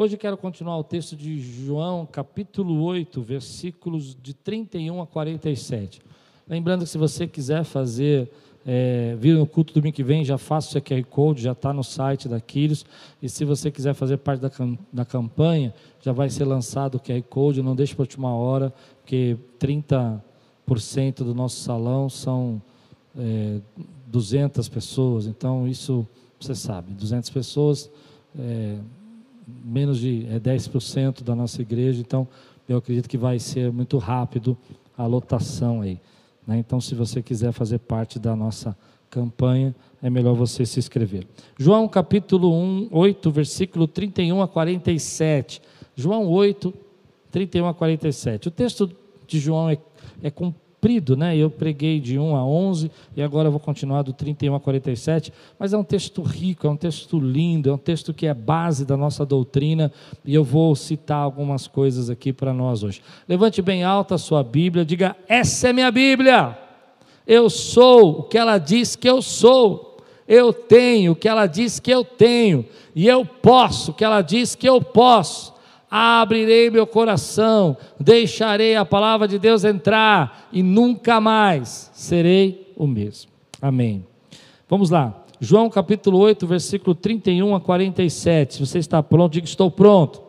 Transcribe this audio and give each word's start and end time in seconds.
Hoje 0.00 0.16
quero 0.16 0.36
continuar 0.36 0.78
o 0.78 0.84
texto 0.84 1.16
de 1.16 1.40
João, 1.40 2.06
capítulo 2.06 2.84
8, 2.84 3.20
versículos 3.20 4.16
de 4.22 4.32
31 4.32 5.02
a 5.02 5.06
47. 5.08 6.00
Lembrando 6.48 6.84
que 6.84 6.88
se 6.88 6.96
você 6.96 7.26
quiser 7.26 7.64
fazer, 7.64 8.30
é, 8.64 9.16
vir 9.18 9.34
no 9.34 9.44
culto 9.44 9.74
domingo 9.74 9.96
que 9.96 10.04
vem, 10.04 10.24
já 10.24 10.38
faça 10.38 10.78
o 10.78 10.80
QR 10.80 11.02
Code, 11.02 11.42
já 11.42 11.50
está 11.50 11.72
no 11.72 11.82
site 11.82 12.28
da 12.28 12.40
Quiros. 12.40 12.86
E 13.20 13.28
se 13.28 13.44
você 13.44 13.72
quiser 13.72 13.92
fazer 13.92 14.18
parte 14.18 14.40
da, 14.40 14.52
da 14.92 15.04
campanha, 15.04 15.74
já 16.00 16.12
vai 16.12 16.30
ser 16.30 16.44
lançado 16.44 16.94
o 16.94 17.00
QR 17.00 17.20
Code, 17.22 17.60
não 17.60 17.74
deixe 17.74 17.92
para 17.92 18.02
a 18.02 18.06
última 18.06 18.32
hora, 18.32 18.72
porque 19.00 19.36
30% 19.58 20.20
do 21.24 21.34
nosso 21.34 21.56
salão 21.56 22.08
são 22.08 22.62
é, 23.18 23.58
200 24.06 24.68
pessoas, 24.68 25.26
então 25.26 25.66
isso 25.66 26.06
você 26.38 26.54
sabe, 26.54 26.92
200 26.92 27.30
pessoas, 27.30 27.90
é, 28.38 28.78
menos 29.64 29.98
de 29.98 30.26
é 30.30 30.38
10% 30.38 31.22
da 31.22 31.34
nossa 31.34 31.62
igreja, 31.62 32.00
então 32.00 32.28
eu 32.68 32.78
acredito 32.78 33.08
que 33.08 33.16
vai 33.16 33.38
ser 33.38 33.72
muito 33.72 33.96
rápido 33.98 34.56
a 34.96 35.06
lotação 35.06 35.80
aí. 35.80 36.00
Né? 36.46 36.58
Então, 36.58 36.80
se 36.80 36.94
você 36.94 37.22
quiser 37.22 37.52
fazer 37.52 37.78
parte 37.78 38.18
da 38.18 38.36
nossa 38.36 38.76
campanha, 39.10 39.74
é 40.02 40.10
melhor 40.10 40.34
você 40.34 40.66
se 40.66 40.78
inscrever. 40.78 41.26
João 41.58 41.88
capítulo 41.88 42.54
1, 42.54 42.88
8, 42.90 43.30
versículo 43.30 43.88
31 43.88 44.42
a 44.42 44.48
47. 44.48 45.62
João 45.96 46.26
8, 46.28 46.74
31 47.30 47.66
a 47.66 47.74
47. 47.74 48.48
O 48.48 48.50
texto 48.50 48.90
de 49.26 49.38
João 49.38 49.70
é, 49.70 49.78
é 50.22 50.30
comprido, 50.78 51.16
né? 51.16 51.36
Eu 51.36 51.50
preguei 51.50 51.98
de 51.98 52.16
1 52.20 52.36
a 52.36 52.44
11 52.44 52.88
e 53.16 53.22
agora 53.22 53.50
vou 53.50 53.58
continuar 53.58 54.02
do 54.02 54.12
31 54.12 54.54
a 54.54 54.60
47, 54.60 55.32
mas 55.58 55.72
é 55.72 55.76
um 55.76 55.82
texto 55.82 56.22
rico, 56.22 56.68
é 56.68 56.70
um 56.70 56.76
texto 56.76 57.18
lindo, 57.18 57.68
é 57.68 57.72
um 57.72 57.78
texto 57.78 58.14
que 58.14 58.28
é 58.28 58.32
base 58.32 58.84
da 58.84 58.96
nossa 58.96 59.26
doutrina 59.26 59.92
e 60.24 60.32
eu 60.32 60.44
vou 60.44 60.76
citar 60.76 61.18
algumas 61.18 61.66
coisas 61.66 62.08
aqui 62.08 62.32
para 62.32 62.52
nós 62.52 62.84
hoje. 62.84 63.02
Levante 63.28 63.60
bem 63.60 63.82
alta 63.82 64.14
a 64.14 64.18
sua 64.18 64.44
Bíblia, 64.44 64.84
diga: 64.84 65.16
"Essa 65.28 65.70
é 65.70 65.72
minha 65.72 65.90
Bíblia. 65.90 66.56
Eu 67.26 67.50
sou 67.50 68.20
o 68.20 68.22
que 68.22 68.38
ela 68.38 68.56
diz 68.56 68.94
que 68.94 69.10
eu 69.10 69.20
sou. 69.20 69.96
Eu 70.28 70.52
tenho 70.52 71.12
o 71.12 71.16
que 71.16 71.28
ela 71.28 71.46
diz 71.46 71.80
que 71.80 71.90
eu 71.90 72.04
tenho 72.04 72.64
e 72.94 73.08
eu 73.08 73.24
posso 73.24 73.90
o 73.90 73.94
que 73.94 74.04
ela 74.04 74.22
diz 74.22 74.54
que 74.54 74.68
eu 74.68 74.80
posso." 74.80 75.57
Abrirei 75.90 76.70
meu 76.70 76.86
coração, 76.86 77.76
deixarei 77.98 78.76
a 78.76 78.84
palavra 78.84 79.26
de 79.26 79.38
Deus 79.38 79.64
entrar 79.64 80.48
e 80.52 80.62
nunca 80.62 81.20
mais 81.20 81.90
serei 81.94 82.72
o 82.76 82.86
mesmo. 82.86 83.30
Amém. 83.60 84.04
Vamos 84.68 84.90
lá. 84.90 85.24
João 85.40 85.70
capítulo 85.70 86.18
8, 86.18 86.46
versículo 86.46 86.94
31 86.94 87.54
a 87.54 87.60
47. 87.60 88.54
Se 88.54 88.60
você 88.60 88.78
está 88.78 89.02
pronto, 89.02 89.32
diga 89.32 89.46
estou 89.46 89.70
pronto. 89.70 90.22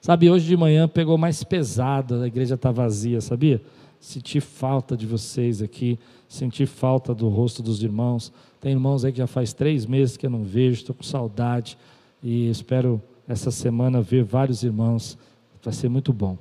Sabe, 0.00 0.30
hoje 0.30 0.46
de 0.46 0.56
manhã 0.56 0.88
pegou 0.88 1.16
mais 1.16 1.44
pesado, 1.44 2.22
a 2.22 2.26
igreja 2.26 2.54
está 2.54 2.72
vazia, 2.72 3.20
sabia? 3.20 3.62
Senti 4.00 4.40
falta 4.40 4.96
de 4.96 5.06
vocês 5.06 5.62
aqui, 5.62 5.96
senti 6.28 6.66
falta 6.66 7.14
do 7.14 7.28
rosto 7.28 7.62
dos 7.62 7.84
irmãos. 7.84 8.32
Tem 8.60 8.72
irmãos 8.72 9.04
aí 9.04 9.12
que 9.12 9.18
já 9.18 9.28
faz 9.28 9.52
três 9.52 9.86
meses 9.86 10.16
que 10.16 10.26
eu 10.26 10.30
não 10.30 10.42
vejo, 10.42 10.80
estou 10.80 10.94
com 10.94 11.04
saudade 11.04 11.78
e 12.20 12.48
espero 12.48 13.00
essa 13.32 13.50
semana 13.50 14.02
ver 14.02 14.22
vários 14.22 14.62
irmãos. 14.62 15.18
Vai 15.62 15.72
ser 15.72 15.88
muito 15.88 16.12
bom. 16.12 16.36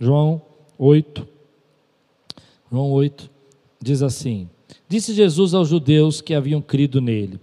João 0.00 0.42
8. 0.76 1.26
João 2.70 2.90
8 2.90 3.30
diz 3.80 4.02
assim: 4.02 4.48
Disse 4.88 5.14
Jesus 5.14 5.54
aos 5.54 5.68
judeus 5.68 6.20
que 6.20 6.34
haviam 6.34 6.60
crido 6.60 7.00
nele: 7.00 7.38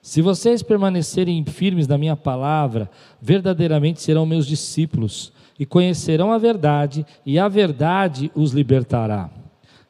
Se 0.00 0.22
vocês 0.22 0.62
permanecerem 0.62 1.44
firmes 1.44 1.88
na 1.88 1.98
minha 1.98 2.16
palavra, 2.16 2.88
verdadeiramente 3.20 4.00
serão 4.00 4.24
meus 4.24 4.46
discípulos 4.46 5.32
e 5.58 5.66
conhecerão 5.66 6.32
a 6.32 6.38
verdade, 6.38 7.04
e 7.26 7.38
a 7.38 7.48
verdade 7.48 8.30
os 8.36 8.52
libertará. 8.52 9.30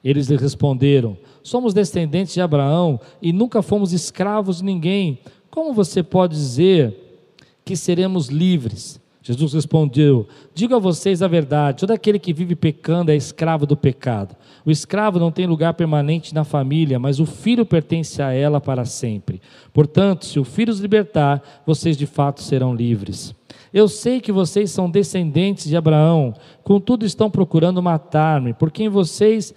Eles 0.03 0.29
lhe 0.29 0.37
responderam: 0.37 1.19
Somos 1.43 1.75
descendentes 1.75 2.35
de 2.35 2.41
Abraão 2.41 3.01
e 3.21 3.33
nunca 3.33 3.63
fomos 3.63 3.93
escravos 3.93 4.59
de 4.59 4.65
ninguém. 4.65 5.19
Como 5.51 5.73
você 5.73 6.03
pode 6.03 6.35
dizer 6.35 6.97
que 7.65 7.77
seremos 7.77 8.29
livres? 8.29 9.01
Jesus 9.23 9.53
respondeu: 9.53 10.27
Digo 10.55 10.75
a 10.75 10.79
vocês 10.79 11.23
a 11.23 11.29
verdade: 11.29 11.81
todo 11.81 11.91
aquele 11.91 12.19
que 12.19 12.33
vive 12.33 12.57
pecando 12.57 13.11
é 13.11 13.17
escravo 13.17 13.67
do 13.67 13.77
pecado. 13.77 14.35
O 14.65 14.71
escravo 14.71 15.19
não 15.19 15.31
tem 15.31 15.47
lugar 15.47 15.75
permanente 15.75 16.35
na 16.35 16.45
família, 16.45 16.99
mas 16.99 17.21
o 17.21 17.27
filho 17.27 17.67
pertence 17.67 18.23
a 18.23 18.33
ela 18.33 18.61
para 18.61 18.85
sempre. 18.85 19.41
Portanto, 19.73 20.25
se 20.25 20.39
o 20.39 20.45
filho 20.45 20.73
os 20.73 20.81
libertar, 20.81 21.63
vocês 21.67 21.97
de 21.97 22.07
fato 22.07 22.43
serão 22.43 22.75
livres. 22.75 23.35
Eu 23.73 23.89
sei 23.89 24.21
que 24.21 24.33
vocês 24.33 24.71
são 24.71 24.91
descendentes 24.91 25.69
de 25.69 25.77
Abraão, 25.77 26.35
contudo 26.65 27.07
estão 27.07 27.31
procurando 27.31 27.83
matar-me, 27.83 28.53
por 28.53 28.71
quem 28.71 28.89
vocês 28.89 29.55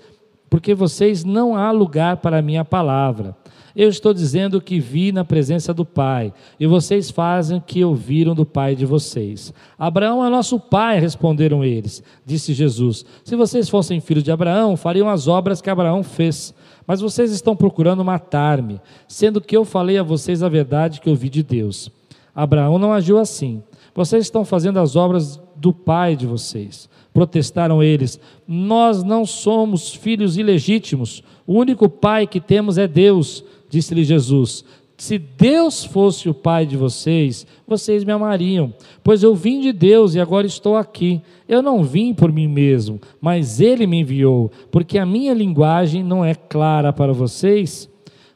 porque 0.54 0.76
vocês 0.76 1.24
não 1.24 1.58
há 1.58 1.72
lugar 1.72 2.18
para 2.18 2.38
a 2.38 2.42
minha 2.44 2.64
palavra. 2.64 3.36
Eu 3.76 3.90
estou 3.90 4.14
dizendo 4.14 4.62
que 4.62 4.80
vi 4.80 5.12
na 5.12 5.26
presença 5.26 5.74
do 5.74 5.84
Pai, 5.84 6.32
e 6.60 6.68
vocês 6.68 7.10
fazem 7.10 7.58
o 7.58 7.62
que 7.62 7.84
ouviram 7.84 8.36
do 8.36 8.46
Pai 8.46 8.76
de 8.76 8.86
vocês. 8.86 9.52
Abraão 9.80 10.24
é 10.24 10.30
nosso 10.30 10.60
pai, 10.60 11.00
responderam 11.00 11.66
eles. 11.66 12.04
Disse 12.24 12.54
Jesus: 12.54 13.04
Se 13.24 13.36
vocês 13.36 13.68
fossem 13.68 14.00
filhos 14.00 14.24
de 14.24 14.32
Abraão, 14.32 14.78
fariam 14.78 15.10
as 15.10 15.28
obras 15.28 15.60
que 15.60 15.72
Abraão 15.72 16.04
fez. 16.04 16.54
Mas 16.86 17.02
vocês 17.02 17.32
estão 17.32 17.56
procurando 17.56 18.06
matar-me, 18.06 18.80
sendo 19.08 19.42
que 19.42 19.58
eu 19.58 19.66
falei 19.66 19.98
a 19.98 20.04
vocês 20.04 20.44
a 20.44 20.50
verdade 20.50 21.02
que 21.02 21.10
ouvi 21.10 21.30
de 21.30 21.42
Deus. 21.42 21.90
Abraão 22.36 22.78
não 22.78 22.94
agiu 22.94 23.18
assim. 23.18 23.64
Vocês 23.96 24.26
estão 24.26 24.46
fazendo 24.46 24.80
as 24.80 24.96
obras 24.96 25.42
do 25.56 25.74
pai 25.74 26.16
de 26.16 26.28
vocês. 26.28 26.88
Protestaram 27.14 27.84
eles: 27.84 28.20
Nós 28.48 29.04
não 29.04 29.26
somos 29.26 29.94
filhos 29.94 30.38
ilegítimos, 30.38 31.24
o 31.46 31.54
único 31.54 31.88
pai 31.88 32.26
que 32.26 32.42
temos 32.42 32.78
é 32.78 32.88
Deus. 32.88 33.44
Disse-lhe 33.70 34.04
Jesus: 34.04 34.66
Se 34.98 35.20
Deus 35.20 35.86
fosse 35.86 36.28
o 36.28 36.34
pai 36.34 36.66
de 36.66 36.76
vocês, 36.76 37.46
vocês 37.68 38.04
me 38.04 38.12
amariam, 38.12 38.74
pois 39.04 39.22
eu 39.22 39.36
vim 39.36 39.62
de 39.62 39.72
Deus 39.72 40.16
e 40.16 40.20
agora 40.20 40.48
estou 40.48 40.76
aqui. 40.76 41.22
Eu 41.48 41.62
não 41.62 41.84
vim 41.84 42.14
por 42.14 42.32
mim 42.32 42.48
mesmo, 42.48 43.00
mas 43.22 43.62
Ele 43.62 43.86
me 43.86 44.00
enviou, 44.00 44.52
porque 44.72 44.98
a 44.98 45.06
minha 45.06 45.34
linguagem 45.34 46.04
não 46.04 46.26
é 46.26 46.34
clara 46.34 46.92
para 46.92 47.14
vocês 47.14 47.90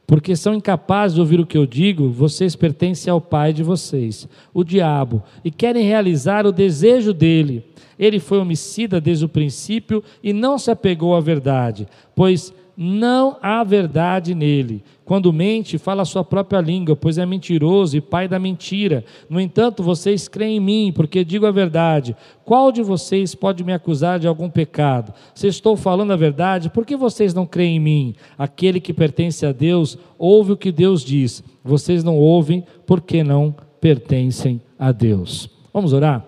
porque 0.08 0.34
são 0.34 0.54
incapazes 0.54 1.16
de 1.16 1.20
ouvir 1.20 1.38
o 1.38 1.44
que 1.44 1.58
eu 1.58 1.66
digo, 1.66 2.08
vocês 2.08 2.56
pertencem 2.56 3.10
ao 3.10 3.20
pai 3.20 3.52
de 3.52 3.62
vocês, 3.62 4.26
o 4.54 4.64
diabo, 4.64 5.22
e 5.44 5.50
querem 5.50 5.84
realizar 5.84 6.46
o 6.46 6.50
desejo 6.50 7.12
dele. 7.12 7.62
Ele 7.98 8.18
foi 8.18 8.38
homicida 8.38 9.00
desde 9.00 9.24
o 9.24 9.28
princípio 9.28 10.02
e 10.22 10.32
não 10.32 10.58
se 10.58 10.70
apegou 10.70 11.14
à 11.14 11.20
verdade, 11.20 11.86
pois 12.14 12.52
não 12.80 13.36
há 13.42 13.64
verdade 13.64 14.36
nele. 14.36 14.84
Quando 15.04 15.32
mente, 15.32 15.78
fala 15.78 16.02
a 16.02 16.04
sua 16.04 16.22
própria 16.22 16.60
língua, 16.60 16.94
pois 16.94 17.18
é 17.18 17.26
mentiroso 17.26 17.96
e 17.96 18.00
pai 18.00 18.28
da 18.28 18.38
mentira. 18.38 19.04
No 19.28 19.40
entanto, 19.40 19.82
vocês 19.82 20.28
creem 20.28 20.58
em 20.58 20.60
mim, 20.60 20.92
porque 20.94 21.24
digo 21.24 21.44
a 21.44 21.50
verdade. 21.50 22.14
Qual 22.44 22.70
de 22.70 22.80
vocês 22.80 23.34
pode 23.34 23.64
me 23.64 23.72
acusar 23.72 24.20
de 24.20 24.28
algum 24.28 24.48
pecado? 24.48 25.12
Se 25.34 25.48
estou 25.48 25.76
falando 25.76 26.12
a 26.12 26.16
verdade, 26.16 26.70
por 26.70 26.86
que 26.86 26.96
vocês 26.96 27.34
não 27.34 27.46
creem 27.46 27.78
em 27.78 27.80
mim? 27.80 28.14
Aquele 28.38 28.78
que 28.78 28.92
pertence 28.92 29.44
a 29.44 29.50
Deus 29.50 29.98
ouve 30.16 30.52
o 30.52 30.56
que 30.56 30.70
Deus 30.70 31.02
diz. 31.02 31.42
Vocês 31.64 32.04
não 32.04 32.16
ouvem 32.16 32.64
porque 32.86 33.24
não 33.24 33.56
pertencem 33.80 34.60
a 34.78 34.92
Deus. 34.92 35.50
Vamos 35.74 35.92
orar? 35.92 36.27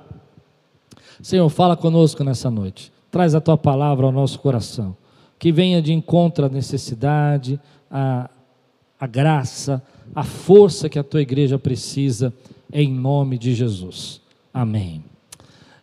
Senhor, 1.22 1.48
fala 1.48 1.76
conosco 1.76 2.25
nessa 2.25 2.50
noite. 2.50 2.92
Traz 3.10 3.34
a 3.34 3.41
tua 3.41 3.58
palavra 3.58 4.06
ao 4.06 4.12
nosso 4.12 4.38
coração 4.38 4.97
que 5.41 5.50
venha 5.50 5.81
de 5.81 5.91
encontro 5.91 6.44
à 6.44 6.48
necessidade, 6.50 7.58
à, 7.91 8.28
à 9.00 9.06
graça, 9.06 9.82
à 10.14 10.22
força 10.22 10.87
que 10.87 10.99
a 10.99 11.02
tua 11.02 11.22
igreja 11.22 11.58
precisa, 11.58 12.32
em 12.70 12.93
nome 12.93 13.38
de 13.38 13.55
Jesus. 13.55 14.20
Amém. 14.52 15.02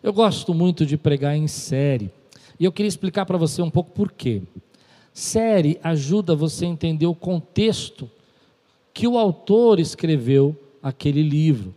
Eu 0.03 0.13
gosto 0.13 0.53
muito 0.53 0.85
de 0.85 0.95
pregar 0.95 1.35
em 1.35 1.47
série, 1.47 2.11
e 2.59 2.65
eu 2.65 2.71
queria 2.71 2.87
explicar 2.87 3.25
para 3.25 3.35
você 3.35 3.59
um 3.63 3.69
pouco 3.71 3.89
por 3.91 4.11
quê. 4.11 4.43
Série 5.11 5.79
ajuda 5.83 6.35
você 6.35 6.65
a 6.65 6.69
entender 6.69 7.07
o 7.07 7.15
contexto 7.15 8.07
que 8.93 9.07
o 9.07 9.17
autor 9.17 9.79
escreveu 9.79 10.55
aquele 10.83 11.23
livro. 11.23 11.73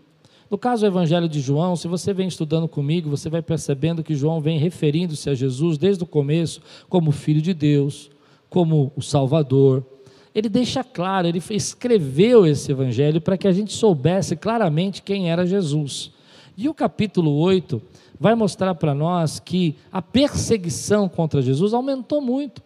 No 0.50 0.58
caso 0.58 0.82
do 0.82 0.88
Evangelho 0.88 1.29
de 1.29 1.41
João, 1.41 1.76
se 1.76 1.87
você 1.87 2.12
vem 2.12 2.26
estudando 2.26 2.67
comigo, 2.67 3.08
você 3.08 3.31
vai 3.31 3.41
percebendo 3.41 4.02
que 4.02 4.17
João 4.17 4.41
vem 4.41 4.58
referindo-se 4.58 5.31
a 5.31 5.35
Jesus 5.35 5.79
desde 5.79 6.02
o 6.02 6.06
começo 6.06 6.61
como 6.88 7.12
Filho 7.12 7.41
de 7.41 7.55
Deus, 7.55 8.11
como 8.49 8.93
o 8.97 9.00
Salvador. 9.00 9.87
Ele 10.35 10.49
deixa 10.49 10.82
claro, 10.82 11.29
ele 11.29 11.41
escreveu 11.50 12.44
esse 12.44 12.73
Evangelho 12.73 13.20
para 13.20 13.38
que 13.38 13.47
a 13.47 13.52
gente 13.52 13.73
soubesse 13.73 14.35
claramente 14.35 15.02
quem 15.02 15.31
era 15.31 15.47
Jesus. 15.47 16.11
E 16.56 16.69
o 16.69 16.75
capítulo 16.75 17.32
8 17.37 17.81
vai 18.19 18.35
mostrar 18.35 18.75
para 18.75 18.93
nós 18.93 19.38
que 19.38 19.76
a 19.93 20.02
perseguição 20.02 21.08
contra 21.08 21.41
Jesus 21.41 21.73
aumentou 21.73 22.20
muito. 22.20 22.61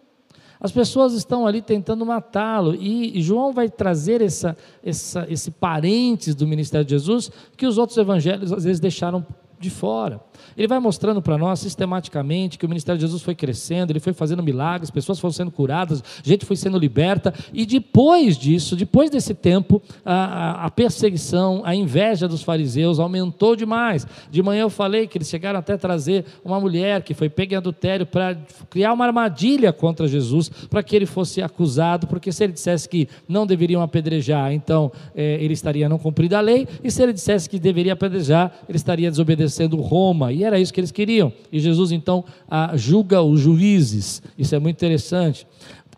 As 0.59 0.71
pessoas 0.71 1.13
estão 1.13 1.45
ali 1.45 1.61
tentando 1.61 2.05
matá-lo, 2.05 2.75
e, 2.75 3.21
João 3.21 3.51
vai 3.51 3.69
trazer 3.69 4.21
essa, 4.21 4.55
essa, 4.83 5.25
esse 5.29 5.51
parentes 5.51 6.33
do 6.33 6.47
ministério 6.47 6.85
de 6.85 6.91
Jesus 6.91 7.31
que 7.57 7.65
os 7.65 7.77
outros 7.77 7.97
evangelhos 7.97 8.51
às 8.51 8.63
vezes 8.63 8.79
deixaram 8.79 9.25
de 9.65 9.71
fora. 9.71 10.21
Ele 10.55 10.67
vai 10.67 10.79
mostrando 10.79 11.21
para 11.21 11.37
nós 11.37 11.59
sistematicamente 11.59 12.57
que 12.57 12.65
o 12.65 12.69
ministério 12.69 12.97
de 12.97 13.05
Jesus 13.05 13.21
foi 13.21 13.33
crescendo, 13.33 13.91
ele 13.91 13.99
foi 13.99 14.13
fazendo 14.13 14.43
milagres, 14.43 14.91
pessoas 14.91 15.19
foram 15.19 15.31
sendo 15.31 15.51
curadas, 15.51 16.03
gente 16.23 16.45
foi 16.45 16.55
sendo 16.55 16.77
liberta, 16.77 17.33
e 17.53 17.65
depois 17.65 18.37
disso, 18.37 18.75
depois 18.75 19.09
desse 19.09 19.33
tempo, 19.33 19.81
a, 20.05 20.65
a 20.65 20.69
perseguição, 20.69 21.61
a 21.65 21.73
inveja 21.75 22.27
dos 22.27 22.43
fariseus 22.43 22.99
aumentou 22.99 23.55
demais. 23.55 24.05
De 24.29 24.41
manhã 24.43 24.61
eu 24.61 24.69
falei 24.69 25.07
que 25.07 25.17
eles 25.17 25.29
chegaram 25.29 25.59
até 25.59 25.73
a 25.73 25.77
trazer 25.77 26.25
uma 26.43 26.59
mulher 26.59 27.01
que 27.01 27.13
foi 27.13 27.27
pega 27.27 27.55
em 27.55 27.57
adultério 27.57 28.05
para 28.05 28.37
criar 28.69 28.93
uma 28.93 29.05
armadilha 29.05 29.73
contra 29.73 30.07
Jesus, 30.07 30.49
para 30.69 30.83
que 30.83 30.95
ele 30.95 31.05
fosse 31.05 31.41
acusado, 31.41 32.07
porque 32.07 32.31
se 32.31 32.43
ele 32.43 32.53
dissesse 32.53 32.87
que 32.87 33.09
não 33.27 33.47
deveriam 33.47 33.81
apedrejar, 33.81 34.53
então 34.53 34.91
eh, 35.15 35.37
ele 35.41 35.53
estaria 35.53 35.89
não 35.89 35.97
cumprindo 35.97 36.35
a 36.35 36.41
lei, 36.41 36.67
e 36.83 36.91
se 36.91 37.01
ele 37.01 37.13
dissesse 37.13 37.49
que 37.49 37.57
deveria 37.57 37.93
apedrejar, 37.93 38.53
ele 38.69 38.77
estaria 38.77 39.09
desobedecendo 39.09 39.54
Roma. 39.81 40.31
E 40.31 40.43
era 40.43 40.59
isso 40.59 40.73
que 40.73 40.79
eles 40.79 40.91
queriam. 40.91 41.31
E 41.51 41.59
Jesus 41.59 41.91
então 41.91 42.23
julga 42.75 43.21
os 43.21 43.39
juízes. 43.39 44.21
Isso 44.37 44.55
é 44.55 44.59
muito 44.59 44.75
interessante. 44.75 45.47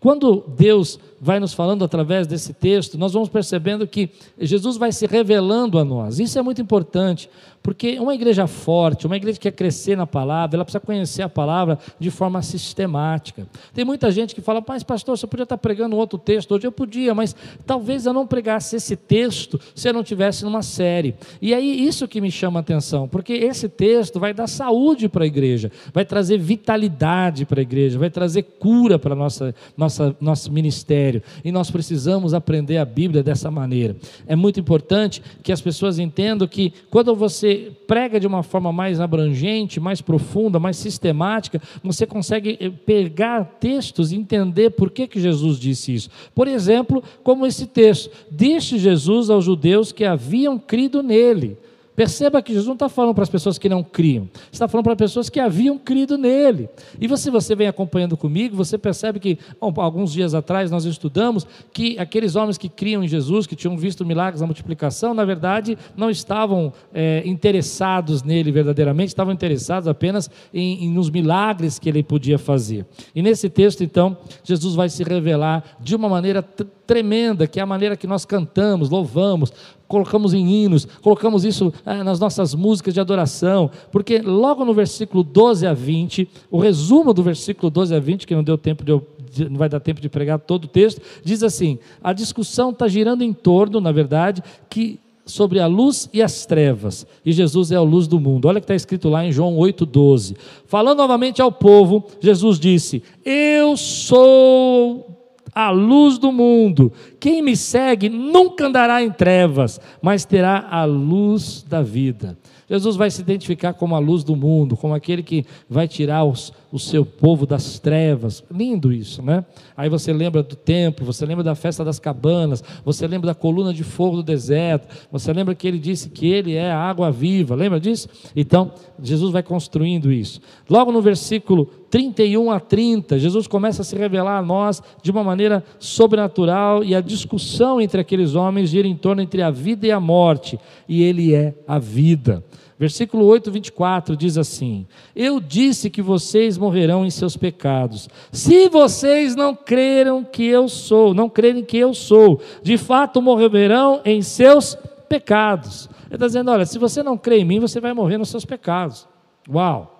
Quando 0.00 0.44
Deus 0.56 0.96
vai 1.20 1.40
nos 1.40 1.52
falando 1.52 1.84
através 1.84 2.24
desse 2.26 2.52
texto, 2.52 2.96
nós 2.96 3.12
vamos 3.12 3.28
percebendo 3.28 3.84
que 3.84 4.08
Jesus 4.38 4.76
vai 4.76 4.92
se 4.92 5.06
revelando 5.06 5.76
a 5.76 5.84
nós. 5.84 6.20
Isso 6.20 6.38
é 6.38 6.42
muito 6.42 6.62
importante, 6.62 7.28
porque 7.68 7.98
uma 8.00 8.14
igreja 8.14 8.46
forte, 8.46 9.06
uma 9.06 9.14
igreja 9.14 9.38
que 9.38 9.42
quer 9.42 9.54
crescer 9.54 9.94
na 9.94 10.06
palavra, 10.06 10.56
ela 10.56 10.64
precisa 10.64 10.80
conhecer 10.80 11.20
a 11.20 11.28
palavra 11.28 11.78
de 12.00 12.10
forma 12.10 12.40
sistemática. 12.40 13.46
Tem 13.74 13.84
muita 13.84 14.10
gente 14.10 14.34
que 14.34 14.40
fala, 14.40 14.64
mas 14.66 14.82
pastor, 14.82 15.18
você 15.18 15.26
podia 15.26 15.42
estar 15.42 15.58
pregando 15.58 15.94
outro 15.94 16.18
texto 16.18 16.52
hoje. 16.52 16.66
Eu 16.66 16.72
podia, 16.72 17.14
mas 17.14 17.36
talvez 17.66 18.06
eu 18.06 18.14
não 18.14 18.26
pregasse 18.26 18.76
esse 18.76 18.96
texto 18.96 19.60
se 19.74 19.86
eu 19.86 19.92
não 19.92 20.02
tivesse 20.02 20.44
numa 20.44 20.62
série. 20.62 21.14
E 21.42 21.52
aí 21.52 21.86
isso 21.86 22.08
que 22.08 22.22
me 22.22 22.30
chama 22.30 22.58
a 22.58 22.62
atenção, 22.62 23.06
porque 23.06 23.34
esse 23.34 23.68
texto 23.68 24.18
vai 24.18 24.32
dar 24.32 24.46
saúde 24.46 25.06
para 25.06 25.24
a 25.24 25.26
igreja, 25.26 25.70
vai 25.92 26.06
trazer 26.06 26.38
vitalidade 26.38 27.44
para 27.44 27.60
a 27.60 27.62
igreja, 27.62 27.98
vai 27.98 28.08
trazer 28.08 28.44
cura 28.44 28.98
para 28.98 29.14
nossa, 29.14 29.54
nossa 29.76 30.16
nosso 30.18 30.50
ministério. 30.50 31.22
E 31.44 31.52
nós 31.52 31.70
precisamos 31.70 32.32
aprender 32.32 32.78
a 32.78 32.84
Bíblia 32.86 33.22
dessa 33.22 33.50
maneira. 33.50 33.94
É 34.26 34.34
muito 34.34 34.58
importante 34.58 35.22
que 35.42 35.52
as 35.52 35.60
pessoas 35.60 35.98
entendam 35.98 36.48
que 36.48 36.72
quando 36.88 37.14
você 37.14 37.57
prega 37.86 38.18
de 38.18 38.26
uma 38.26 38.42
forma 38.42 38.72
mais 38.72 39.00
abrangente, 39.00 39.80
mais 39.80 40.00
profunda, 40.00 40.58
mais 40.58 40.76
sistemática, 40.76 41.60
você 41.82 42.06
consegue 42.06 42.56
eh, 42.60 42.70
pegar 42.70 43.44
textos 43.60 44.12
e 44.12 44.16
entender 44.16 44.70
por 44.70 44.90
que, 44.90 45.06
que 45.06 45.20
Jesus 45.20 45.58
disse 45.58 45.94
isso. 45.94 46.10
Por 46.34 46.48
exemplo, 46.48 47.02
como 47.22 47.46
esse 47.46 47.66
texto: 47.66 48.10
Disse 48.30 48.78
Jesus 48.78 49.30
aos 49.30 49.44
judeus 49.44 49.92
que 49.92 50.04
haviam 50.04 50.58
crido 50.58 51.02
nele. 51.02 51.56
Perceba 51.98 52.40
que 52.40 52.52
Jesus 52.52 52.68
não 52.68 52.74
está 52.74 52.88
falando 52.88 53.12
para 53.12 53.24
as 53.24 53.28
pessoas 53.28 53.58
que 53.58 53.68
não 53.68 53.82
criam, 53.82 54.30
está 54.52 54.68
falando 54.68 54.84
para 54.84 54.94
pessoas 54.94 55.28
que 55.28 55.40
haviam 55.40 55.76
crido 55.76 56.16
nele. 56.16 56.68
E 57.00 57.18
se 57.18 57.28
você 57.28 57.56
vem 57.56 57.66
acompanhando 57.66 58.16
comigo, 58.16 58.54
você 58.54 58.78
percebe 58.78 59.18
que 59.18 59.36
bom, 59.60 59.72
alguns 59.78 60.12
dias 60.12 60.32
atrás 60.32 60.70
nós 60.70 60.84
estudamos 60.84 61.44
que 61.72 61.98
aqueles 61.98 62.36
homens 62.36 62.56
que 62.56 62.68
criam 62.68 63.02
em 63.02 63.08
Jesus, 63.08 63.48
que 63.48 63.56
tinham 63.56 63.76
visto 63.76 64.06
milagres 64.06 64.40
na 64.40 64.46
multiplicação, 64.46 65.12
na 65.12 65.24
verdade 65.24 65.76
não 65.96 66.08
estavam 66.08 66.72
é, 66.94 67.24
interessados 67.26 68.22
nele 68.22 68.52
verdadeiramente, 68.52 69.08
estavam 69.08 69.34
interessados 69.34 69.88
apenas 69.88 70.30
em, 70.54 70.84
em, 70.84 70.92
nos 70.92 71.10
milagres 71.10 71.80
que 71.80 71.88
ele 71.88 72.04
podia 72.04 72.38
fazer. 72.38 72.86
E 73.12 73.20
nesse 73.20 73.50
texto, 73.50 73.82
então, 73.82 74.16
Jesus 74.44 74.76
vai 74.76 74.88
se 74.88 75.02
revelar 75.02 75.64
de 75.80 75.96
uma 75.96 76.08
maneira 76.08 76.44
tremenda, 76.88 77.46
que 77.46 77.60
é 77.60 77.62
a 77.62 77.66
maneira 77.66 77.96
que 77.96 78.06
nós 78.06 78.24
cantamos, 78.24 78.88
louvamos, 78.88 79.52
colocamos 79.88 80.34
em 80.34 80.46
hinos, 80.46 80.86
colocamos 81.02 81.44
isso 81.44 81.72
ah, 81.84 82.04
nas 82.04 82.20
nossas 82.20 82.54
músicas 82.54 82.94
de 82.94 83.00
adoração, 83.00 83.70
porque 83.90 84.18
logo 84.18 84.64
no 84.64 84.74
versículo 84.74 85.24
12 85.24 85.66
a 85.66 85.72
20, 85.72 86.28
o 86.50 86.58
resumo 86.58 87.14
do 87.14 87.22
versículo 87.22 87.70
12 87.70 87.94
a 87.94 87.98
20, 87.98 88.26
que 88.26 88.34
não 88.34 88.44
deu 88.44 88.58
tempo 88.58 88.84
de 88.84 88.92
eu 88.92 89.04
não 89.50 89.56
vai 89.58 89.68
dar 89.68 89.80
tempo 89.80 90.00
de 90.00 90.08
pregar 90.08 90.38
todo 90.38 90.64
o 90.64 90.68
texto, 90.68 91.02
diz 91.22 91.42
assim: 91.42 91.78
a 92.02 92.12
discussão 92.12 92.70
está 92.70 92.88
girando 92.88 93.22
em 93.22 93.32
torno, 93.32 93.80
na 93.80 93.92
verdade, 93.92 94.42
que 94.70 94.98
sobre 95.26 95.60
a 95.60 95.66
luz 95.66 96.08
e 96.12 96.22
as 96.22 96.46
trevas, 96.46 97.06
e 97.24 97.32
Jesus 97.32 97.70
é 97.70 97.76
a 97.76 97.82
luz 97.82 98.06
do 98.06 98.18
mundo. 98.18 98.48
Olha 98.48 98.58
o 98.58 98.60
que 98.60 98.64
está 98.64 98.74
escrito 98.74 99.10
lá 99.10 99.24
em 99.24 99.30
João 99.30 99.56
8,12. 99.56 100.36
Falando 100.66 100.98
novamente 100.98 101.42
ao 101.42 101.52
povo, 101.52 102.04
Jesus 102.20 102.58
disse: 102.58 103.02
Eu 103.24 103.76
sou 103.76 105.18
a 105.54 105.70
luz 105.70 106.18
do 106.18 106.32
mundo. 106.32 106.92
Quem 107.20 107.42
me 107.42 107.56
segue 107.56 108.08
nunca 108.08 108.66
andará 108.66 109.02
em 109.02 109.10
trevas, 109.10 109.80
mas 110.00 110.24
terá 110.24 110.68
a 110.70 110.84
luz 110.84 111.64
da 111.68 111.82
vida. 111.82 112.36
Jesus 112.68 112.96
vai 112.96 113.10
se 113.10 113.22
identificar 113.22 113.72
como 113.72 113.94
a 113.94 113.98
luz 113.98 114.22
do 114.22 114.36
mundo, 114.36 114.76
como 114.76 114.94
aquele 114.94 115.22
que 115.22 115.44
vai 115.68 115.88
tirar 115.88 116.24
os, 116.24 116.52
o 116.70 116.78
seu 116.78 117.04
povo 117.04 117.46
das 117.46 117.78
trevas. 117.78 118.44
Lindo 118.50 118.92
isso, 118.92 119.22
né? 119.22 119.44
Aí 119.74 119.88
você 119.88 120.12
lembra 120.12 120.42
do 120.42 120.54
templo, 120.54 121.06
você 121.06 121.24
lembra 121.24 121.42
da 121.42 121.54
festa 121.54 121.82
das 121.82 121.98
cabanas, 121.98 122.62
você 122.84 123.06
lembra 123.06 123.28
da 123.28 123.34
coluna 123.34 123.72
de 123.72 123.82
fogo 123.82 124.16
do 124.16 124.22
deserto, 124.22 124.86
você 125.10 125.32
lembra 125.32 125.54
que 125.54 125.66
ele 125.66 125.78
disse 125.78 126.10
que 126.10 126.30
ele 126.30 126.54
é 126.54 126.70
a 126.70 126.78
água 126.78 127.10
viva, 127.10 127.54
lembra 127.54 127.80
disso? 127.80 128.06
Então, 128.36 128.72
Jesus 129.02 129.32
vai 129.32 129.42
construindo 129.42 130.12
isso. 130.12 130.40
Logo 130.68 130.92
no 130.92 131.00
versículo 131.00 131.66
31 131.90 132.50
a 132.50 132.60
30, 132.60 133.18
Jesus 133.18 133.46
começa 133.46 133.80
a 133.80 133.84
se 133.84 133.96
revelar 133.96 134.38
a 134.38 134.42
nós 134.42 134.82
de 135.02 135.10
uma 135.10 135.24
maneira 135.24 135.64
sobrenatural 135.78 136.84
e 136.84 136.94
a 136.94 137.00
discussão 137.08 137.80
entre 137.80 138.00
aqueles 138.00 138.36
homens 138.36 138.70
gira 138.70 138.86
em 138.86 138.96
torno 138.96 139.20
entre 139.20 139.42
a 139.42 139.50
vida 139.50 139.86
e 139.86 139.90
a 139.90 139.98
morte, 139.98 140.58
e 140.88 141.02
ele 141.02 141.34
é 141.34 141.54
a 141.66 141.78
vida. 141.78 142.44
Versículo 142.78 143.24
8, 143.24 143.50
24 143.50 144.16
diz 144.16 144.38
assim: 144.38 144.86
Eu 145.16 145.40
disse 145.40 145.90
que 145.90 146.00
vocês 146.00 146.56
morrerão 146.56 147.04
em 147.04 147.10
seus 147.10 147.36
pecados. 147.36 148.08
Se 148.30 148.68
vocês 148.68 149.34
não 149.34 149.52
creram 149.56 150.22
que 150.22 150.44
eu 150.44 150.68
sou, 150.68 151.12
não 151.12 151.28
crerem 151.28 151.64
que 151.64 151.76
eu 151.76 151.92
sou, 151.92 152.40
de 152.62 152.78
fato 152.78 153.20
morrerão 153.20 154.00
em 154.04 154.22
seus 154.22 154.78
pecados. 155.08 155.88
Ele 156.06 156.14
está 156.14 156.26
dizendo: 156.26 156.52
olha, 156.52 156.64
se 156.64 156.78
você 156.78 157.02
não 157.02 157.18
crê 157.18 157.40
em 157.40 157.44
mim, 157.44 157.58
você 157.58 157.80
vai 157.80 157.92
morrer 157.92 158.16
nos 158.16 158.28
seus 158.28 158.44
pecados. 158.44 159.08
Uau! 159.50 159.97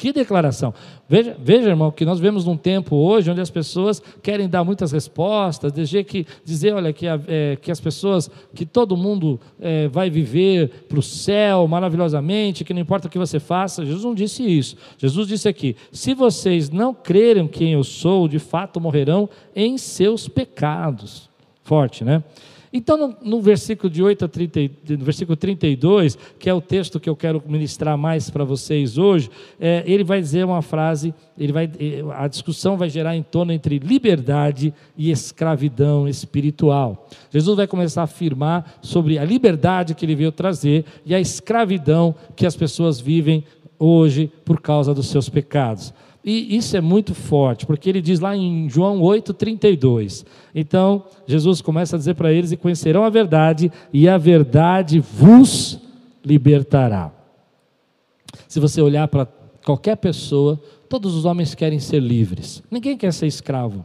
Que 0.00 0.14
declaração. 0.14 0.72
Veja, 1.06 1.36
veja, 1.38 1.68
irmão, 1.68 1.90
que 1.90 2.06
nós 2.06 2.18
vemos 2.18 2.46
num 2.46 2.56
tempo 2.56 2.96
hoje 2.96 3.30
onde 3.30 3.42
as 3.42 3.50
pessoas 3.50 4.02
querem 4.22 4.48
dar 4.48 4.64
muitas 4.64 4.92
respostas, 4.92 5.70
dizer 5.74 6.04
que, 6.04 6.26
dizer, 6.42 6.72
olha, 6.72 6.90
que, 6.90 7.06
é, 7.06 7.58
que 7.60 7.70
as 7.70 7.78
pessoas, 7.78 8.30
que 8.54 8.64
todo 8.64 8.96
mundo 8.96 9.38
é, 9.60 9.88
vai 9.88 10.08
viver 10.08 10.86
para 10.88 10.98
o 10.98 11.02
céu 11.02 11.68
maravilhosamente, 11.68 12.64
que 12.64 12.72
não 12.72 12.80
importa 12.80 13.08
o 13.08 13.10
que 13.10 13.18
você 13.18 13.38
faça. 13.38 13.84
Jesus 13.84 14.02
não 14.02 14.14
disse 14.14 14.42
isso. 14.42 14.74
Jesus 14.96 15.28
disse 15.28 15.46
aqui: 15.46 15.76
se 15.92 16.14
vocês 16.14 16.70
não 16.70 16.94
crerem 16.94 17.46
quem 17.46 17.74
eu 17.74 17.84
sou, 17.84 18.26
de 18.26 18.38
fato 18.38 18.80
morrerão 18.80 19.28
em 19.54 19.76
seus 19.76 20.28
pecados. 20.28 21.28
Forte, 21.62 22.04
né? 22.04 22.24
Então, 22.72 22.96
no, 22.96 23.16
no, 23.22 23.40
versículo 23.40 23.90
de 23.90 24.00
8 24.00 24.24
a 24.24 24.28
30, 24.28 24.60
no 24.90 25.04
versículo 25.04 25.36
32, 25.36 26.16
que 26.38 26.48
é 26.48 26.54
o 26.54 26.60
texto 26.60 27.00
que 27.00 27.10
eu 27.10 27.16
quero 27.16 27.42
ministrar 27.44 27.98
mais 27.98 28.30
para 28.30 28.44
vocês 28.44 28.96
hoje, 28.96 29.28
é, 29.58 29.82
ele 29.86 30.04
vai 30.04 30.20
dizer 30.20 30.44
uma 30.44 30.62
frase, 30.62 31.12
ele 31.36 31.52
vai, 31.52 31.64
é, 31.64 32.04
a 32.14 32.28
discussão 32.28 32.76
vai 32.76 32.88
gerar 32.88 33.16
em 33.16 33.22
torno 33.24 33.52
entre 33.52 33.80
liberdade 33.80 34.72
e 34.96 35.10
escravidão 35.10 36.06
espiritual. 36.06 37.08
Jesus 37.28 37.56
vai 37.56 37.66
começar 37.66 38.02
a 38.02 38.04
afirmar 38.04 38.78
sobre 38.80 39.18
a 39.18 39.24
liberdade 39.24 39.94
que 39.94 40.06
ele 40.06 40.14
veio 40.14 40.30
trazer 40.30 40.84
e 41.04 41.12
a 41.12 41.20
escravidão 41.20 42.14
que 42.36 42.46
as 42.46 42.54
pessoas 42.54 43.00
vivem 43.00 43.44
hoje 43.80 44.30
por 44.44 44.60
causa 44.60 44.94
dos 44.94 45.08
seus 45.08 45.28
pecados. 45.28 45.92
E 46.24 46.54
isso 46.56 46.76
é 46.76 46.80
muito 46.80 47.14
forte, 47.14 47.64
porque 47.64 47.88
ele 47.88 48.02
diz 48.02 48.20
lá 48.20 48.36
em 48.36 48.68
João 48.68 49.00
8,32. 49.00 50.26
Então, 50.54 51.04
Jesus 51.26 51.62
começa 51.62 51.96
a 51.96 51.98
dizer 51.98 52.14
para 52.14 52.32
eles: 52.32 52.52
e 52.52 52.56
conhecerão 52.56 53.04
a 53.04 53.10
verdade, 53.10 53.72
e 53.92 54.08
a 54.08 54.18
verdade 54.18 55.00
vos 55.00 55.80
libertará. 56.24 57.10
Se 58.46 58.60
você 58.60 58.82
olhar 58.82 59.08
para 59.08 59.26
qualquer 59.64 59.96
pessoa, 59.96 60.60
todos 60.88 61.14
os 61.14 61.24
homens 61.24 61.54
querem 61.54 61.78
ser 61.78 62.00
livres, 62.00 62.62
ninguém 62.70 62.96
quer 62.96 63.12
ser 63.12 63.26
escravo. 63.26 63.84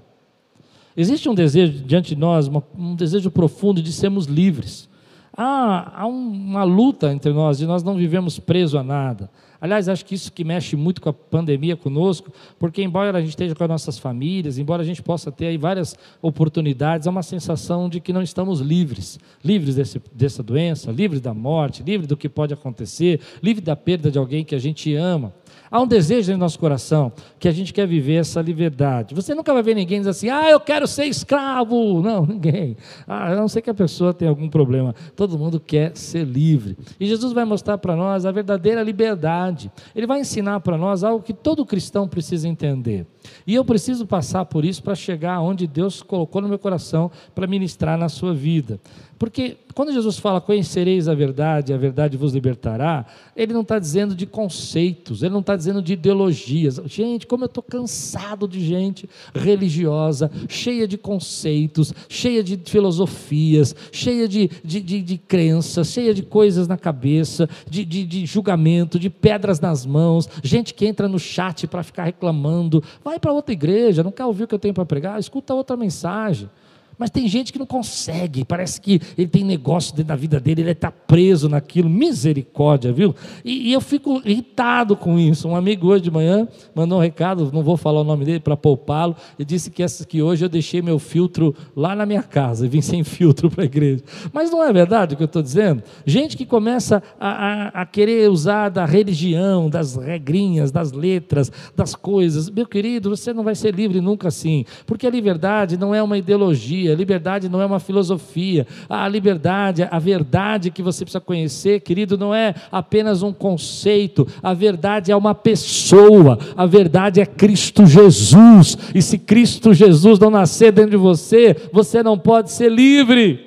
Existe 0.97 1.27
um 1.29 1.35
desejo 1.35 1.83
diante 1.83 2.15
de 2.15 2.19
nós, 2.19 2.49
um 2.77 2.95
desejo 2.95 3.29
profundo 3.29 3.81
de 3.81 3.91
sermos 3.91 4.25
livres. 4.25 4.89
Há, 5.35 6.01
há 6.01 6.07
uma 6.07 6.63
luta 6.63 7.11
entre 7.11 7.33
nós, 7.33 7.57
de 7.57 7.65
nós 7.65 7.83
não 7.83 7.95
vivemos 7.95 8.39
presos 8.39 8.75
a 8.75 8.83
nada. 8.83 9.29
Aliás, 9.65 9.89
acho 9.89 10.05
que 10.05 10.13
isso 10.13 10.31
que 10.31 10.43
mexe 10.43 10.75
muito 10.75 11.01
com 11.01 11.09
a 11.09 11.13
pandemia 11.13 11.75
conosco, 11.75 12.31
porque 12.59 12.83
embora 12.83 13.17
a 13.17 13.19
gente 13.19 13.31
esteja 13.31 13.55
com 13.55 13.63
as 13.63 13.69
nossas 13.69 13.97
famílias, 13.97 14.59
embora 14.59 14.83
a 14.83 14.85
gente 14.85 15.01
possa 15.01 15.31
ter 15.31 15.47
aí 15.47 15.57
várias 15.57 15.97
oportunidades, 16.21 17.07
há 17.07 17.09
uma 17.09 17.23
sensação 17.23 17.89
de 17.89 17.99
que 17.99 18.13
não 18.13 18.21
estamos 18.21 18.59
livres, 18.59 19.19
livres 19.43 19.73
desse, 19.73 19.99
dessa 20.13 20.43
doença, 20.43 20.91
livres 20.91 21.19
da 21.19 21.33
morte, 21.33 21.81
livres 21.81 22.07
do 22.07 22.15
que 22.15 22.29
pode 22.29 22.53
acontecer, 22.53 23.19
livres 23.41 23.65
da 23.65 23.75
perda 23.75 24.11
de 24.11 24.19
alguém 24.19 24.45
que 24.45 24.53
a 24.53 24.59
gente 24.59 24.93
ama. 24.93 25.33
Há 25.75 25.81
um 25.81 25.85
desejo 25.85 26.31
no 26.31 26.37
nosso 26.37 26.57
coração 26.57 27.11
que 27.37 27.49
a 27.49 27.51
gente 27.51 27.73
quer 27.73 27.85
viver 27.85 28.13
essa 28.13 28.41
liberdade. 28.41 29.13
Você 29.13 29.35
nunca 29.35 29.53
vai 29.53 29.61
ver 29.61 29.75
ninguém 29.75 29.97
dizer 29.99 30.11
assim, 30.11 30.29
ah, 30.29 30.49
eu 30.49 30.57
quero 30.57 30.87
ser 30.87 31.03
escravo. 31.03 32.01
Não, 32.01 32.23
ninguém. 32.25 32.77
Ah, 33.05 33.33
a 33.33 33.35
não 33.35 33.49
ser 33.49 33.61
que 33.61 33.69
a 33.69 33.73
pessoa 33.73 34.13
tenha 34.13 34.31
algum 34.31 34.47
problema. 34.47 34.95
Todo 35.17 35.37
mundo 35.37 35.59
quer 35.59 35.91
ser 35.97 36.23
livre. 36.23 36.77
E 36.97 37.05
Jesus 37.05 37.33
vai 37.33 37.43
mostrar 37.43 37.77
para 37.77 37.93
nós 37.93 38.25
a 38.25 38.31
verdadeira 38.31 38.81
liberdade. 38.81 39.69
Ele 39.93 40.07
vai 40.07 40.21
ensinar 40.21 40.61
para 40.61 40.77
nós 40.77 41.03
algo 41.03 41.21
que 41.21 41.33
todo 41.33 41.65
cristão 41.65 42.07
precisa 42.07 42.47
entender. 42.47 43.05
E 43.45 43.55
eu 43.55 43.65
preciso 43.65 44.05
passar 44.05 44.45
por 44.45 44.65
isso 44.65 44.83
para 44.83 44.95
chegar 44.95 45.41
onde 45.41 45.67
Deus 45.67 46.01
colocou 46.01 46.41
no 46.41 46.49
meu 46.49 46.59
coração 46.59 47.11
para 47.33 47.47
ministrar 47.47 47.97
na 47.97 48.09
sua 48.09 48.33
vida. 48.33 48.79
Porque 49.17 49.57
quando 49.73 49.93
Jesus 49.93 50.17
fala 50.19 50.41
conhecereis 50.41 51.07
a 51.07 51.13
verdade, 51.13 51.73
a 51.73 51.77
verdade 51.77 52.17
vos 52.17 52.33
libertará, 52.33 53.05
ele 53.35 53.53
não 53.53 53.61
está 53.61 53.79
dizendo 53.79 54.15
de 54.15 54.25
conceitos, 54.25 55.21
ele 55.21 55.33
não 55.33 55.39
está 55.39 55.55
dizendo 55.55 55.81
de 55.81 55.93
ideologias. 55.93 56.81
Gente, 56.85 57.27
como 57.27 57.43
eu 57.43 57.47
estou 57.47 57.63
cansado 57.63 58.47
de 58.47 58.65
gente 58.65 59.09
religiosa, 59.33 60.29
cheia 60.47 60.87
de 60.87 60.97
conceitos, 60.97 61.93
cheia 62.09 62.43
de 62.43 62.59
filosofias, 62.65 63.75
cheia 63.91 64.27
de, 64.27 64.49
de, 64.63 64.79
de, 64.81 65.01
de 65.01 65.17
crenças, 65.17 65.87
cheia 65.89 66.13
de 66.13 66.23
coisas 66.23 66.67
na 66.67 66.77
cabeça, 66.77 67.49
de, 67.69 67.83
de, 67.83 68.05
de 68.05 68.25
julgamento, 68.25 68.99
de 68.99 69.09
pedras 69.09 69.59
nas 69.59 69.85
mãos, 69.85 70.29
gente 70.43 70.73
que 70.73 70.85
entra 70.85 71.07
no 71.07 71.19
chat 71.19 71.67
para 71.67 71.83
ficar 71.83 72.03
reclamando. 72.03 72.83
Vai 73.03 73.14
para 73.19 73.31
outra 73.31 73.53
igreja, 73.53 74.03
não 74.03 74.11
quer 74.11 74.25
ouvir 74.25 74.43
o 74.43 74.47
que 74.47 74.55
eu 74.55 74.59
tenho 74.59 74.73
para 74.73 74.85
pregar? 74.85 75.19
Escuta 75.19 75.53
outra 75.53 75.75
mensagem. 75.75 76.49
Mas 76.97 77.09
tem 77.09 77.27
gente 77.27 77.51
que 77.51 77.59
não 77.59 77.65
consegue, 77.65 78.45
parece 78.45 78.79
que 78.79 79.01
ele 79.17 79.27
tem 79.27 79.43
negócio 79.43 79.93
dentro 79.93 80.09
da 80.09 80.15
vida 80.15 80.39
dele, 80.39 80.61
ele 80.61 80.71
está 80.71 80.91
preso 80.91 81.49
naquilo, 81.49 81.89
misericórdia, 81.89 82.91
viu? 82.91 83.13
E, 83.43 83.69
e, 83.69 83.73
eu 83.73 83.81
fico 83.81 84.21
irritado 84.23 84.95
com 84.95 85.19
isso. 85.19 85.47
Um 85.47 85.55
amigo 85.55 85.87
hoje 85.87 86.03
de 86.03 86.11
manhã 86.11 86.47
mandou 86.73 86.97
um 86.97 87.01
recado, 87.01 87.51
não 87.53 87.63
vou 87.63 87.75
falar 87.75 88.01
o 88.01 88.03
nome 88.03 88.23
dele 88.23 88.39
para 88.39 88.55
poupá-lo, 88.55 89.15
e 89.37 89.43
disse 89.43 89.69
que, 89.69 89.83
essa, 89.83 90.05
que 90.05 90.21
hoje 90.21 90.45
eu 90.45 90.49
deixei 90.49 90.81
meu 90.81 90.99
filtro 90.99 91.53
lá 91.75 91.95
na 91.95 92.05
minha 92.05 92.23
casa 92.23 92.65
e 92.65 92.69
vim 92.69 92.81
sem 92.81 93.03
filtro 93.03 93.49
para 93.49 93.63
a 93.63 93.65
igreja. 93.65 94.03
Mas 94.31 94.51
não 94.51 94.63
é 94.63 94.71
verdade 94.71 95.13
o 95.13 95.17
que 95.17 95.23
eu 95.23 95.27
estou 95.27 95.41
dizendo? 95.41 95.83
Gente 96.05 96.37
que 96.37 96.45
começa 96.45 97.03
a, 97.19 97.29
a, 97.29 97.67
a 97.81 97.85
querer 97.85 98.29
usar 98.29 98.69
da 98.69 98.85
religião, 98.85 99.69
das 99.69 99.95
regrinhas, 99.95 100.71
das 100.71 100.91
letras, 100.91 101.51
das 101.75 101.95
coisas. 101.95 102.49
Meu 102.49 102.65
querido, 102.65 103.09
você 103.09 103.33
não 103.33 103.43
vai 103.43 103.55
ser 103.55 103.73
livre 103.73 103.99
nunca 103.99 104.27
assim, 104.27 104.65
porque 104.85 105.05
a 105.05 105.09
liberdade 105.09 105.77
não 105.77 105.93
é 105.93 106.01
uma 106.01 106.17
ideologia 106.17 106.84
a 106.91 106.95
liberdade 106.95 107.49
não 107.49 107.61
é 107.61 107.65
uma 107.65 107.79
filosofia, 107.79 108.65
a 108.89 109.07
liberdade, 109.07 109.87
a 109.89 109.99
verdade 109.99 110.71
que 110.71 110.81
você 110.81 111.03
precisa 111.03 111.19
conhecer, 111.19 111.81
querido, 111.81 112.17
não 112.17 112.33
é 112.33 112.53
apenas 112.71 113.23
um 113.23 113.33
conceito, 113.33 114.27
a 114.41 114.53
verdade 114.53 115.11
é 115.11 115.15
uma 115.15 115.35
pessoa, 115.35 116.39
a 116.55 116.65
verdade 116.65 117.21
é 117.21 117.25
Cristo 117.25 117.85
Jesus, 117.85 118.77
e 118.93 119.01
se 119.01 119.17
Cristo 119.17 119.73
Jesus 119.73 120.19
não 120.19 120.29
nascer 120.29 120.71
dentro 120.71 120.91
de 120.91 120.97
você, 120.97 121.55
você 121.71 122.01
não 122.03 122.17
pode 122.17 122.51
ser 122.51 122.71
livre. 122.71 123.45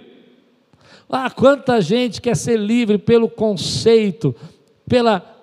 Ah, 1.08 1.30
quanta 1.30 1.80
gente 1.80 2.20
quer 2.20 2.36
ser 2.36 2.58
livre 2.58 2.98
pelo 2.98 3.28
conceito, 3.28 4.34
pela 4.86 5.38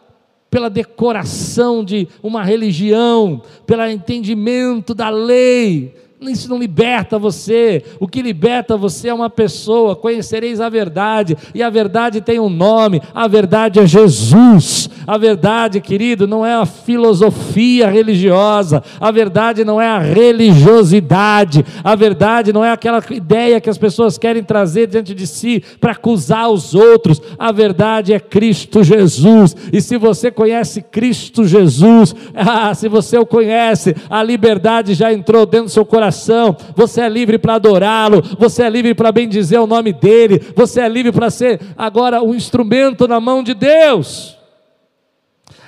pela 0.56 0.70
decoração 0.70 1.84
de 1.84 2.08
uma 2.24 2.42
religião, 2.42 3.42
pelo 3.68 3.86
entendimento 3.88 4.96
da 4.96 5.10
lei, 5.10 5.94
isso 6.30 6.50
não 6.50 6.58
liberta 6.58 7.20
você. 7.20 7.84
O 8.00 8.08
que 8.08 8.22
liberta 8.22 8.78
você 8.78 9.10
é 9.10 9.14
uma 9.14 9.30
pessoa. 9.30 9.96
Conhecereis 9.96 10.62
a 10.62 10.70
verdade, 10.70 11.38
e 11.54 11.62
a 11.62 11.70
verdade 11.70 12.22
tem 12.22 12.40
um 12.40 12.50
nome: 12.50 13.02
a 13.14 13.28
verdade 13.28 13.80
é 13.80 13.86
Jesus. 13.86 14.90
A 15.08 15.18
verdade, 15.18 15.80
querido, 15.80 16.28
não 16.28 16.44
é 16.44 16.56
a 16.56 16.66
filosofia 16.66 17.90
religiosa, 17.90 18.82
a 19.00 19.12
verdade 19.12 19.64
não 19.64 19.80
é 19.80 19.88
a 19.88 20.00
religiosidade, 20.00 21.64
a 21.84 21.96
verdade 21.96 22.52
não 22.52 22.66
é 22.66 22.72
aquela 22.72 23.04
ideia 23.12 23.62
que 23.62 23.70
as 23.70 23.78
pessoas 23.78 24.18
querem 24.18 24.44
trazer 24.44 24.88
diante 24.88 25.14
de 25.14 25.28
si 25.28 25.64
para 25.80 25.92
acusar 25.92 26.50
os 26.50 26.74
outros. 26.74 27.22
A 27.38 27.52
verdade 27.52 28.14
é 28.14 28.20
Cristo 28.20 28.84
Jesus. 28.84 29.56
E 29.72 29.80
se 29.80 29.96
você 29.98 30.32
conhece 30.32 30.82
Cristo 30.82 31.46
Jesus, 31.46 32.16
ah, 32.34 32.74
se 32.74 32.88
você 32.88 33.18
o 33.18 33.26
conhece, 33.26 33.96
a 34.10 34.24
liberdade 34.24 34.96
já 34.96 35.14
entrou 35.14 35.46
dentro 35.46 35.68
do 35.68 35.72
seu 35.72 35.86
coração 35.86 36.15
coração, 36.16 36.56
você 36.76 37.02
é 37.02 37.10
livre 37.10 37.38
para 37.38 37.56
adorá-lo, 37.56 38.22
você 38.40 38.64
é 38.64 38.70
livre 38.70 38.96
para 38.96 39.12
bendizer 39.12 39.62
o 39.62 39.68
nome 39.68 39.92
dele, 39.92 40.40
você 40.56 40.82
é 40.82 40.88
livre 40.88 41.12
para 41.12 41.30
ser 41.30 41.60
agora 41.78 42.24
um 42.24 42.34
instrumento 42.34 43.08
na 43.08 43.20
mão 43.20 43.44
de 43.44 43.54
Deus. 43.54 44.38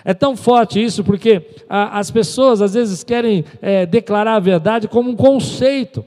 É 0.05 0.13
tão 0.13 0.37
forte 0.37 0.81
isso 0.81 1.03
porque 1.03 1.45
a, 1.69 1.99
as 1.99 2.09
pessoas 2.09 2.61
às 2.61 2.73
vezes 2.73 3.03
querem 3.03 3.43
é, 3.61 3.85
declarar 3.85 4.35
a 4.35 4.39
verdade 4.39 4.87
como 4.87 5.11
um 5.11 5.15
conceito. 5.15 6.03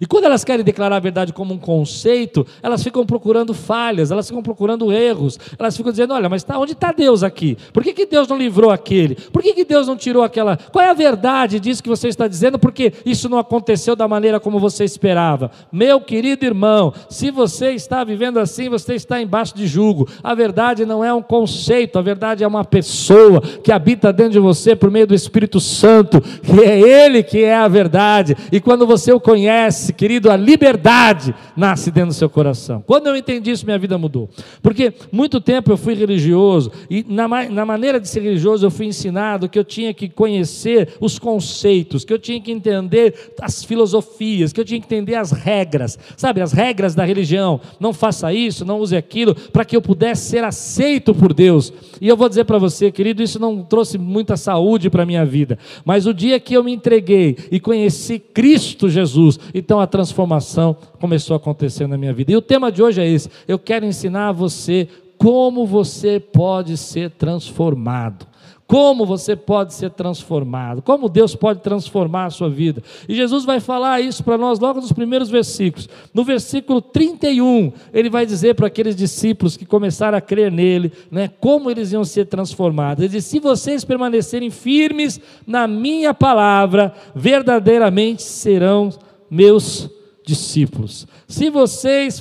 E 0.00 0.06
quando 0.06 0.24
elas 0.24 0.42
querem 0.42 0.64
declarar 0.64 0.96
a 0.96 1.00
verdade 1.00 1.30
como 1.30 1.52
um 1.52 1.58
conceito, 1.58 2.46
elas 2.62 2.82
ficam 2.82 3.04
procurando 3.04 3.52
falhas, 3.52 4.10
elas 4.10 4.26
ficam 4.26 4.42
procurando 4.42 4.90
erros, 4.90 5.38
elas 5.58 5.76
ficam 5.76 5.92
dizendo: 5.92 6.14
olha, 6.14 6.26
mas 6.26 6.42
tá, 6.42 6.58
onde 6.58 6.72
está 6.72 6.90
Deus 6.90 7.22
aqui? 7.22 7.58
Por 7.70 7.82
que, 7.82 7.92
que 7.92 8.06
Deus 8.06 8.26
não 8.26 8.38
livrou 8.38 8.70
aquele? 8.70 9.14
Por 9.14 9.42
que, 9.42 9.52
que 9.52 9.64
Deus 9.64 9.86
não 9.86 9.96
tirou 9.96 10.22
aquela? 10.22 10.56
Qual 10.56 10.82
é 10.82 10.88
a 10.88 10.94
verdade 10.94 11.60
disso 11.60 11.82
que 11.82 11.88
você 11.88 12.08
está 12.08 12.26
dizendo? 12.26 12.58
Porque 12.58 12.94
isso 13.04 13.28
não 13.28 13.38
aconteceu 13.38 13.94
da 13.94 14.08
maneira 14.08 14.40
como 14.40 14.58
você 14.58 14.84
esperava. 14.84 15.50
Meu 15.70 16.00
querido 16.00 16.46
irmão, 16.46 16.94
se 17.10 17.30
você 17.30 17.72
está 17.72 18.02
vivendo 18.02 18.38
assim, 18.38 18.70
você 18.70 18.94
está 18.94 19.20
embaixo 19.20 19.54
de 19.54 19.66
julgo. 19.66 20.08
A 20.22 20.34
verdade 20.34 20.86
não 20.86 21.04
é 21.04 21.12
um 21.12 21.22
conceito, 21.22 21.98
a 21.98 22.02
verdade 22.02 22.42
é 22.42 22.46
uma 22.46 22.64
pessoa 22.64 23.42
que 23.42 23.70
habita 23.70 24.10
dentro 24.14 24.32
de 24.32 24.38
você 24.38 24.74
por 24.74 24.90
meio 24.90 25.06
do 25.06 25.14
Espírito 25.14 25.60
Santo, 25.60 26.22
que 26.22 26.60
é 26.64 26.80
Ele 26.80 27.22
que 27.22 27.44
é 27.44 27.54
a 27.54 27.68
verdade. 27.68 28.34
E 28.50 28.60
quando 28.60 28.86
você 28.86 29.12
o 29.12 29.20
conhece, 29.20 29.89
querido, 29.92 30.30
a 30.30 30.36
liberdade 30.36 31.34
nasce 31.56 31.90
dentro 31.90 32.10
do 32.10 32.14
seu 32.14 32.28
coração. 32.28 32.82
Quando 32.86 33.08
eu 33.08 33.16
entendi 33.16 33.50
isso, 33.50 33.64
minha 33.64 33.78
vida 33.78 33.96
mudou. 33.98 34.28
Porque 34.62 34.92
muito 35.10 35.40
tempo 35.40 35.70
eu 35.70 35.76
fui 35.76 35.94
religioso, 35.94 36.70
e 36.88 37.04
na, 37.08 37.28
na 37.48 37.64
maneira 37.64 38.00
de 38.00 38.08
ser 38.08 38.20
religioso 38.20 38.66
eu 38.66 38.70
fui 38.70 38.86
ensinado 38.86 39.48
que 39.48 39.58
eu 39.58 39.64
tinha 39.64 39.92
que 39.92 40.08
conhecer 40.08 40.94
os 41.00 41.18
conceitos, 41.18 42.04
que 42.04 42.12
eu 42.12 42.18
tinha 42.18 42.40
que 42.40 42.52
entender 42.52 43.32
as 43.40 43.64
filosofias, 43.64 44.52
que 44.52 44.60
eu 44.60 44.64
tinha 44.64 44.80
que 44.80 44.86
entender 44.86 45.14
as 45.14 45.32
regras, 45.32 45.98
sabe, 46.16 46.40
as 46.40 46.52
regras 46.52 46.94
da 46.94 47.04
religião. 47.04 47.60
Não 47.78 47.92
faça 47.92 48.32
isso, 48.32 48.64
não 48.64 48.78
use 48.78 48.96
aquilo, 48.96 49.34
para 49.34 49.64
que 49.64 49.76
eu 49.76 49.82
pudesse 49.82 50.30
ser 50.30 50.44
aceito 50.44 51.14
por 51.14 51.32
Deus. 51.32 51.72
E 52.00 52.08
eu 52.08 52.16
vou 52.16 52.28
dizer 52.28 52.44
para 52.44 52.58
você, 52.58 52.90
querido, 52.90 53.22
isso 53.22 53.38
não 53.38 53.62
trouxe 53.62 53.98
muita 53.98 54.36
saúde 54.36 54.88
para 54.88 55.02
a 55.02 55.06
minha 55.06 55.24
vida. 55.24 55.58
Mas 55.84 56.06
o 56.06 56.14
dia 56.14 56.40
que 56.40 56.54
eu 56.54 56.64
me 56.64 56.72
entreguei 56.72 57.36
e 57.50 57.60
conheci 57.60 58.18
Cristo 58.18 58.88
Jesus, 58.88 59.38
então 59.54 59.79
a 59.80 59.86
transformação 59.86 60.76
começou 61.00 61.34
a 61.34 61.36
acontecer 61.36 61.86
na 61.86 61.96
minha 61.96 62.12
vida. 62.12 62.32
E 62.32 62.36
o 62.36 62.42
tema 62.42 62.70
de 62.70 62.82
hoje 62.82 63.00
é 63.00 63.06
esse: 63.06 63.30
eu 63.46 63.58
quero 63.58 63.86
ensinar 63.86 64.28
a 64.28 64.32
você 64.32 64.88
como 65.20 65.66
você 65.66 66.18
pode 66.18 66.78
ser 66.78 67.10
transformado. 67.10 68.26
Como 68.66 69.04
você 69.04 69.34
pode 69.34 69.74
ser 69.74 69.90
transformado, 69.90 70.80
como 70.80 71.08
Deus 71.08 71.34
pode 71.34 71.60
transformar 71.60 72.26
a 72.26 72.30
sua 72.30 72.48
vida. 72.48 72.80
E 73.08 73.16
Jesus 73.16 73.44
vai 73.44 73.58
falar 73.58 74.00
isso 74.00 74.22
para 74.22 74.38
nós 74.38 74.60
logo 74.60 74.80
nos 74.80 74.92
primeiros 74.92 75.28
versículos. 75.28 75.88
No 76.14 76.22
versículo 76.22 76.80
31, 76.80 77.72
ele 77.92 78.08
vai 78.08 78.24
dizer 78.24 78.54
para 78.54 78.68
aqueles 78.68 78.94
discípulos 78.94 79.56
que 79.56 79.66
começaram 79.66 80.16
a 80.16 80.20
crer 80.20 80.52
nele, 80.52 80.92
né, 81.10 81.28
como 81.40 81.68
eles 81.68 81.90
iam 81.90 82.04
ser 82.04 82.26
transformados. 82.26 83.02
Ele 83.02 83.12
diz: 83.12 83.24
Se 83.24 83.40
vocês 83.40 83.84
permanecerem 83.84 84.50
firmes 84.50 85.20
na 85.44 85.66
minha 85.66 86.14
palavra, 86.14 86.94
verdadeiramente 87.12 88.22
serão 88.22 88.88
transformados 88.88 89.09
meus 89.30 89.88
discípulos. 90.24 91.06
Se 91.28 91.50
vocês 91.50 92.20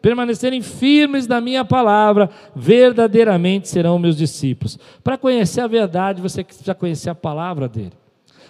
permanecerem 0.00 0.62
firmes 0.62 1.26
na 1.26 1.40
minha 1.40 1.64
palavra, 1.64 2.30
verdadeiramente 2.54 3.68
serão 3.68 3.98
meus 3.98 4.16
discípulos. 4.16 4.78
Para 5.02 5.18
conhecer 5.18 5.60
a 5.60 5.66
verdade, 5.66 6.22
você 6.22 6.42
precisa 6.42 6.74
conhecer 6.74 7.10
a 7.10 7.14
palavra 7.14 7.68
dele. 7.68 7.92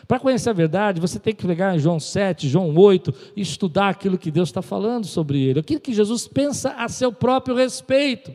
Para 0.06 0.18
conhecer 0.18 0.50
a 0.50 0.52
verdade, 0.52 1.00
você 1.00 1.20
tem 1.20 1.34
que 1.34 1.46
pegar 1.46 1.78
João 1.78 2.00
7, 2.00 2.48
João 2.48 2.76
8 2.76 3.14
e 3.36 3.42
estudar 3.42 3.90
aquilo 3.90 4.18
que 4.18 4.30
Deus 4.30 4.48
está 4.48 4.60
falando 4.60 5.06
sobre 5.06 5.40
ele, 5.40 5.60
aquilo 5.60 5.80
que 5.80 5.92
Jesus 5.92 6.26
pensa 6.26 6.70
a 6.72 6.88
seu 6.88 7.12
próprio 7.12 7.54
respeito. 7.54 8.34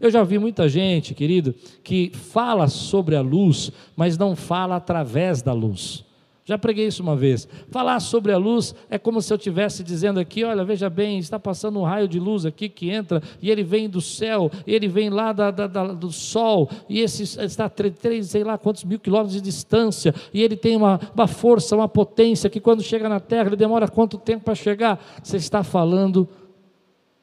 Eu 0.00 0.10
já 0.10 0.24
vi 0.24 0.36
muita 0.36 0.68
gente, 0.68 1.14
querido, 1.14 1.54
que 1.84 2.10
fala 2.12 2.66
sobre 2.66 3.14
a 3.14 3.20
luz, 3.20 3.70
mas 3.94 4.18
não 4.18 4.34
fala 4.34 4.74
através 4.74 5.42
da 5.42 5.52
luz. 5.52 6.04
Já 6.52 6.58
preguei 6.58 6.86
isso 6.86 7.02
uma 7.02 7.16
vez. 7.16 7.48
Falar 7.70 7.98
sobre 7.98 8.30
a 8.30 8.36
luz 8.36 8.74
é 8.90 8.98
como 8.98 9.22
se 9.22 9.32
eu 9.32 9.38
estivesse 9.38 9.82
dizendo 9.82 10.20
aqui: 10.20 10.44
olha, 10.44 10.62
veja 10.62 10.90
bem, 10.90 11.18
está 11.18 11.38
passando 11.38 11.80
um 11.80 11.82
raio 11.82 12.06
de 12.06 12.20
luz 12.20 12.44
aqui 12.44 12.68
que 12.68 12.90
entra, 12.90 13.22
e 13.40 13.50
ele 13.50 13.62
vem 13.62 13.88
do 13.88 14.02
céu, 14.02 14.50
ele 14.66 14.86
vem 14.86 15.08
lá 15.08 15.32
da, 15.32 15.50
da, 15.50 15.66
da, 15.66 15.86
do 15.94 16.12
sol, 16.12 16.68
e 16.90 17.00
esse 17.00 17.22
está 17.22 17.64
a 17.64 17.70
três, 17.70 18.26
sei 18.26 18.44
lá 18.44 18.58
quantos 18.58 18.84
mil 18.84 19.00
quilômetros 19.00 19.32
de 19.32 19.40
distância, 19.40 20.14
e 20.34 20.42
ele 20.42 20.54
tem 20.54 20.76
uma, 20.76 21.00
uma 21.14 21.26
força, 21.26 21.74
uma 21.74 21.88
potência 21.88 22.50
que 22.50 22.60
quando 22.60 22.82
chega 22.82 23.08
na 23.08 23.18
Terra, 23.18 23.46
ele 23.46 23.56
demora 23.56 23.88
quanto 23.88 24.18
tempo 24.18 24.44
para 24.44 24.54
chegar? 24.54 25.02
Você 25.22 25.38
está 25.38 25.64
falando 25.64 26.28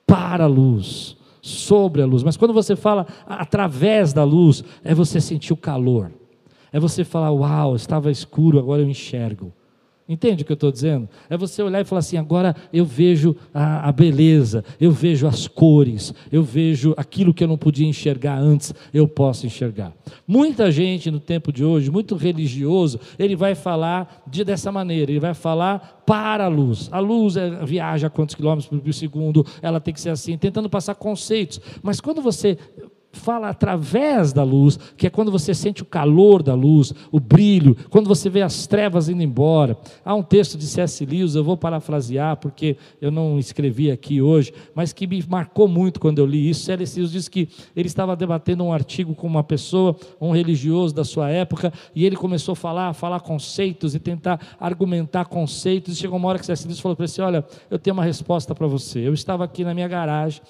para 0.07 0.45
a 0.45 0.47
luz, 0.47 1.15
sobre 1.39 2.01
a 2.01 2.05
luz. 2.07 2.23
Mas 2.23 2.35
quando 2.35 2.51
você 2.51 2.75
fala 2.75 3.05
através 3.27 4.11
da 4.11 4.23
luz, 4.23 4.63
é 4.83 4.95
você 4.95 5.21
sentir 5.21 5.53
o 5.53 5.57
calor 5.57 6.09
É 6.71 6.79
você 6.79 7.03
falar: 7.03 7.31
Uau, 7.31 7.75
estava 7.75 8.11
escuro, 8.11 8.59
agora 8.59 8.81
eu 8.81 8.89
enxergo. 8.89 9.53
Entende 10.09 10.41
o 10.41 10.45
que 10.45 10.51
eu 10.51 10.55
estou 10.55 10.71
dizendo? 10.71 11.07
É 11.29 11.37
você 11.37 11.61
olhar 11.61 11.81
e 11.81 11.83
falar 11.83 11.99
assim: 11.99 12.17
agora 12.17 12.55
eu 12.73 12.83
vejo 12.83 13.35
a, 13.53 13.87
a, 13.87 13.91
beleza, 13.91 14.65
eu 14.81 14.89
vejo 14.89 15.27
as 15.27 15.47
cores, 15.47 16.15
eu 16.31 16.41
vejo 16.41 16.95
aquilo 16.97 17.31
que 17.31 17.43
eu 17.43 17.47
não 17.47 17.59
podia 17.59 17.85
enxergar 17.87 18.39
antes, 18.39 18.73
eu 18.91 19.07
posso 19.07 19.45
enxergar. 19.45 19.93
Muita 20.27 20.71
gente 20.71 21.11
no 21.11 21.19
tempo 21.19 21.53
de 21.53 21.63
hoje, 21.63 21.91
muito 21.91 22.15
religioso, 22.15 22.99
ele 23.19 23.35
vai 23.35 23.53
falar 23.53 24.23
de, 24.25 24.43
dessa 24.43 24.71
maneira: 24.71 25.11
ele 25.11 25.19
vai 25.19 25.35
falar 25.35 26.01
para 26.07 26.45
a 26.45 26.47
luz. 26.47 26.89
A 26.91 26.97
luz 26.97 27.37
é, 27.37 27.63
viaja 27.63 28.07
a 28.07 28.09
quantos 28.09 28.33
quilômetros 28.33 28.67
por 28.67 28.93
segundo, 28.95 29.45
ela 29.61 29.79
tem 29.79 29.93
que 29.93 30.01
ser 30.01 30.09
assim, 30.09 30.35
tentando 30.39 30.67
passar 30.67 30.95
conceitos. 30.95 31.61
Mas 31.83 32.01
quando 32.01 32.19
você 32.19 32.57
fala 33.11 33.49
através 33.49 34.31
da 34.31 34.43
luz, 34.43 34.77
que 34.95 35.07
é 35.07 35.09
quando 35.09 35.31
você 35.31 35.53
sente 35.53 35.81
o 35.81 35.85
calor 35.85 36.43
da 36.43 36.53
luz, 36.53 36.93
o 37.11 37.19
brilho, 37.19 37.75
quando 37.89 38.07
você 38.07 38.29
vê 38.29 38.41
as 38.41 38.67
trevas 38.67 39.09
indo 39.09 39.23
embora. 39.23 39.77
Há 40.05 40.13
um 40.13 40.23
texto 40.23 40.57
de 40.57 40.65
C.S. 40.65 41.05
Lewis, 41.05 41.35
eu 41.35 41.43
vou 41.43 41.57
parafrasear 41.57 42.37
porque 42.37 42.77
eu 43.01 43.11
não 43.11 43.39
escrevi 43.39 43.91
aqui 43.91 44.21
hoje, 44.21 44.53
mas 44.75 44.93
que 44.93 45.07
me 45.07 45.23
marcou 45.27 45.67
muito 45.67 45.99
quando 45.99 46.19
eu 46.19 46.25
li 46.25 46.49
isso. 46.49 46.65
C.S. 46.65 46.97
Lewis 46.99 47.11
diz 47.11 47.27
que 47.27 47.49
ele 47.75 47.87
estava 47.87 48.15
debatendo 48.15 48.63
um 48.63 48.71
artigo 48.71 49.15
com 49.15 49.27
uma 49.27 49.43
pessoa, 49.43 49.95
um 50.21 50.31
religioso 50.31 50.93
da 50.93 51.03
sua 51.03 51.29
época, 51.29 51.73
e 51.95 52.05
ele 52.05 52.15
começou 52.15 52.53
a 52.53 52.55
falar, 52.55 52.89
a 52.89 52.93
falar 52.93 53.19
conceitos 53.21 53.95
e 53.95 53.99
tentar 53.99 54.39
argumentar 54.59 55.25
conceitos, 55.25 55.95
e 55.95 55.99
chegou 55.99 56.17
uma 56.17 56.27
hora 56.29 56.39
que 56.39 56.45
C.S. 56.45 56.65
Lewis 56.65 56.79
falou 56.79 56.95
para 56.95 57.05
ele 57.05 57.11
assim, 57.11 57.21
olha, 57.21 57.45
eu 57.69 57.79
tenho 57.79 57.95
uma 57.95 58.03
resposta 58.03 58.53
para 58.53 58.67
você. 58.67 58.99
Eu 58.99 59.13
estava 59.13 59.43
aqui 59.43 59.63
na 59.63 59.73
minha 59.73 59.87
garagem, 59.87 60.41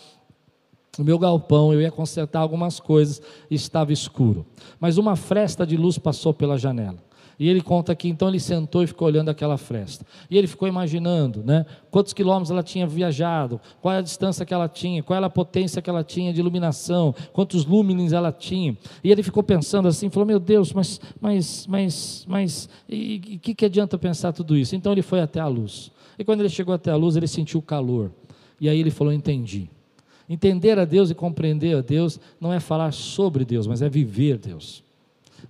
no 1.00 1.06
meu 1.06 1.18
galpão, 1.18 1.74
eu 1.74 1.82
ia 1.82 1.90
consertar 1.90 2.42
algumas 2.42 2.78
coisas 2.78 3.22
e 3.50 3.56
estava 3.56 3.94
escuro. 3.94 4.46
Mas 4.82 4.98
uma 4.98 5.16
fresta 5.16 5.66
de 5.66 5.78
luz 5.78 5.98
passou 5.98 6.34
pela 6.34 6.58
janela. 6.58 6.98
E 7.40 7.48
ele 7.48 7.62
conta 7.62 7.94
aqui, 7.94 8.10
então 8.10 8.28
ele 8.28 8.40
sentou 8.40 8.84
e 8.84 8.88
ficou 8.88 9.08
olhando 9.08 9.30
aquela 9.30 9.58
fresta. 9.58 10.06
E 10.30 10.38
ele 10.38 10.46
ficou 10.46 10.68
imaginando, 10.68 11.42
né? 11.42 11.66
Quantos 11.90 12.12
quilômetros 12.12 12.52
ela 12.52 12.62
tinha 12.62 12.86
viajado, 12.86 13.62
qual 13.82 13.94
é 13.94 14.00
a 14.00 14.02
distância 14.02 14.46
que 14.46 14.54
ela 14.54 14.68
tinha, 14.68 15.02
qual 15.02 15.16
era 15.16 15.28
a 15.28 15.30
potência 15.30 15.82
que 15.82 15.90
ela 15.90 16.04
tinha 16.04 16.34
de 16.34 16.42
iluminação, 16.42 17.16
quantos 17.32 17.66
lúmenes 17.66 18.12
ela 18.12 18.34
tinha. 18.34 18.78
E 19.02 19.10
ele 19.10 19.24
ficou 19.24 19.42
pensando 19.42 19.88
assim, 19.88 20.10
falou: 20.10 20.28
Meu 20.28 20.40
Deus, 20.40 20.74
mas, 20.74 21.00
mas, 21.22 21.66
mas, 21.66 22.26
mas, 22.28 22.70
e 22.90 23.38
o 23.38 23.40
que, 23.40 23.56
que 23.56 23.66
adianta 23.66 23.98
pensar 23.98 24.34
tudo 24.34 24.58
isso? 24.58 24.76
Então 24.76 24.92
ele 24.92 25.02
foi 25.02 25.22
até 25.22 25.40
a 25.40 25.48
luz. 25.48 25.94
E 26.18 26.26
quando 26.26 26.42
ele 26.42 26.50
chegou 26.50 26.74
até 26.74 26.92
a 26.92 26.98
luz, 26.98 27.16
ele 27.16 27.28
sentiu 27.28 27.62
o 27.62 27.64
calor. 27.64 28.12
E 28.60 28.68
aí 28.68 28.78
ele 28.78 28.92
falou: 28.92 29.14
Entendi. 29.14 29.70
Entender 30.30 30.78
a 30.78 30.86
Deus 30.86 31.10
e 31.10 31.16
compreender 31.16 31.76
a 31.76 31.82
Deus 31.82 32.20
não 32.40 32.54
é 32.54 32.60
falar 32.60 32.94
sobre 32.94 33.44
Deus, 33.44 33.66
mas 33.66 33.82
é 33.82 33.90
viver 33.90 34.38
Deus. 34.38 34.84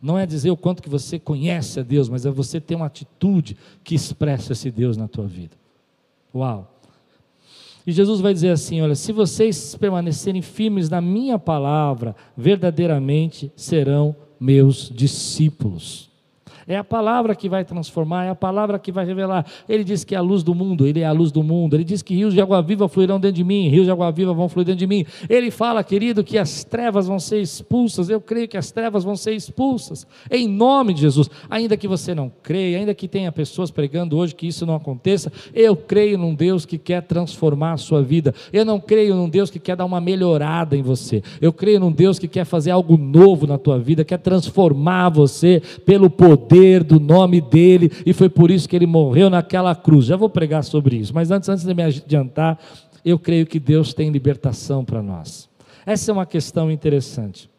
Não 0.02 0.18
é 0.18 0.26
dizer 0.26 0.52
o 0.52 0.58
quanto 0.58 0.82
que 0.82 0.90
você 0.90 1.20
conhece 1.20 1.80
a 1.80 1.84
Deus, 1.84 2.08
mas 2.08 2.26
é 2.26 2.32
você 2.32 2.62
ter 2.62 2.76
uma 2.76 2.86
atitude 2.86 3.58
que 3.84 3.94
expressa 3.94 4.54
esse 4.54 4.72
Deus 4.72 4.96
na 4.96 5.08
tua 5.08 5.28
vida. 5.28 5.58
Uau! 6.34 6.72
E 7.86 7.92
Jesus 7.92 8.22
vai 8.22 8.34
dizer 8.34 8.50
assim: 8.50 8.82
olha, 8.82 8.96
se 8.96 9.12
vocês 9.12 9.76
permanecerem 9.76 10.42
firmes 10.42 10.90
na 10.90 11.02
minha 11.02 11.38
palavra, 11.40 12.16
verdadeiramente 12.38 13.52
serão 13.56 14.16
meus 14.40 14.90
discípulos. 14.90 16.09
É 16.70 16.78
a 16.78 16.84
palavra 16.84 17.34
que 17.34 17.50
vai 17.50 17.66
transformar, 17.66 18.26
é 18.26 18.30
a 18.30 18.36
palavra 18.36 18.78
que 18.78 18.92
vai 18.92 19.04
revelar. 19.04 19.44
Ele 19.68 19.84
diz 19.84 20.04
que 20.04 20.14
é 20.14 20.20
a 20.20 20.22
luz 20.22 20.44
do 20.44 20.54
mundo, 20.54 20.86
ele 20.86 21.00
é 21.00 21.06
a 21.06 21.12
luz 21.12 21.32
do 21.32 21.42
mundo. 21.42 21.76
Ele 21.76 21.84
diz 21.84 22.04
que 22.04 22.14
rios 22.14 22.32
de 22.32 22.40
água 22.40 22.62
viva 22.62 22.88
fluirão 22.88 23.20
dentro 23.20 23.38
de 23.38 23.44
mim, 23.44 23.68
rios 23.70 23.86
de 23.86 23.92
água 23.92 24.12
viva 24.12 24.36
vão 24.36 24.48
fluir 24.48 24.68
dentro 24.68 24.78
de 24.78 24.86
mim. 24.86 25.04
Ele 25.28 25.50
fala, 25.50 25.84
querido, 25.84 26.24
que 26.24 26.38
as 26.38 26.64
trevas 26.64 27.08
vão 27.08 27.18
ser 27.18 27.42
expulsas. 27.42 28.08
Eu 28.08 28.22
creio 28.22 28.48
que 28.48 28.56
as 28.56 28.70
trevas 28.70 29.04
vão 29.04 29.16
ser 29.16 29.34
expulsas. 29.34 30.06
Em 30.30 30.48
nome 30.48 30.94
de 30.94 31.02
Jesus. 31.02 31.28
Ainda 31.50 31.76
que 31.76 31.88
você 31.88 32.14
não 32.14 32.32
creia, 32.44 32.78
ainda 32.78 32.94
que 32.94 33.08
tenha 33.08 33.32
pessoas 33.32 33.72
pregando 33.72 34.16
hoje 34.16 34.36
que 34.36 34.46
isso 34.46 34.64
não 34.64 34.76
aconteça, 34.76 35.34
eu 35.56 35.76
creio 35.76 36.20
num 36.20 36.36
Deus 36.36 36.68
que 36.68 36.78
quer 36.78 37.02
transformar 37.02 37.74
a 37.74 37.78
sua 37.78 38.04
vida. 38.04 38.32
Eu 38.54 38.64
não 38.64 38.80
creio 38.80 39.16
num 39.16 39.28
Deus 39.28 39.50
que 39.50 39.58
quer 39.58 39.76
dar 39.76 39.86
uma 39.86 40.00
melhorada 40.00 40.78
em 40.78 40.84
você. 40.84 41.24
Eu 41.42 41.52
creio 41.52 41.80
num 41.80 41.92
Deus 41.92 42.20
que 42.20 42.28
quer 42.28 42.46
fazer 42.46 42.70
algo 42.70 42.96
novo 42.96 43.48
na 43.48 43.58
tua 43.58 43.80
vida, 43.80 44.06
quer 44.06 44.20
transformar 44.20 45.10
você 45.10 45.64
pelo 45.84 46.12
poder 46.12 46.59
poder 46.60 46.84
do 46.84 47.00
nome 47.00 47.40
dele, 47.40 47.92
e 48.06 48.14
foi 48.14 48.30
por 48.30 48.52
isso 48.52 48.68
que 48.68 48.76
ele 48.76 48.86
morreu 48.86 49.30
naquela 49.30 49.74
cruz. 49.74 50.06
Já 50.06 50.18
vou 50.18 50.30
pregar 50.30 50.64
sobre 50.64 50.98
isso, 50.98 51.14
mas 51.14 51.32
antes, 51.32 51.48
antes 51.48 51.64
de 51.64 51.74
me 51.74 51.84
adiantar, 51.84 52.60
eu 53.04 53.18
creio 53.18 53.46
que 53.46 53.60
Deus 53.60 53.94
tem 53.94 54.12
libertação 54.12 54.84
para 54.84 55.02
nós. 55.02 55.50
Essa 55.86 56.12
é 56.12 56.14
uma 56.14 56.26
questão 56.26 56.70
interessante. 56.70 57.50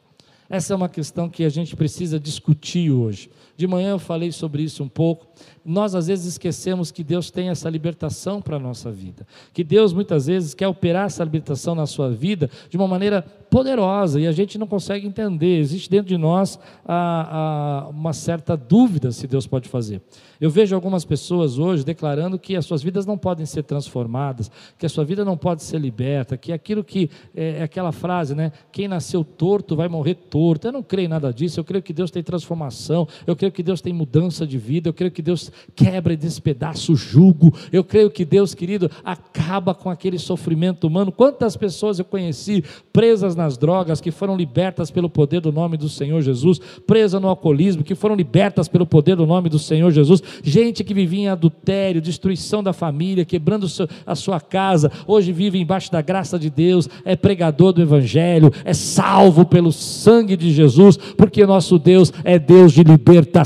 Essa 0.49 0.75
é 0.75 0.77
uma 0.77 0.89
questão 0.89 1.29
que 1.29 1.45
a 1.45 1.49
gente 1.49 1.75
precisa 1.75 2.19
discutir 2.19 2.91
hoje. 2.91 3.31
De 3.61 3.67
manhã 3.67 3.91
eu 3.91 3.99
falei 3.99 4.33
sobre 4.33 4.63
isso 4.63 4.83
um 4.83 4.89
pouco. 4.89 5.27
Nós 5.63 5.95
às 5.95 6.07
vezes 6.07 6.25
esquecemos 6.25 6.91
que 6.91 7.05
Deus 7.05 7.31
tem 7.31 7.51
essa 7.51 7.69
libertação 7.69 8.41
para 8.41 8.57
a 8.57 8.59
nossa 8.59 8.91
vida. 8.91 9.27
Que 9.53 9.63
Deus 9.63 9.93
muitas 9.93 10.29
vezes 10.29 10.55
quer 10.55 10.67
operar 10.67 11.05
essa 11.05 11.23
libertação 11.23 11.75
na 11.75 11.85
sua 11.85 12.11
vida 12.11 12.49
de 12.71 12.79
uma 12.79 12.89
maneira 12.89 13.21
poderosa 13.51 14.19
e 14.19 14.27
a 14.27 14.33
gente 14.33 14.57
não 14.57 14.67
consegue 14.67 15.07
entender. 15.07 15.59
Existe 15.59 15.91
dentro 15.91 16.09
de 16.09 16.17
nós 16.17 16.59
a, 16.87 17.85
a, 17.85 17.89
uma 17.91 18.15
certa 18.15 18.57
dúvida 18.57 19.13
se 19.13 19.27
Deus 19.27 19.47
pode 19.47 19.69
fazer. 19.69 20.01
Eu 20.41 20.49
vejo 20.49 20.75
algumas 20.75 21.05
pessoas 21.05 21.59
hoje 21.59 21.85
declarando 21.85 22.39
que 22.39 22.57
as 22.57 22.65
suas 22.65 22.83
vidas 22.83 23.05
não 23.05 23.19
podem 23.19 23.45
ser 23.45 23.63
transformadas, 23.65 24.51
que 24.79 24.87
a 24.87 24.89
sua 24.89 25.05
vida 25.05 25.23
não 25.23 25.37
pode 25.37 25.63
ser 25.63 25.79
liberta, 25.79 26.39
que 26.39 26.51
aquilo 26.51 26.83
que 26.83 27.11
é, 27.35 27.59
é 27.59 27.63
aquela 27.63 27.93
frase, 27.93 28.35
né? 28.35 28.53
Quem 28.73 28.89
nasceu 28.89 29.23
torto 29.23 29.77
vai 29.77 29.89
morrer 29.89 30.15
torto. 30.15 30.67
Eu 30.67 30.73
não 30.73 30.83
creio 30.83 31.07
em 31.07 31.09
nada 31.09 31.31
disso. 31.31 31.61
Eu 31.61 31.65
creio 31.65 31.83
que 31.83 31.93
Deus 31.93 32.11
tem 32.11 32.23
transformação. 32.23 33.07
Eu 33.27 33.37
creio 33.37 33.50
que 33.53 33.63
Deus 33.63 33.81
tem 33.81 33.93
mudança 33.93 34.47
de 34.47 34.59
vida. 34.59 34.89
Eu 34.89 34.95
creio 34.95 35.11
que 35.11 35.23
Deus 35.23 35.51
quebra 35.75 36.13
e 36.13 36.17
despedaça 36.17 36.93
o 36.93 36.97
jugo. 36.97 37.55
Eu 37.73 37.85
creio 37.85 38.11
que 38.11 38.25
Deus, 38.25 38.55
querido, 38.55 38.91
acaba 39.05 39.75
com 39.75 39.91
aquele 39.91 40.19
sofrimento 40.19 40.87
humano. 40.87 41.13
Quantas 41.13 41.57
pessoas 41.57 41.99
eu 41.99 42.05
conheci 42.05 42.65
presas 42.93 43.35
nas 43.35 43.57
drogas, 43.57 44.01
que 44.01 44.11
foram 44.11 44.37
libertas 44.37 44.91
pelo 44.91 45.09
poder 45.09 45.41
do 45.41 45.53
nome 45.53 45.77
do 45.77 45.89
Senhor 45.89 46.21
Jesus, 46.23 46.61
presas 46.87 47.21
no 47.21 47.29
alcoolismo, 47.29 47.85
que 47.85 47.95
foram 47.95 48.15
libertas 48.15 48.69
pelo 48.69 48.87
poder 48.87 49.17
do 49.17 49.27
nome 49.27 49.49
do 49.49 49.59
Senhor 49.59 49.91
Jesus, 49.91 50.23
gente 50.43 50.85
que 50.85 50.95
vivia 50.95 51.21
em 51.21 51.29
adultério, 51.29 52.01
destruição 52.01 52.63
da 52.63 52.73
família, 52.73 53.25
quebrando 53.25 53.67
a 54.07 54.15
sua 54.15 54.41
casa, 54.41 54.91
hoje 55.07 55.33
vive 55.33 55.59
embaixo 55.59 55.91
da 55.91 56.01
graça 56.01 56.39
de 56.39 56.51
Deus, 56.51 56.89
é 57.05 57.17
pregador 57.17 57.73
do 57.73 57.83
Evangelho, 57.83 58.53
é 58.65 58.73
salvo 58.73 59.45
pelo 59.45 59.73
sangue 59.73 60.37
de 60.37 60.53
Jesus, 60.53 60.97
porque 60.97 61.47
nosso 61.47 61.79
Deus 61.79 62.13
é 62.25 62.39
Deus 62.39 62.73
de 62.73 62.83
libertação 62.83 63.40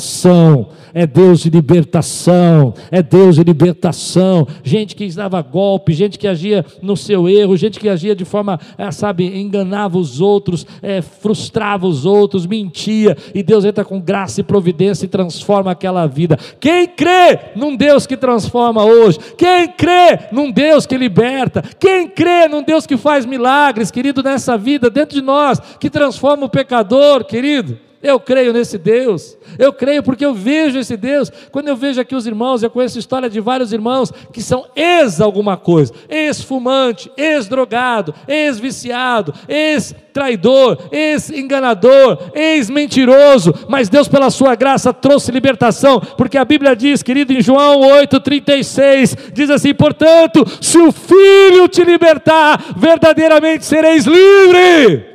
é 0.95 1.07
Deus 1.07 1.41
de 1.41 1.51
libertação, 1.51 2.73
é 2.91 3.03
Deus 3.03 3.35
de 3.35 3.43
libertação. 3.43 4.47
Gente 4.63 4.95
que 4.95 5.09
dava 5.09 5.43
golpe, 5.43 5.93
gente 5.93 6.19
que 6.19 6.29
agia 6.29 6.65
no 6.81 6.97
seu 6.97 7.29
erro, 7.29 7.57
gente 7.57 7.81
que 7.81 7.89
agia 7.89 8.15
de 8.15 8.25
forma, 8.25 8.59
é, 8.79 8.91
sabe, 8.91 9.27
enganava 9.39 9.99
os 9.99 10.21
outros, 10.21 10.67
é, 10.81 11.03
frustrava 11.03 11.87
os 11.87 12.07
outros, 12.07 12.47
mentia, 12.47 13.17
e 13.35 13.43
Deus 13.43 13.65
entra 13.65 13.85
com 13.85 14.01
graça 14.01 14.41
e 14.41 14.45
providência 14.45 15.05
e 15.05 15.09
transforma 15.09 15.73
aquela 15.73 16.07
vida. 16.07 16.39
Quem 16.61 16.87
crê 16.87 17.39
num 17.57 17.77
Deus 17.77 18.07
que 18.07 18.17
transforma 18.17 18.85
hoje? 18.85 19.19
Quem 19.37 19.69
crê 19.69 20.29
num 20.31 20.51
Deus 20.51 20.87
que 20.87 20.97
liberta? 20.97 21.63
Quem 21.79 22.09
crê 22.09 22.47
num 22.49 22.63
Deus 22.63 22.87
que 22.87 22.97
faz 22.97 23.27
milagres, 23.27 23.91
querido, 23.91 24.23
nessa 24.23 24.57
vida, 24.57 24.89
dentro 24.89 25.17
de 25.17 25.23
nós, 25.23 25.61
que 25.81 25.91
transforma 25.91 26.47
o 26.47 26.49
pecador, 26.49 27.25
querido? 27.25 27.79
Eu 28.05 28.21
creio 28.21 28.53
nesse 28.53 28.77
Deus. 28.77 29.35
Eu 29.59 29.73
creio 29.73 30.03
porque 30.03 30.27
eu 30.27 30.35
vejo 30.35 30.79
esse 30.79 30.95
Deus. 30.95 31.33
Quando 31.51 31.69
eu 31.69 31.77
vejo 31.77 31.99
aqui 31.99 32.15
os 32.15 32.27
irmãos, 32.27 32.63
eu 32.63 32.69
conheço 32.69 32.99
a 32.99 33.01
história 33.01 33.31
de 33.31 33.41
vários 33.41 33.73
irmãos 33.73 34.13
que 34.31 34.43
são 34.43 34.67
ex 34.77 35.23
alguma 35.23 35.57
coisa, 35.57 35.91
ex-fumante, 36.07 37.11
ex-drogado, 37.17 38.15
ex-viciado, 38.29 39.33
ex-traidor, 39.49 40.79
ex-enganador, 40.93 42.31
ex-mentiroso, 42.35 43.55
mas 43.71 43.89
Deus 43.89 44.07
pela 44.07 44.29
sua 44.29 44.55
graça 44.55 44.93
trouxe 44.93 45.33
libertação, 45.33 45.99
porque 45.99 46.37
a 46.37 46.45
Bíblia 46.45 46.77
diz, 46.77 47.03
querido, 47.03 47.33
em 47.33 47.41
João 47.41 47.81
8:36, 47.81 49.17
diz 49.33 49.49
assim: 49.49 49.73
"Portanto, 49.73 50.45
se 50.61 50.77
o 50.77 50.93
Filho 50.93 51.67
te 51.69 51.83
libertar, 51.83 52.75
verdadeiramente 52.77 53.65
sereis 53.65 54.05
livre." 54.05 55.14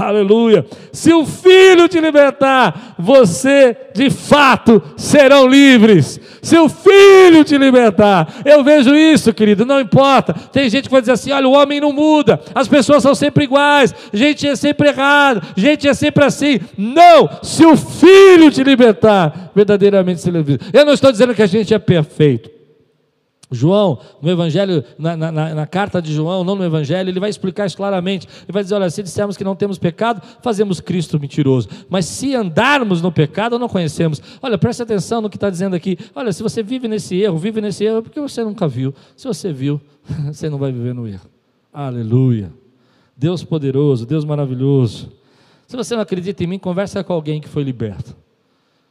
Aleluia. 0.00 0.64
Se 0.92 1.12
o 1.12 1.26
Filho 1.26 1.88
te 1.88 2.00
libertar, 2.00 2.94
você 2.98 3.76
de 3.94 4.08
fato 4.08 4.82
serão 4.96 5.46
livres. 5.46 6.18
Se 6.42 6.56
o 6.58 6.68
Filho 6.68 7.44
te 7.44 7.58
libertar, 7.58 8.40
eu 8.44 8.64
vejo 8.64 8.94
isso, 8.94 9.32
querido, 9.34 9.66
não 9.66 9.80
importa. 9.80 10.32
Tem 10.32 10.68
gente 10.70 10.84
que 10.84 10.92
vai 10.92 11.02
dizer 11.02 11.12
assim: 11.12 11.32
olha, 11.32 11.48
o 11.48 11.52
homem 11.52 11.80
não 11.80 11.92
muda, 11.92 12.40
as 12.54 12.66
pessoas 12.66 13.02
são 13.02 13.14
sempre 13.14 13.44
iguais, 13.44 13.94
gente 14.12 14.46
é 14.46 14.56
sempre 14.56 14.88
errado, 14.88 15.42
gente 15.56 15.86
é 15.86 15.94
sempre 15.94 16.24
assim. 16.24 16.60
Não, 16.78 17.28
se 17.42 17.64
o 17.66 17.76
Filho 17.76 18.50
te 18.50 18.62
libertar, 18.62 19.50
verdadeiramente 19.54 20.20
serão 20.20 20.38
livres. 20.38 20.58
Eu 20.72 20.84
não 20.84 20.92
estou 20.92 21.12
dizendo 21.12 21.34
que 21.34 21.42
a 21.42 21.46
gente 21.46 21.74
é 21.74 21.78
perfeito. 21.78 22.59
João, 23.50 23.98
no 24.22 24.30
Evangelho, 24.30 24.84
na, 24.96 25.16
na, 25.16 25.32
na, 25.32 25.66
carta 25.66 26.00
de 26.00 26.12
João, 26.12 26.44
não 26.44 26.54
no 26.54 26.64
Evangelho, 26.64 27.08
ele 27.08 27.18
vai 27.18 27.28
explicar 27.28 27.66
isso 27.66 27.76
claramente. 27.76 28.28
Ele 28.42 28.52
vai 28.52 28.62
dizer: 28.62 28.76
olha, 28.76 28.88
se 28.88 29.02
dissermos 29.02 29.36
que 29.36 29.42
não 29.42 29.56
temos 29.56 29.76
pecado, 29.76 30.22
fazemos 30.40 30.80
Cristo 30.80 31.18
mentiroso. 31.18 31.68
Mas 31.88 32.04
se 32.06 32.34
andarmos 32.34 33.02
no 33.02 33.10
pecado, 33.10 33.58
não 33.58 33.68
conhecemos. 33.68 34.22
Olha, 34.40 34.56
preste 34.56 34.82
atenção 34.82 35.20
no 35.20 35.28
que 35.28 35.36
está 35.36 35.50
dizendo 35.50 35.74
aqui. 35.74 35.98
Olha, 36.14 36.32
se 36.32 36.44
você 36.44 36.62
vive 36.62 36.86
nesse 36.86 37.20
erro, 37.20 37.38
vive 37.38 37.60
nesse 37.60 37.84
erro, 37.84 37.98
é 37.98 38.02
porque 38.02 38.20
você 38.20 38.44
nunca 38.44 38.68
viu. 38.68 38.94
Se 39.16 39.26
você 39.26 39.52
viu, 39.52 39.80
você 40.32 40.48
não 40.48 40.58
vai 40.58 40.70
viver 40.70 40.94
no 40.94 41.08
erro. 41.08 41.28
Aleluia. 41.72 42.52
Deus 43.16 43.42
poderoso, 43.42 44.06
Deus 44.06 44.24
maravilhoso. 44.24 45.10
Se 45.66 45.76
você 45.76 45.94
não 45.94 46.02
acredita 46.02 46.44
em 46.44 46.46
mim, 46.46 46.58
conversa 46.58 47.02
com 47.02 47.12
alguém 47.12 47.40
que 47.40 47.48
foi 47.48 47.64
liberto. 47.64 48.16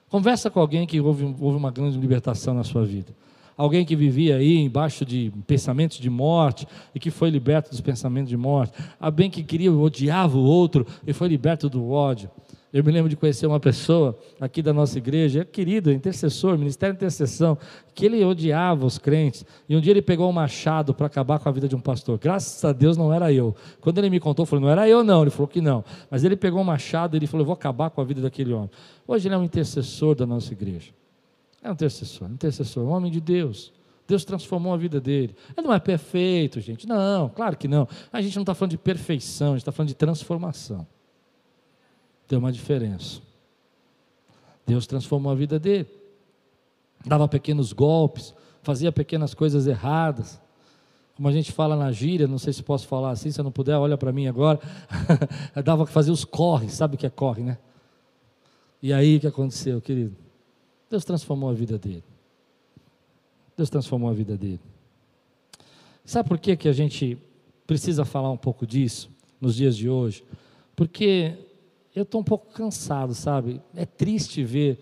Conversa 0.10 0.50
com 0.50 0.60
alguém 0.60 0.86
que 0.86 1.00
houve, 1.00 1.24
houve 1.40 1.58
uma 1.58 1.72
grande 1.72 1.98
libertação 1.98 2.54
na 2.54 2.64
sua 2.64 2.84
vida 2.84 3.14
alguém 3.60 3.84
que 3.84 3.94
vivia 3.94 4.38
aí 4.38 4.58
embaixo 4.58 5.06
de 5.06 5.34
pensamentos 5.46 5.98
de 5.98 6.10
morte 6.10 6.66
e 6.96 7.00
que 7.00 7.12
foi 7.12 7.30
liberto 7.30 7.70
dos 7.70 7.82
pensamentos 7.82 8.30
de 8.30 8.38
morte, 8.38 8.72
alguém 8.98 9.30
que 9.30 9.44
queria, 9.44 9.70
odiava 9.70 10.38
o 10.38 10.44
outro 10.44 10.88
e 11.06 11.12
foi 11.12 11.28
liberto 11.28 11.70
do 11.70 11.90
ódio. 11.90 12.32
Eu 12.72 12.82
me 12.86 12.92
lembro 12.92 13.10
de 13.10 13.18
conhecer 13.18 13.48
uma 13.48 13.60
pessoa 13.60 14.18
aqui 14.40 14.62
da 14.62 14.72
nossa 14.72 14.98
igreja, 14.98 15.42
é 15.42 15.44
querido, 15.44 15.92
intercessor, 15.92 16.58
ministério 16.58 16.94
de 16.94 17.00
intercessão, 17.00 17.58
que 17.94 18.06
ele 18.06 18.24
odiava 18.24 18.86
os 18.86 18.98
crentes. 18.98 19.46
E 19.68 19.76
um 19.76 19.82
dia 19.82 19.92
ele 19.92 20.02
pegou 20.02 20.30
um 20.30 20.32
machado 20.32 20.94
para 20.94 21.08
acabar 21.08 21.38
com 21.40 21.50
a 21.50 21.52
vida 21.52 21.68
de 21.68 21.76
um 21.76 21.82
pastor. 21.82 22.18
Graças 22.18 22.64
a 22.64 22.72
Deus 22.72 22.96
não 22.96 23.12
era 23.12 23.34
eu. 23.34 23.54
Quando 23.82 23.98
ele 23.98 24.10
me 24.10 24.22
contou, 24.22 24.44
eu 24.44 24.48
falei, 24.48 24.64
não 24.64 24.72
era 24.72 24.88
eu 24.88 25.04
não. 25.04 25.24
Ele 25.24 25.32
falou 25.32 25.50
que 25.50 25.60
não. 25.60 25.84
Mas 26.10 26.24
ele 26.24 26.38
pegou 26.38 26.62
um 26.62 26.64
machado 26.64 27.14
e 27.14 27.18
ele 27.18 27.28
falou, 27.28 27.42
eu 27.42 27.48
vou 27.48 27.56
acabar 27.56 27.90
com 27.90 28.00
a 28.00 28.06
vida 28.06 28.22
daquele 28.22 28.54
homem. 28.54 28.70
Hoje 29.06 29.28
ele 29.28 29.36
é 29.36 29.38
um 29.38 29.44
intercessor 29.44 30.16
da 30.16 30.26
nossa 30.26 30.54
igreja. 30.54 30.99
É 31.62 31.70
um 31.70 31.74
intercessor, 31.74 32.28
um 32.28 32.34
intercessor, 32.34 32.84
um 32.84 32.90
homem 32.90 33.12
de 33.12 33.20
Deus. 33.20 33.74
Deus 34.08 34.26
transformou 34.26 34.74
a 34.74 34.78
vida 34.78 35.00
dele. 35.00 35.36
Ele 35.56 35.68
não 35.68 35.74
é 35.74 35.80
perfeito, 35.80 36.60
gente. 36.60 36.88
Não, 36.88 37.30
claro 37.30 37.56
que 37.56 37.68
não. 37.68 37.88
A 38.12 38.22
gente 38.22 38.36
não 38.36 38.44
está 38.44 38.56
falando 38.56 38.72
de 38.72 38.78
perfeição, 38.78 39.50
a 39.50 39.52
gente 39.52 39.62
está 39.62 39.72
falando 39.72 39.90
de 39.90 39.96
transformação. 39.96 40.88
Tem 42.28 42.38
uma 42.38 42.52
diferença. 42.52 43.22
Deus 44.66 44.88
transformou 44.88 45.32
a 45.32 45.36
vida 45.36 45.60
dele. 45.60 45.88
Dava 47.06 47.28
pequenos 47.28 47.72
golpes, 47.72 48.34
fazia 48.64 48.92
pequenas 48.92 49.34
coisas 49.34 49.68
erradas. 49.68 50.42
Como 51.16 51.28
a 51.28 51.32
gente 51.32 51.52
fala 51.52 51.76
na 51.76 51.92
gíria, 51.92 52.28
não 52.28 52.40
sei 52.40 52.54
se 52.54 52.64
posso 52.64 52.88
falar 52.88 53.12
assim, 53.12 53.30
se 53.30 53.40
eu 53.40 53.44
não 53.44 53.52
puder, 53.52 53.78
olha 53.78 53.98
para 53.98 54.12
mim 54.12 54.28
agora. 54.28 54.60
Dava 55.64 55.86
que 55.86 55.92
fazer 55.92 56.12
os 56.12 56.24
corre, 56.24 56.70
sabe 56.70 56.96
o 56.96 56.98
que 56.98 57.06
é 57.06 57.10
corre, 57.10 57.44
né? 57.44 57.58
E 58.82 58.94
aí 58.94 59.18
o 59.18 59.20
que 59.20 59.28
aconteceu, 59.28 59.82
querido? 59.82 60.29
Deus 60.90 61.06
transformou 61.06 61.50
a 61.50 61.54
vida 61.54 61.78
dele. 61.78 62.04
Deus 63.56 63.70
transformou 63.70 64.10
a 64.10 64.14
vida 64.14 64.38
dele. 64.38 64.62
Sabe 66.04 66.28
por 66.28 66.40
que, 66.40 66.56
que 66.56 66.68
a 66.68 66.74
gente 66.74 67.18
precisa 67.68 68.04
falar 68.04 68.32
um 68.32 68.38
pouco 68.38 68.66
disso 68.66 69.12
nos 69.40 69.56
dias 69.56 69.78
de 69.78 69.90
hoje? 69.90 70.24
Porque 70.76 71.36
eu 71.96 72.04
estou 72.04 72.22
um 72.22 72.24
pouco 72.24 72.52
cansado, 72.54 73.14
sabe? 73.14 73.62
É 73.76 73.86
triste 73.86 74.44
ver 74.44 74.80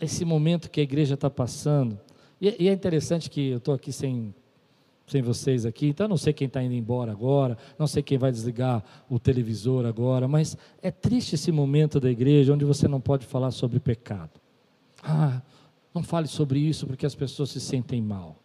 esse 0.00 0.24
momento 0.24 0.70
que 0.70 0.80
a 0.80 0.82
igreja 0.82 1.14
está 1.14 1.30
passando. 1.30 1.98
E, 2.40 2.64
e, 2.64 2.68
é 2.68 2.72
interessante 2.72 3.30
que 3.30 3.48
eu 3.48 3.58
estou 3.58 3.74
aqui 3.74 3.90
sem, 3.90 4.34
sem 5.06 5.22
vocês 5.22 5.64
aqui, 5.64 5.88
então 5.88 6.04
eu 6.04 6.08
não 6.08 6.16
sei 6.16 6.32
quem 6.32 6.46
está 6.46 6.62
indo 6.62 6.74
embora 6.74 7.10
agora, 7.10 7.56
não 7.78 7.86
sei 7.86 8.02
quem 8.02 8.18
vai 8.18 8.30
desligar 8.30 8.84
o 9.08 9.18
televisor 9.18 9.86
agora, 9.86 10.28
mas 10.28 10.56
é 10.82 10.90
triste 10.90 11.34
esse 11.34 11.50
momento 11.50 11.98
da 11.98 12.10
igreja 12.10 12.52
onde 12.52 12.64
você 12.64 12.86
não 12.86 13.00
pode 13.00 13.24
falar 13.26 13.50
sobre 13.50 13.80
pecado. 13.80 14.40
Ah, 15.02 15.40
não 15.94 16.02
fale 16.02 16.28
sobre 16.28 16.58
isso 16.58 16.86
porque 16.86 17.06
as 17.06 17.14
pessoas 17.14 17.50
se 17.50 17.60
sentem 17.60 18.00
mal. 18.02 18.36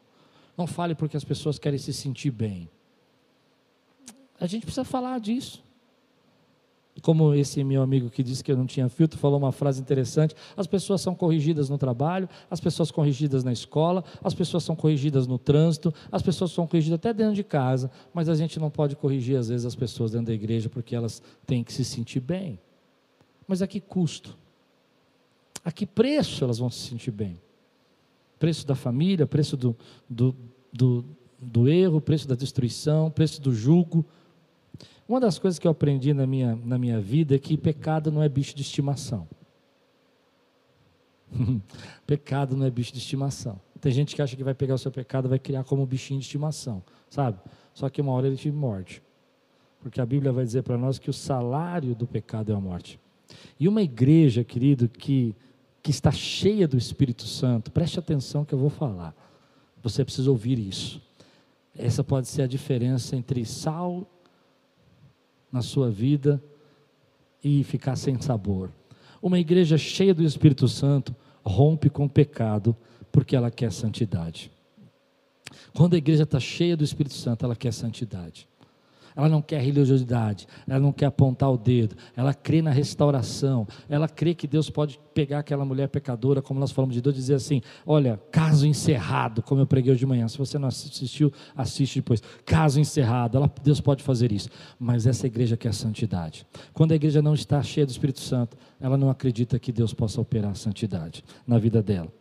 Não 0.57 0.67
fale 0.67 0.95
porque 0.95 1.17
as 1.17 1.23
pessoas 1.23 1.57
querem 1.57 1.79
se 1.79 1.93
sentir 1.93 2.31
bem. 2.31 2.69
A 4.39 4.45
gente 4.45 4.63
precisa 4.63 4.83
falar 4.83 5.19
disso. 5.19 5.63
Como 7.01 7.33
esse 7.33 7.63
meu 7.63 7.81
amigo 7.81 8.09
que 8.09 8.21
disse 8.21 8.43
que 8.43 8.51
eu 8.51 8.57
não 8.57 8.67
tinha 8.67 8.87
filtro 8.87 9.17
falou 9.17 9.39
uma 9.39 9.51
frase 9.51 9.81
interessante: 9.81 10.35
as 10.55 10.67
pessoas 10.67 11.01
são 11.01 11.15
corrigidas 11.15 11.67
no 11.67 11.77
trabalho, 11.77 12.29
as 12.51 12.59
pessoas 12.59 12.89
são 12.89 12.95
corrigidas 12.95 13.43
na 13.43 13.51
escola, 13.51 14.03
as 14.23 14.33
pessoas 14.33 14.63
são 14.63 14.75
corrigidas 14.75 15.25
no 15.25 15.39
trânsito, 15.39 15.91
as 16.11 16.21
pessoas 16.21 16.51
são 16.51 16.67
corrigidas 16.67 16.99
até 16.99 17.11
dentro 17.11 17.33
de 17.33 17.43
casa, 17.43 17.89
mas 18.13 18.29
a 18.29 18.35
gente 18.35 18.59
não 18.59 18.69
pode 18.69 18.95
corrigir 18.95 19.37
às 19.37 19.47
vezes 19.49 19.65
as 19.65 19.75
pessoas 19.75 20.11
dentro 20.11 20.27
da 20.27 20.33
igreja 20.33 20.69
porque 20.69 20.95
elas 20.95 21.21
têm 21.47 21.63
que 21.63 21.73
se 21.73 21.83
sentir 21.83 22.19
bem. 22.19 22.59
Mas 23.47 23.61
a 23.61 23.67
que 23.67 23.81
custo? 23.81 24.37
A 25.63 25.71
que 25.71 25.85
preço 25.85 26.43
elas 26.43 26.59
vão 26.59 26.69
se 26.69 26.89
sentir 26.89 27.11
bem? 27.11 27.39
Preço 28.37 28.67
da 28.67 28.75
família, 28.75 29.25
preço 29.25 29.55
do, 29.55 29.75
do, 30.09 30.35
do, 30.71 31.05
do 31.39 31.69
erro, 31.69 32.01
preço 32.01 32.27
da 32.27 32.35
destruição, 32.35 33.09
preço 33.09 33.41
do 33.41 33.53
jugo. 33.53 34.05
Uma 35.07 35.19
das 35.19 35.39
coisas 35.39 35.59
que 35.59 35.67
eu 35.67 35.71
aprendi 35.71 36.13
na 36.13 36.27
minha, 36.27 36.55
na 36.55 36.77
minha 36.77 36.99
vida 36.99 37.35
é 37.35 37.39
que 37.39 37.57
pecado 37.57 38.11
não 38.11 38.21
é 38.21 38.27
bicho 38.27 38.55
de 38.55 38.61
estimação. 38.61 39.27
pecado 42.05 42.55
não 42.55 42.65
é 42.65 42.71
bicho 42.71 42.91
de 42.91 42.99
estimação. 42.99 43.59
Tem 43.79 43.91
gente 43.91 44.15
que 44.15 44.21
acha 44.21 44.35
que 44.35 44.43
vai 44.43 44.53
pegar 44.53 44.75
o 44.75 44.77
seu 44.77 44.91
pecado 44.91 45.27
vai 45.27 45.39
criar 45.39 45.63
como 45.63 45.85
bichinho 45.85 46.19
de 46.19 46.25
estimação, 46.25 46.81
sabe? 47.09 47.37
Só 47.73 47.89
que 47.89 48.01
uma 48.01 48.11
hora 48.13 48.27
ele 48.27 48.37
te 48.37 48.51
morde. 48.51 49.01
Porque 49.81 49.99
a 49.99 50.05
Bíblia 50.05 50.31
vai 50.31 50.45
dizer 50.45 50.63
para 50.63 50.77
nós 50.77 50.97
que 50.97 51.09
o 51.09 51.13
salário 51.13 51.93
do 51.93 52.07
pecado 52.07 52.51
é 52.51 52.55
a 52.55 52.59
morte. 52.59 52.97
E 53.59 53.67
uma 53.67 53.81
igreja, 53.81 54.43
querido, 54.43 54.87
que 54.87 55.35
que 55.83 55.91
está 55.91 56.11
cheia 56.11 56.65
do 56.65 56.77
Espírito 56.77 57.27
Santo, 57.27 57.69
preste 57.69 57.99
atenção 57.99 58.45
que 58.45 58.53
eu 58.53 58.57
vou 58.57 58.69
falar. 58.69 59.13
Você 59.83 60.05
precisa 60.05 60.31
ouvir 60.31 60.57
isso. 60.57 61.01
Essa 61.77 62.03
pode 62.03 62.29
ser 62.29 62.43
a 62.43 62.47
diferença 62.47 63.17
entre 63.17 63.45
sal 63.45 64.07
na 65.51 65.61
sua 65.61 65.91
vida 65.91 66.41
e 67.43 67.65
ficar 67.65 67.97
sem 67.97 68.19
sabor. 68.21 68.71
Uma 69.21 69.39
igreja 69.39 69.77
cheia 69.77 70.13
do 70.13 70.23
Espírito 70.23 70.69
Santo 70.69 71.13
rompe 71.43 71.89
com 71.89 72.05
o 72.05 72.09
pecado 72.09 72.75
porque 73.11 73.35
ela 73.35 73.51
quer 73.51 73.71
santidade. 73.71 74.49
Quando 75.75 75.95
a 75.95 75.97
igreja 75.97 76.23
está 76.23 76.39
cheia 76.39 76.77
do 76.77 76.83
Espírito 76.83 77.15
Santo, 77.15 77.43
ela 77.43 77.55
quer 77.55 77.73
santidade 77.73 78.47
ela 79.15 79.29
não 79.29 79.41
quer 79.41 79.61
religiosidade, 79.61 80.47
ela 80.67 80.79
não 80.79 80.91
quer 80.91 81.05
apontar 81.05 81.51
o 81.51 81.57
dedo, 81.57 81.95
ela 82.15 82.33
crê 82.33 82.61
na 82.61 82.71
restauração, 82.71 83.67
ela 83.89 84.07
crê 84.07 84.33
que 84.33 84.47
Deus 84.47 84.69
pode 84.69 84.99
pegar 85.13 85.39
aquela 85.39 85.63
mulher 85.63 85.87
pecadora, 85.87 86.41
como 86.41 86.59
nós 86.59 86.71
falamos 86.71 86.95
de 86.95 87.01
Deus, 87.01 87.15
e 87.15 87.19
dizer 87.19 87.35
assim: 87.35 87.61
olha, 87.85 88.19
caso 88.31 88.67
encerrado, 88.67 89.41
como 89.41 89.61
eu 89.61 89.67
preguei 89.67 89.91
hoje 89.91 89.99
de 89.99 90.05
manhã, 90.05 90.27
se 90.27 90.37
você 90.37 90.57
não 90.57 90.67
assistiu, 90.67 91.31
assiste 91.55 91.99
depois. 91.99 92.21
Caso 92.45 92.79
encerrado, 92.79 93.37
ela, 93.37 93.51
Deus 93.61 93.79
pode 93.79 94.03
fazer 94.03 94.31
isso, 94.31 94.49
mas 94.79 95.05
essa 95.05 95.27
igreja 95.27 95.55
quer 95.55 95.73
santidade. 95.73 96.45
Quando 96.73 96.91
a 96.91 96.95
igreja 96.95 97.21
não 97.21 97.33
está 97.33 97.61
cheia 97.61 97.85
do 97.85 97.91
Espírito 97.91 98.19
Santo, 98.19 98.57
ela 98.79 98.97
não 98.97 99.09
acredita 99.09 99.59
que 99.59 99.71
Deus 99.71 99.93
possa 99.93 100.19
operar 100.19 100.55
santidade 100.55 101.23
na 101.47 101.57
vida 101.57 101.81
dela. 101.81 102.11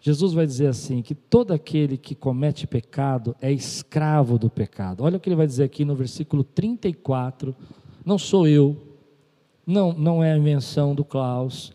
Jesus 0.00 0.32
vai 0.32 0.46
dizer 0.46 0.68
assim: 0.68 1.02
que 1.02 1.14
todo 1.14 1.52
aquele 1.52 1.96
que 1.96 2.14
comete 2.14 2.66
pecado 2.66 3.34
é 3.40 3.50
escravo 3.52 4.38
do 4.38 4.48
pecado. 4.48 5.02
Olha 5.04 5.16
o 5.16 5.20
que 5.20 5.28
ele 5.28 5.36
vai 5.36 5.46
dizer 5.46 5.64
aqui 5.64 5.84
no 5.84 5.94
versículo 5.94 6.44
34. 6.44 7.54
Não 8.04 8.18
sou 8.18 8.46
eu, 8.46 8.76
não, 9.66 9.92
não 9.92 10.24
é 10.24 10.32
a 10.32 10.38
invenção 10.38 10.94
do 10.94 11.04
Klaus. 11.04 11.72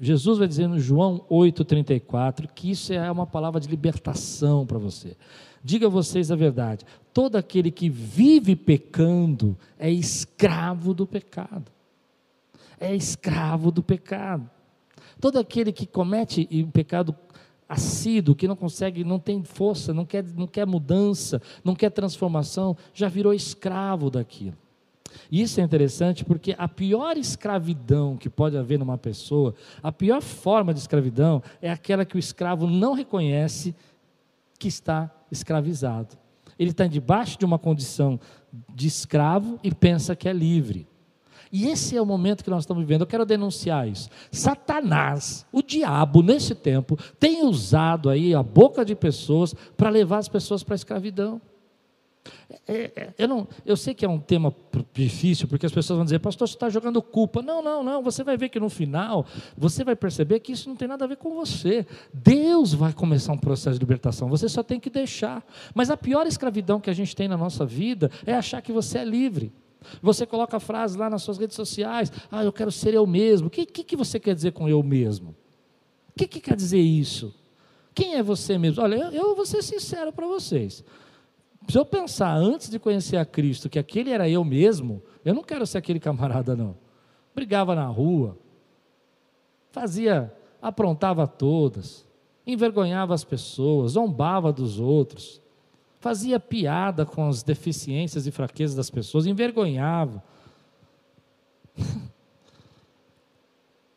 Jesus 0.00 0.38
vai 0.38 0.48
dizer 0.48 0.66
no 0.66 0.78
João 0.78 1.24
8,34 1.30 2.48
que 2.52 2.70
isso 2.70 2.92
é 2.92 3.10
uma 3.10 3.26
palavra 3.26 3.60
de 3.60 3.68
libertação 3.68 4.66
para 4.66 4.78
você. 4.78 5.16
Diga 5.62 5.86
a 5.86 5.90
vocês 5.90 6.30
a 6.30 6.36
verdade: 6.36 6.84
todo 7.12 7.36
aquele 7.36 7.70
que 7.70 7.88
vive 7.88 8.54
pecando 8.54 9.56
é 9.78 9.90
escravo 9.90 10.92
do 10.92 11.06
pecado. 11.06 11.72
É 12.78 12.94
escravo 12.94 13.70
do 13.70 13.82
pecado. 13.82 14.50
Todo 15.20 15.38
aquele 15.38 15.72
que 15.72 15.86
comete 15.86 16.46
um 16.52 16.70
pecado 16.70 17.16
assíduo, 17.74 18.34
que 18.34 18.48
não 18.48 18.56
consegue, 18.56 19.04
não 19.04 19.18
tem 19.18 19.42
força, 19.42 19.92
não 19.92 20.04
quer, 20.04 20.24
não 20.36 20.46
quer 20.46 20.66
mudança, 20.66 21.40
não 21.62 21.74
quer 21.74 21.90
transformação, 21.90 22.76
já 22.92 23.08
virou 23.08 23.34
escravo 23.34 24.10
daquilo. 24.10 24.56
E 25.30 25.42
isso 25.42 25.60
é 25.60 25.62
interessante 25.62 26.24
porque 26.24 26.54
a 26.58 26.68
pior 26.68 27.16
escravidão 27.16 28.16
que 28.16 28.28
pode 28.28 28.56
haver 28.56 28.78
numa 28.78 28.98
pessoa, 28.98 29.54
a 29.82 29.92
pior 29.92 30.20
forma 30.20 30.72
de 30.74 30.80
escravidão 30.80 31.42
é 31.62 31.70
aquela 31.70 32.04
que 32.04 32.16
o 32.16 32.18
escravo 32.18 32.66
não 32.66 32.94
reconhece 32.94 33.74
que 34.58 34.68
está 34.68 35.10
escravizado. 35.30 36.16
Ele 36.58 36.70
está 36.70 36.86
debaixo 36.86 37.38
de 37.38 37.44
uma 37.44 37.58
condição 37.58 38.18
de 38.74 38.86
escravo 38.86 39.58
e 39.62 39.74
pensa 39.74 40.14
que 40.14 40.28
é 40.28 40.32
livre. 40.32 40.86
E 41.54 41.68
esse 41.68 41.96
é 41.96 42.02
o 42.02 42.04
momento 42.04 42.42
que 42.42 42.50
nós 42.50 42.64
estamos 42.64 42.82
vivendo. 42.82 43.02
Eu 43.02 43.06
quero 43.06 43.24
denunciar 43.24 43.86
isso. 43.86 44.10
Satanás, 44.32 45.46
o 45.52 45.62
diabo, 45.62 46.20
nesse 46.20 46.52
tempo, 46.52 46.98
tem 47.16 47.46
usado 47.46 48.10
aí 48.10 48.34
a 48.34 48.42
boca 48.42 48.84
de 48.84 48.96
pessoas 48.96 49.54
para 49.76 49.88
levar 49.88 50.18
as 50.18 50.28
pessoas 50.28 50.64
para 50.64 50.74
a 50.74 50.82
escravidão. 50.82 51.40
É, 52.66 52.90
é, 52.96 53.14
eu, 53.16 53.28
não, 53.28 53.46
eu 53.64 53.76
sei 53.76 53.94
que 53.94 54.04
é 54.04 54.08
um 54.08 54.18
tema 54.18 54.52
difícil, 54.92 55.46
porque 55.46 55.64
as 55.64 55.70
pessoas 55.70 55.96
vão 55.96 56.04
dizer, 56.04 56.18
pastor, 56.18 56.48
você 56.48 56.54
está 56.54 56.68
jogando 56.68 57.00
culpa. 57.00 57.40
Não, 57.40 57.62
não, 57.62 57.84
não. 57.84 58.02
Você 58.02 58.24
vai 58.24 58.36
ver 58.36 58.48
que 58.48 58.58
no 58.58 58.68
final, 58.68 59.24
você 59.56 59.84
vai 59.84 59.94
perceber 59.94 60.40
que 60.40 60.50
isso 60.50 60.68
não 60.68 60.74
tem 60.74 60.88
nada 60.88 61.04
a 61.04 61.08
ver 61.08 61.18
com 61.18 61.36
você. 61.36 61.86
Deus 62.12 62.74
vai 62.74 62.92
começar 62.92 63.32
um 63.32 63.38
processo 63.38 63.78
de 63.78 63.84
libertação. 63.84 64.28
Você 64.28 64.48
só 64.48 64.64
tem 64.64 64.80
que 64.80 64.90
deixar. 64.90 65.40
Mas 65.72 65.88
a 65.88 65.96
pior 65.96 66.26
escravidão 66.26 66.80
que 66.80 66.90
a 66.90 66.94
gente 66.94 67.14
tem 67.14 67.28
na 67.28 67.36
nossa 67.36 67.64
vida 67.64 68.10
é 68.26 68.34
achar 68.34 68.60
que 68.60 68.72
você 68.72 68.98
é 68.98 69.04
livre. 69.04 69.52
Você 70.02 70.26
coloca 70.26 70.58
frases 70.60 70.96
lá 70.96 71.08
nas 71.10 71.22
suas 71.22 71.38
redes 71.38 71.56
sociais, 71.56 72.12
ah, 72.30 72.44
eu 72.44 72.52
quero 72.52 72.72
ser 72.72 72.94
eu 72.94 73.06
mesmo. 73.06 73.48
O 73.48 73.50
que, 73.50 73.66
que, 73.66 73.84
que 73.84 73.96
você 73.96 74.18
quer 74.20 74.34
dizer 74.34 74.52
com 74.52 74.68
eu 74.68 74.82
mesmo? 74.82 75.34
O 76.10 76.18
que, 76.18 76.26
que 76.26 76.40
quer 76.40 76.56
dizer 76.56 76.80
isso? 76.80 77.34
Quem 77.94 78.14
é 78.14 78.22
você 78.22 78.58
mesmo? 78.58 78.82
Olha, 78.82 78.96
eu, 78.96 79.10
eu 79.12 79.36
vou 79.36 79.46
ser 79.46 79.62
sincero 79.62 80.12
para 80.12 80.26
vocês. 80.26 80.84
Se 81.68 81.78
eu 81.78 81.84
pensar 81.84 82.36
antes 82.36 82.68
de 82.68 82.78
conhecer 82.78 83.16
a 83.16 83.24
Cristo 83.24 83.68
que 83.68 83.78
aquele 83.78 84.10
era 84.10 84.28
eu 84.28 84.44
mesmo, 84.44 85.02
eu 85.24 85.34
não 85.34 85.42
quero 85.42 85.66
ser 85.66 85.78
aquele 85.78 86.00
camarada, 86.00 86.54
não. 86.54 86.76
Brigava 87.34 87.74
na 87.74 87.86
rua, 87.86 88.38
fazia, 89.70 90.32
aprontava 90.60 91.26
todas, 91.26 92.06
envergonhava 92.46 93.14
as 93.14 93.24
pessoas, 93.24 93.92
zombava 93.92 94.52
dos 94.52 94.78
outros, 94.78 95.40
fazia 96.04 96.38
piada 96.38 97.06
com 97.06 97.26
as 97.26 97.42
deficiências 97.42 98.26
e 98.26 98.30
fraquezas 98.30 98.76
das 98.76 98.90
pessoas, 98.90 99.24
envergonhava, 99.24 100.22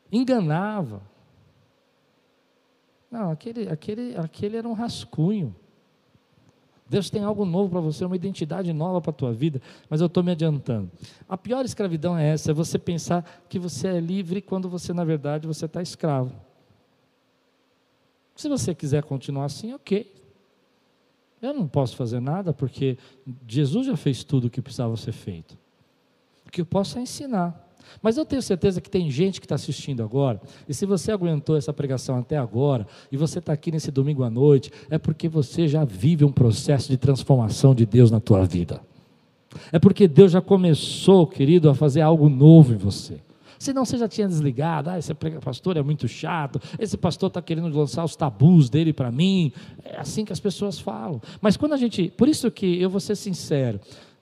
enganava. 0.09 1.01
Não, 3.11 3.29
aquele, 3.29 3.67
aquele, 3.67 4.15
aquele 4.15 4.55
era 4.55 4.65
um 4.65 4.71
rascunho. 4.71 5.53
Deus 6.89 7.09
tem 7.09 7.25
algo 7.25 7.43
novo 7.43 7.71
para 7.71 7.81
você, 7.81 8.05
uma 8.05 8.15
identidade 8.15 8.71
nova 8.71 9.01
para 9.01 9.11
a 9.11 9.13
tua 9.13 9.33
vida, 9.33 9.61
mas 9.89 9.99
eu 9.99 10.07
estou 10.07 10.23
me 10.23 10.31
adiantando. 10.31 10.89
A 11.27 11.37
pior 11.37 11.65
escravidão 11.65 12.17
é 12.17 12.29
essa, 12.29 12.51
é 12.51 12.53
você 12.53 12.79
pensar 12.79 13.43
que 13.49 13.59
você 13.59 13.89
é 13.89 13.99
livre 13.99 14.41
quando 14.41 14.69
você, 14.69 14.93
na 14.93 15.03
verdade, 15.03 15.45
você 15.45 15.65
está 15.65 15.81
escravo. 15.81 16.33
Se 18.33 18.47
você 18.47 18.73
quiser 18.73 19.03
continuar 19.03 19.43
assim, 19.43 19.73
ok. 19.73 20.26
Eu 21.41 21.54
não 21.54 21.67
posso 21.67 21.95
fazer 21.95 22.19
nada 22.19 22.54
porque 22.54 22.97
Jesus 23.47 23.88
já 23.88 23.95
fez 23.95 24.23
tudo 24.23 24.47
o 24.47 24.50
que 24.50 24.62
precisava 24.62 24.95
ser 24.97 25.12
feito. 25.12 25.58
O 26.45 26.52
que 26.52 26.62
eu 26.62 26.65
posso 26.65 26.97
é 26.97 27.02
ensinar. 27.02 27.65
Mas 28.02 28.17
eu 28.17 28.26
tenho 28.26 28.41
certeza 28.41 28.82
que 28.82 28.89
tem 28.89 29.10
gente 29.10 29.39
que 29.39 29.45
está 29.45 29.56
assistindo 29.56 30.04
agora, 30.04 30.41
e 30.67 30.73
se 30.73 30.86
você 30.86 31.12
aguentou 31.12 31.56
essa 31.56 31.71
pregação 31.71 32.17
até 32.17 32.38
agora, 32.38 32.86
e 33.12 33.15
você 33.17 33.39
está 33.39 33.54
aqui 33.54 33.71
nesse 33.71 33.91
domingo 33.91 34.23
à 34.23 34.30
noite, 34.30 34.71
é 34.89 34.97
porque 34.97 35.30
você 35.30 35.67
já 35.67 35.86
vive 35.86 36.26
um 36.26 36.32
processo 36.32 36.89
de 36.89 36.97
transformação 36.97 37.73
de 37.73 37.86
Deus 37.86 38.12
na 38.12 38.19
tua 38.19 38.45
vida. 38.45 38.82
É 39.71 39.80
porque 39.80 40.08
Deus 40.08 40.32
já 40.32 40.41
começou, 40.41 41.26
querido, 41.26 41.69
a 41.69 41.76
fazer 41.76 42.02
algo 42.02 42.30
novo 42.30 42.73
em 42.73 42.78
você. 42.78 43.21
Senão 43.59 43.85
você 43.85 43.97
já 43.97 44.07
tinha 44.07 44.27
desligado, 44.27 44.89
ah, 44.89 44.97
esse 44.97 45.13
pastor 45.13 45.77
é 45.77 45.81
muito 45.81 46.07
chato, 46.07 46.59
esse 46.79 46.97
pastor 46.97 47.27
está 47.27 47.41
querendo 47.41 47.75
lançar 47.77 48.03
os 48.03 48.15
tabus 48.15 48.69
dele 48.69 48.93
para 48.93 49.11
mim. 49.11 49.51
É 49.83 49.99
assim 49.99 50.25
que 50.25 50.33
as 50.33 50.39
pessoas 50.39 50.79
falam. 50.79 51.21
Mas 51.41 51.57
quando 51.57 51.73
a 51.73 51.77
gente. 51.77 52.09
Por 52.17 52.27
isso 52.27 52.49
que 52.51 52.81
eu 52.81 52.89
vou 52.89 52.99
ser 52.99 53.15
sincero, 53.15 53.79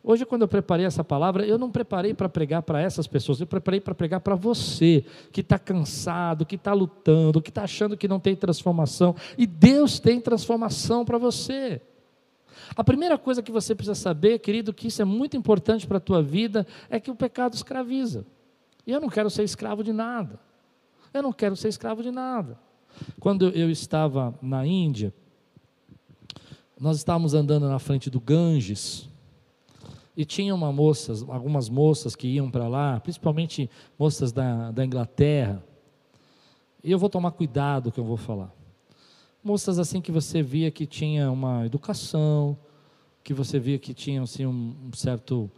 Hoje, 0.07 0.23
quando 0.23 0.43
eu 0.43 0.47
preparei 0.47 0.85
essa 0.85 1.03
palavra, 1.03 1.47
eu 1.47 1.57
não 1.57 1.71
preparei 1.71 2.13
para 2.13 2.29
pregar 2.29 2.61
para 2.61 2.79
essas 2.79 3.07
pessoas, 3.07 3.41
eu 3.41 3.47
preparei 3.47 3.79
para 3.79 3.95
pregar 3.95 4.19
para 4.19 4.35
você, 4.35 5.03
que 5.31 5.41
está 5.41 5.57
cansado, 5.57 6.45
que 6.45 6.53
está 6.53 6.73
lutando, 6.73 7.41
que 7.41 7.49
está 7.49 7.63
achando 7.63 7.97
que 7.97 8.07
não 8.07 8.19
tem 8.19 8.35
transformação. 8.35 9.15
E 9.35 9.47
Deus 9.47 9.99
tem 9.99 10.21
transformação 10.21 11.03
para 11.03 11.17
você. 11.17 11.81
A 12.75 12.83
primeira 12.83 13.17
coisa 13.17 13.41
que 13.41 13.51
você 13.51 13.73
precisa 13.73 13.95
saber, 13.95 14.37
querido, 14.37 14.71
que 14.71 14.89
isso 14.89 15.01
é 15.01 15.05
muito 15.05 15.35
importante 15.35 15.87
para 15.87 15.97
a 15.97 15.99
tua 15.99 16.21
vida, 16.21 16.67
é 16.87 16.99
que 16.99 17.09
o 17.09 17.15
pecado 17.15 17.55
escraviza. 17.55 18.27
E 18.85 18.91
eu 18.91 19.01
não 19.01 19.09
quero 19.09 19.29
ser 19.29 19.43
escravo 19.43 19.83
de 19.83 19.91
nada. 19.91 20.39
Eu 21.13 21.23
não 21.23 21.33
quero 21.33 21.55
ser 21.55 21.69
escravo 21.69 22.03
de 22.03 22.11
nada. 22.11 22.59
Quando 23.19 23.49
eu 23.49 23.69
estava 23.69 24.37
na 24.41 24.65
Índia, 24.65 25.13
nós 26.79 26.97
estávamos 26.97 27.33
andando 27.33 27.67
na 27.67 27.79
frente 27.79 28.09
do 28.09 28.19
Ganges, 28.19 29.09
e 30.17 30.23
tinha 30.23 30.55
uma 30.55 30.71
moça, 30.71 31.13
algumas 31.27 31.67
moças 31.67 32.15
que 32.15 32.27
iam 32.27 32.49
para 32.49 32.67
lá, 32.67 32.99
principalmente 33.01 33.69
moças 33.99 34.31
da, 34.31 34.71
da 34.71 34.85
Inglaterra. 34.85 35.61
E 36.83 36.91
eu 36.91 36.97
vou 36.97 37.09
tomar 37.09 37.31
cuidado 37.31 37.91
que 37.91 37.99
eu 37.99 38.05
vou 38.05 38.15
falar. 38.15 38.53
Moças 39.43 39.77
assim 39.77 39.99
que 39.99 40.11
você 40.11 40.41
via 40.41 40.71
que 40.71 40.85
tinha 40.85 41.29
uma 41.29 41.65
educação, 41.65 42.57
que 43.23 43.33
você 43.33 43.59
via 43.59 43.77
que 43.77 43.93
tinham 43.93 44.23
assim, 44.23 44.45
um, 44.45 44.75
um 44.87 44.93
certo 44.93 45.51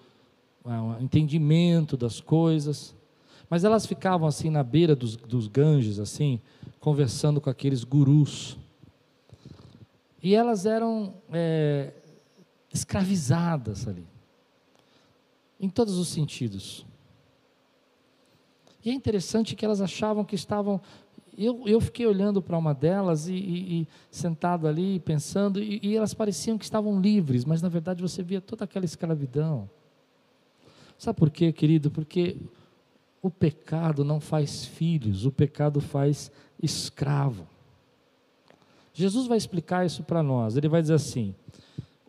uh, 0.66 1.02
entendimento 1.02 1.96
das 1.96 2.20
coisas. 2.20 2.96
Mas 3.50 3.64
elas 3.64 3.86
ficavam 3.86 4.28
assim 4.28 4.50
na 4.50 4.64
beira 4.64 4.96
dos, 4.96 5.16
dos 5.16 5.48
Ganges, 5.48 6.00
assim, 6.00 6.42
conversando 6.80 7.40
com 7.40 7.50
aqueles 7.50 7.84
gurus. 7.84 8.58
E 10.22 10.36
elas 10.36 10.66
eram 10.66 11.14
é, 11.32 11.94
escravizadas 12.74 13.88
ali 13.88 14.06
em 15.60 15.70
todos 15.70 15.98
os 15.98 16.08
sentidos. 16.08 16.86
E 18.84 18.90
é 18.90 18.94
interessante 18.94 19.56
que 19.56 19.66
elas 19.66 19.82
achavam 19.82 20.24
que 20.24 20.36
estavam. 20.36 20.80
Eu, 21.38 21.64
eu 21.68 21.80
fiquei 21.80 22.06
olhando 22.06 22.42
para 22.42 22.58
uma 22.58 22.74
delas 22.74 23.28
e, 23.28 23.34
e, 23.34 23.82
e, 23.82 23.88
sentado 24.10 24.68
ali, 24.68 25.00
pensando, 25.00 25.62
e, 25.62 25.80
e 25.84 25.96
elas 25.96 26.14
pareciam 26.14 26.58
que 26.58 26.66
estavam 26.66 27.00
livres, 27.00 27.46
mas 27.46 27.62
na 27.62 27.70
verdade 27.70 28.02
você 28.02 28.24
via 28.24 28.42
toda 28.42 28.64
aquela 28.64 28.86
escravidão. 28.86 29.70
Sabe 30.98 31.18
por 31.18 31.30
quê, 31.30 31.52
querido? 31.52 31.92
Porque 31.92 32.38
o 33.22 33.30
pecado 33.30 34.04
não 34.04 34.20
faz 34.20 34.66
filhos, 34.66 35.26
o 35.26 35.32
pecado 35.32 35.82
faz 35.82 36.32
escravo. 36.62 37.48
Jesus 38.94 39.28
vai 39.28 39.38
explicar 39.38 39.86
isso 39.86 40.04
para 40.04 40.24
nós. 40.24 40.58
Ele 40.58 40.68
vai 40.68 40.82
dizer 40.82 40.96
assim: 40.96 41.36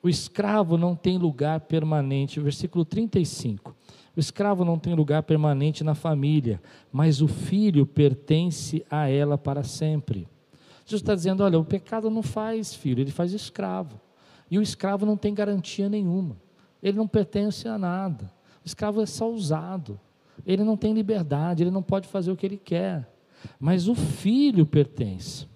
o 0.02 0.08
escravo 0.08 0.78
não 0.78 0.94
tem 0.94 1.18
lugar 1.18 1.60
permanente. 1.60 2.40
Versículo 2.40 2.84
35. 2.84 3.74
O 4.16 4.20
escravo 4.20 4.64
não 4.64 4.78
tem 4.78 4.94
lugar 4.94 5.22
permanente 5.22 5.84
na 5.84 5.94
família, 5.94 6.60
mas 6.90 7.20
o 7.20 7.28
filho 7.28 7.86
pertence 7.86 8.84
a 8.90 9.08
ela 9.08 9.36
para 9.36 9.62
sempre. 9.62 10.26
Jesus 10.84 11.02
está 11.02 11.14
dizendo: 11.14 11.44
olha, 11.44 11.58
o 11.58 11.64
pecado 11.64 12.10
não 12.10 12.22
faz 12.22 12.74
filho, 12.74 13.00
ele 13.00 13.10
faz 13.10 13.32
escravo. 13.32 14.00
E 14.50 14.58
o 14.58 14.62
escravo 14.62 15.04
não 15.04 15.16
tem 15.16 15.34
garantia 15.34 15.88
nenhuma, 15.88 16.36
ele 16.82 16.96
não 16.96 17.06
pertence 17.06 17.68
a 17.68 17.76
nada. 17.76 18.32
O 18.64 18.66
escravo 18.66 19.00
é 19.02 19.06
só 19.06 19.30
usado, 19.30 20.00
ele 20.48 20.64
não 20.64 20.78
tem 20.78 20.94
liberdade, 20.94 21.62
ele 21.62 21.70
não 21.70 21.82
pode 21.82 22.08
fazer 22.08 22.32
o 22.32 22.36
que 22.36 22.46
ele 22.46 22.56
quer. 22.56 23.06
Mas 23.60 23.86
o 23.86 23.94
filho 23.94 24.64
pertence. 24.64 25.46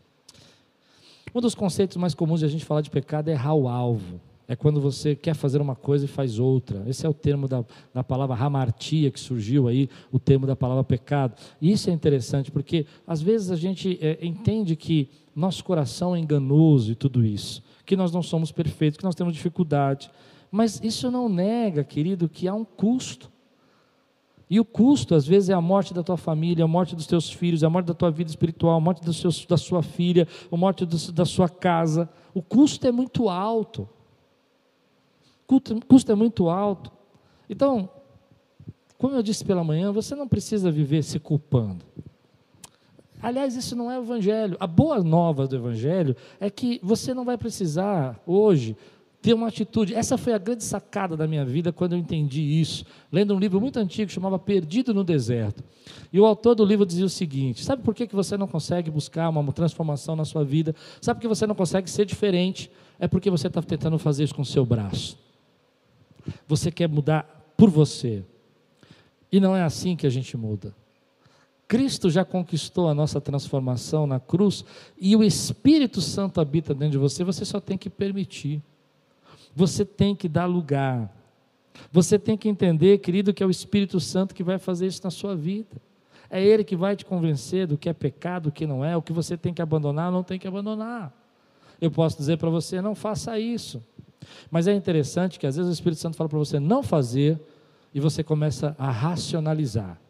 Um 1.35 1.41
dos 1.41 1.55
conceitos 1.55 1.97
mais 1.97 2.15
comuns 2.15 2.41
de 2.41 2.47
a 2.47 2.49
gente 2.49 2.65
falar 2.65 2.83
de 2.83 2.91
pecado 2.91 3.29
é 3.29 3.33
errar 3.33 3.55
o 3.55 3.67
alvo. 3.67 4.21
É 4.47 4.55
quando 4.55 4.83
você 4.83 5.17
quer 5.17 5.35
fazer 5.35 5.63
uma 5.63 5.75
coisa 5.75 6.05
e 6.05 6.09
faz 6.09 6.39
outra. 6.39 6.83
Esse 6.87 7.07
é 7.07 7.09
o 7.09 7.15
termo 7.15 7.49
da, 7.49 7.65
da 7.95 8.05
palavra 8.05 8.37
hamartia 8.37 9.11
que 9.11 9.19
surgiu 9.19 9.67
aí, 9.67 9.89
o 10.11 10.19
termo 10.19 10.47
da 10.47 10.55
palavra 10.55 10.85
pecado. 10.85 11.41
E 11.59 11.73
isso 11.73 11.89
é 11.89 11.93
interessante 11.93 12.51
porque 12.51 12.85
às 13.07 13.23
vezes 13.23 13.51
a 13.51 13.57
gente 13.57 13.99
é, 14.03 14.19
entende 14.21 14.77
que 14.77 15.09
nosso 15.35 15.65
coração 15.65 16.15
é 16.15 16.19
enganoso 16.19 16.93
e 16.93 16.95
tudo 16.95 17.25
isso, 17.25 17.63
que 17.87 17.97
nós 17.97 18.13
não 18.13 18.23
somos 18.23 18.53
perfeitos, 18.53 18.99
que 18.99 19.05
nós 19.05 19.15
temos 19.15 19.33
dificuldade. 19.33 20.11
Mas 20.51 20.79
isso 20.85 21.11
não 21.11 21.31
nega, 21.31 21.83
querido, 21.83 22.29
que 22.29 22.47
há 22.47 22.55
um 22.55 22.65
custo. 22.65 23.32
E 24.53 24.61
o 24.61 24.65
custo, 24.65 25.15
às 25.15 25.27
vezes, 25.27 25.49
é 25.49 25.55
a 25.55 25.61
morte 25.63 25.95
da 25.95 26.03
tua 26.03 26.19
família, 26.19 26.65
a 26.65 26.69
morte 26.69 26.95
dos 26.95 27.07
teus 27.07 27.33
filhos, 27.33 27.65
a 27.65 27.71
morte 27.71 27.87
da 27.87 27.95
tua 27.95 28.11
vida 28.11 28.29
espiritual, 28.29 28.77
a 28.77 28.81
morte 28.81 29.11
seus, 29.15 29.47
da 29.47 29.57
sua 29.57 29.83
filha, 29.83 30.29
a 30.51 30.57
morte 30.57 30.85
do, 30.85 31.13
da 31.13 31.25
sua 31.25 31.49
casa. 31.49 32.07
O 32.35 32.43
custo 32.43 32.87
é 32.87 32.93
muito 32.93 33.31
alto 33.31 33.89
custo 35.87 36.13
é 36.13 36.15
muito 36.15 36.49
alto. 36.49 36.91
Então, 37.49 37.89
como 38.97 39.15
eu 39.15 39.23
disse 39.23 39.45
pela 39.45 39.65
manhã, 39.65 39.93
você 39.93 40.15
não 40.15 40.29
precisa 40.29 40.71
viver 40.71 41.03
se 41.03 41.19
culpando. 41.19 41.85
Aliás, 43.21 43.55
isso 43.55 43.77
não 43.77 43.91
é 43.91 43.99
o 43.99 44.03
Evangelho. 44.03 44.57
A 44.59 44.67
boa 44.67 45.03
nova 45.03 45.47
do 45.47 45.57
Evangelho 45.57 46.17
é 46.41 46.51
que 46.51 46.81
você 46.83 47.15
não 47.15 47.25
vai 47.25 47.37
precisar, 47.37 48.21
hoje, 48.27 48.77
ter 49.23 49.33
uma 49.33 49.47
atitude. 49.47 49.95
Essa 49.95 50.19
foi 50.19 50.35
a 50.35 50.39
grande 50.39 50.65
sacada 50.65 51.17
da 51.17 51.29
minha 51.29 51.45
vida 51.45 51.73
quando 51.73 51.93
eu 51.93 51.99
entendi 51.99 52.43
isso. 52.43 52.85
Lendo 53.11 53.35
um 53.35 53.39
livro 53.39 53.61
muito 53.61 53.79
antigo 53.79 54.11
chamava 54.11 54.39
Perdido 54.39 54.93
no 54.93 55.05
Deserto. 55.05 55.63
E 56.13 56.19
o 56.19 56.27
autor 56.27 56.57
do 56.57 56.65
livro 56.65 56.85
dizia 56.85 57.07
o 57.07 57.09
seguinte: 57.09 57.65
Sabe 57.65 57.83
por 57.83 57.95
que 57.95 58.07
você 58.13 58.37
não 58.37 58.49
consegue 58.49 58.91
buscar 58.91 59.29
uma 59.29 59.53
transformação 59.53 60.17
na 60.17 60.25
sua 60.25 60.45
vida? 60.45 60.75
Sabe 61.01 61.19
por 61.19 61.23
que 61.23 61.29
você 61.29 61.47
não 61.47 61.55
consegue 61.55 61.89
ser 61.89 62.05
diferente? 62.05 62.71
É 62.99 63.07
porque 63.07 63.31
você 63.31 63.47
está 63.47 63.63
tentando 63.63 63.97
fazer 63.99 64.25
isso 64.25 64.35
com 64.35 64.43
o 64.43 64.47
seu 64.47 64.67
braço. 64.67 65.17
Você 66.49 66.73
quer 66.73 66.89
mudar 66.89 67.55
por 67.57 67.71
você. 67.71 68.25
E 69.31 69.39
não 69.39 69.57
é 69.57 69.63
assim 69.63 69.95
que 69.95 70.07
a 70.07 70.11
gente 70.11 70.37
muda. 70.37 70.75
Cristo 71.69 72.11
já 72.11 72.25
conquistou 72.25 72.89
a 72.89 72.95
nossa 72.95 73.21
transformação 73.21 74.07
na 74.07 74.21
cruz 74.21 74.63
e 75.01 75.17
o 75.17 75.23
Espírito 75.23 76.03
Santo 76.03 76.39
habita 76.39 76.75
dentro 76.75 76.93
de 76.93 76.99
você, 76.99 77.25
você 77.25 77.47
só 77.47 77.61
tem 77.61 77.79
que 77.79 77.89
permitir. 77.89 78.63
Você 79.55 79.85
tem 79.85 80.15
que 80.15 80.29
dar 80.29 80.47
lugar. 80.47 81.11
Você 81.91 82.19
tem 82.19 82.37
que 82.37 82.49
entender, 82.49 82.99
querido, 82.99 83.33
que 83.33 83.43
é 83.43 83.47
o 83.47 83.51
Espírito 83.51 84.01
Santo 84.01 84.35
que 84.35 84.43
vai 84.43 84.59
fazer 84.59 84.87
isso 84.87 85.01
na 85.05 85.11
sua 85.11 85.35
vida. 85.35 85.77
É 86.31 86.43
Ele 86.43 86.65
que 86.65 86.77
vai 86.77 86.97
te 86.97 87.05
convencer 87.05 87.67
do 87.67 87.77
que 87.77 87.89
é 87.89 87.93
pecado, 87.93 88.49
o 88.49 88.53
que 88.53 88.67
não 88.67 88.85
é, 88.85 88.97
o 88.97 89.03
que 89.03 89.13
você 89.13 89.37
tem 89.37 89.53
que 89.53 89.61
abandonar, 89.61 90.11
não 90.11 90.23
tem 90.23 90.39
que 90.39 90.49
abandonar. 90.49 91.13
Eu 91.81 91.91
posso 91.91 92.17
dizer 92.17 92.39
para 92.39 92.49
você, 92.49 92.81
não 92.81 92.95
faça 92.95 93.39
isso. 93.39 93.83
Mas 94.51 94.67
é 94.67 94.73
interessante 94.73 95.39
que 95.39 95.47
às 95.47 95.57
vezes 95.57 95.71
o 95.71 95.75
Espírito 95.75 96.01
Santo 96.01 96.17
fala 96.17 96.29
para 96.29 96.39
você 96.39 96.59
não 96.59 96.83
fazer 96.83 97.39
e 97.95 98.01
você 98.01 98.23
começa 98.23 98.75
a 98.79 98.91
racionalizar. 98.91 100.01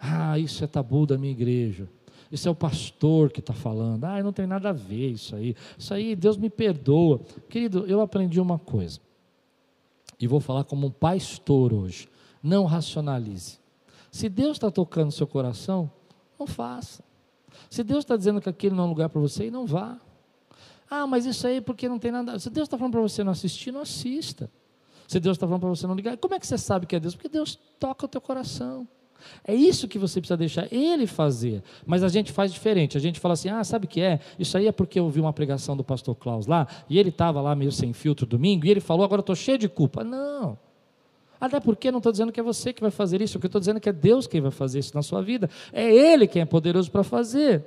Ah, 0.00 0.38
isso 0.38 0.64
é 0.64 0.66
tabu 0.66 1.06
da 1.06 1.18
minha 1.18 1.32
igreja. 1.32 1.88
Isso 2.30 2.46
é 2.46 2.50
o 2.50 2.54
pastor 2.54 3.30
que 3.30 3.40
está 3.40 3.54
falando. 3.54 4.04
Ah, 4.04 4.22
não 4.22 4.32
tem 4.32 4.46
nada 4.46 4.70
a 4.70 4.72
ver 4.72 5.12
isso 5.12 5.34
aí. 5.34 5.54
Isso 5.78 5.94
aí, 5.94 6.14
Deus 6.14 6.36
me 6.36 6.50
perdoa. 6.50 7.20
Querido, 7.48 7.86
eu 7.86 8.00
aprendi 8.00 8.40
uma 8.40 8.58
coisa. 8.58 9.00
E 10.20 10.26
vou 10.26 10.40
falar 10.40 10.64
como 10.64 10.86
um 10.86 10.90
pastor 10.90 11.72
hoje. 11.72 12.08
Não 12.42 12.64
racionalize. 12.64 13.58
Se 14.10 14.28
Deus 14.28 14.52
está 14.52 14.70
tocando 14.70 15.10
seu 15.10 15.26
coração, 15.26 15.90
não 16.38 16.46
faça. 16.46 17.02
Se 17.70 17.82
Deus 17.82 18.00
está 18.00 18.16
dizendo 18.16 18.40
que 18.40 18.48
aquele 18.48 18.74
não 18.74 18.84
é 18.84 18.86
um 18.86 18.90
lugar 18.90 19.08
para 19.08 19.20
você, 19.20 19.50
não 19.50 19.66
vá. 19.66 19.98
Ah, 20.90 21.06
mas 21.06 21.26
isso 21.26 21.46
aí 21.46 21.60
porque 21.60 21.88
não 21.88 21.98
tem 21.98 22.10
nada. 22.10 22.38
Se 22.38 22.50
Deus 22.50 22.66
está 22.66 22.76
falando 22.76 22.92
para 22.92 23.00
você 23.00 23.22
não 23.22 23.32
assistir, 23.32 23.72
não 23.72 23.82
assista. 23.82 24.50
Se 25.06 25.18
Deus 25.18 25.36
está 25.36 25.46
falando 25.46 25.60
para 25.60 25.70
você 25.70 25.86
não 25.86 25.94
ligar, 25.94 26.16
como 26.18 26.34
é 26.34 26.38
que 26.38 26.46
você 26.46 26.58
sabe 26.58 26.86
que 26.86 26.96
é 26.96 27.00
Deus? 27.00 27.14
Porque 27.14 27.28
Deus 27.28 27.58
toca 27.78 28.04
o 28.04 28.08
teu 28.08 28.20
coração. 28.20 28.86
É 29.44 29.54
isso 29.54 29.88
que 29.88 29.98
você 29.98 30.20
precisa 30.20 30.36
deixar 30.36 30.72
Ele 30.72 31.06
fazer. 31.06 31.62
Mas 31.86 32.02
a 32.02 32.08
gente 32.08 32.32
faz 32.32 32.52
diferente. 32.52 32.96
A 32.96 33.00
gente 33.00 33.20
fala 33.20 33.34
assim: 33.34 33.48
ah, 33.48 33.62
sabe 33.64 33.86
o 33.86 33.88
que 33.88 34.00
é? 34.00 34.20
Isso 34.38 34.56
aí 34.56 34.66
é 34.66 34.72
porque 34.72 34.98
eu 34.98 35.04
ouvi 35.04 35.20
uma 35.20 35.32
pregação 35.32 35.76
do 35.76 35.84
pastor 35.84 36.14
Klaus 36.14 36.46
lá, 36.46 36.66
e 36.88 36.98
ele 36.98 37.08
estava 37.10 37.40
lá 37.40 37.54
meio 37.54 37.72
sem 37.72 37.92
filtro 37.92 38.26
domingo, 38.26 38.66
e 38.66 38.70
ele 38.70 38.80
falou: 38.80 39.04
agora 39.04 39.20
eu 39.20 39.22
estou 39.22 39.36
cheio 39.36 39.58
de 39.58 39.68
culpa. 39.68 40.04
Não. 40.04 40.58
Até 41.40 41.60
porque 41.60 41.90
não 41.90 41.98
estou 41.98 42.10
dizendo 42.10 42.32
que 42.32 42.40
é 42.40 42.42
você 42.42 42.72
que 42.72 42.80
vai 42.80 42.90
fazer 42.90 43.22
isso, 43.22 43.38
o 43.38 43.40
que 43.40 43.46
eu 43.46 43.48
estou 43.48 43.60
dizendo 43.60 43.76
é 43.76 43.80
que 43.80 43.88
é 43.88 43.92
Deus 43.92 44.26
quem 44.26 44.40
vai 44.40 44.50
fazer 44.50 44.80
isso 44.80 44.94
na 44.94 45.02
sua 45.02 45.22
vida. 45.22 45.48
É 45.72 45.92
Ele 45.92 46.26
quem 46.26 46.42
é 46.42 46.44
poderoso 46.44 46.90
para 46.90 47.04
fazer. 47.04 47.64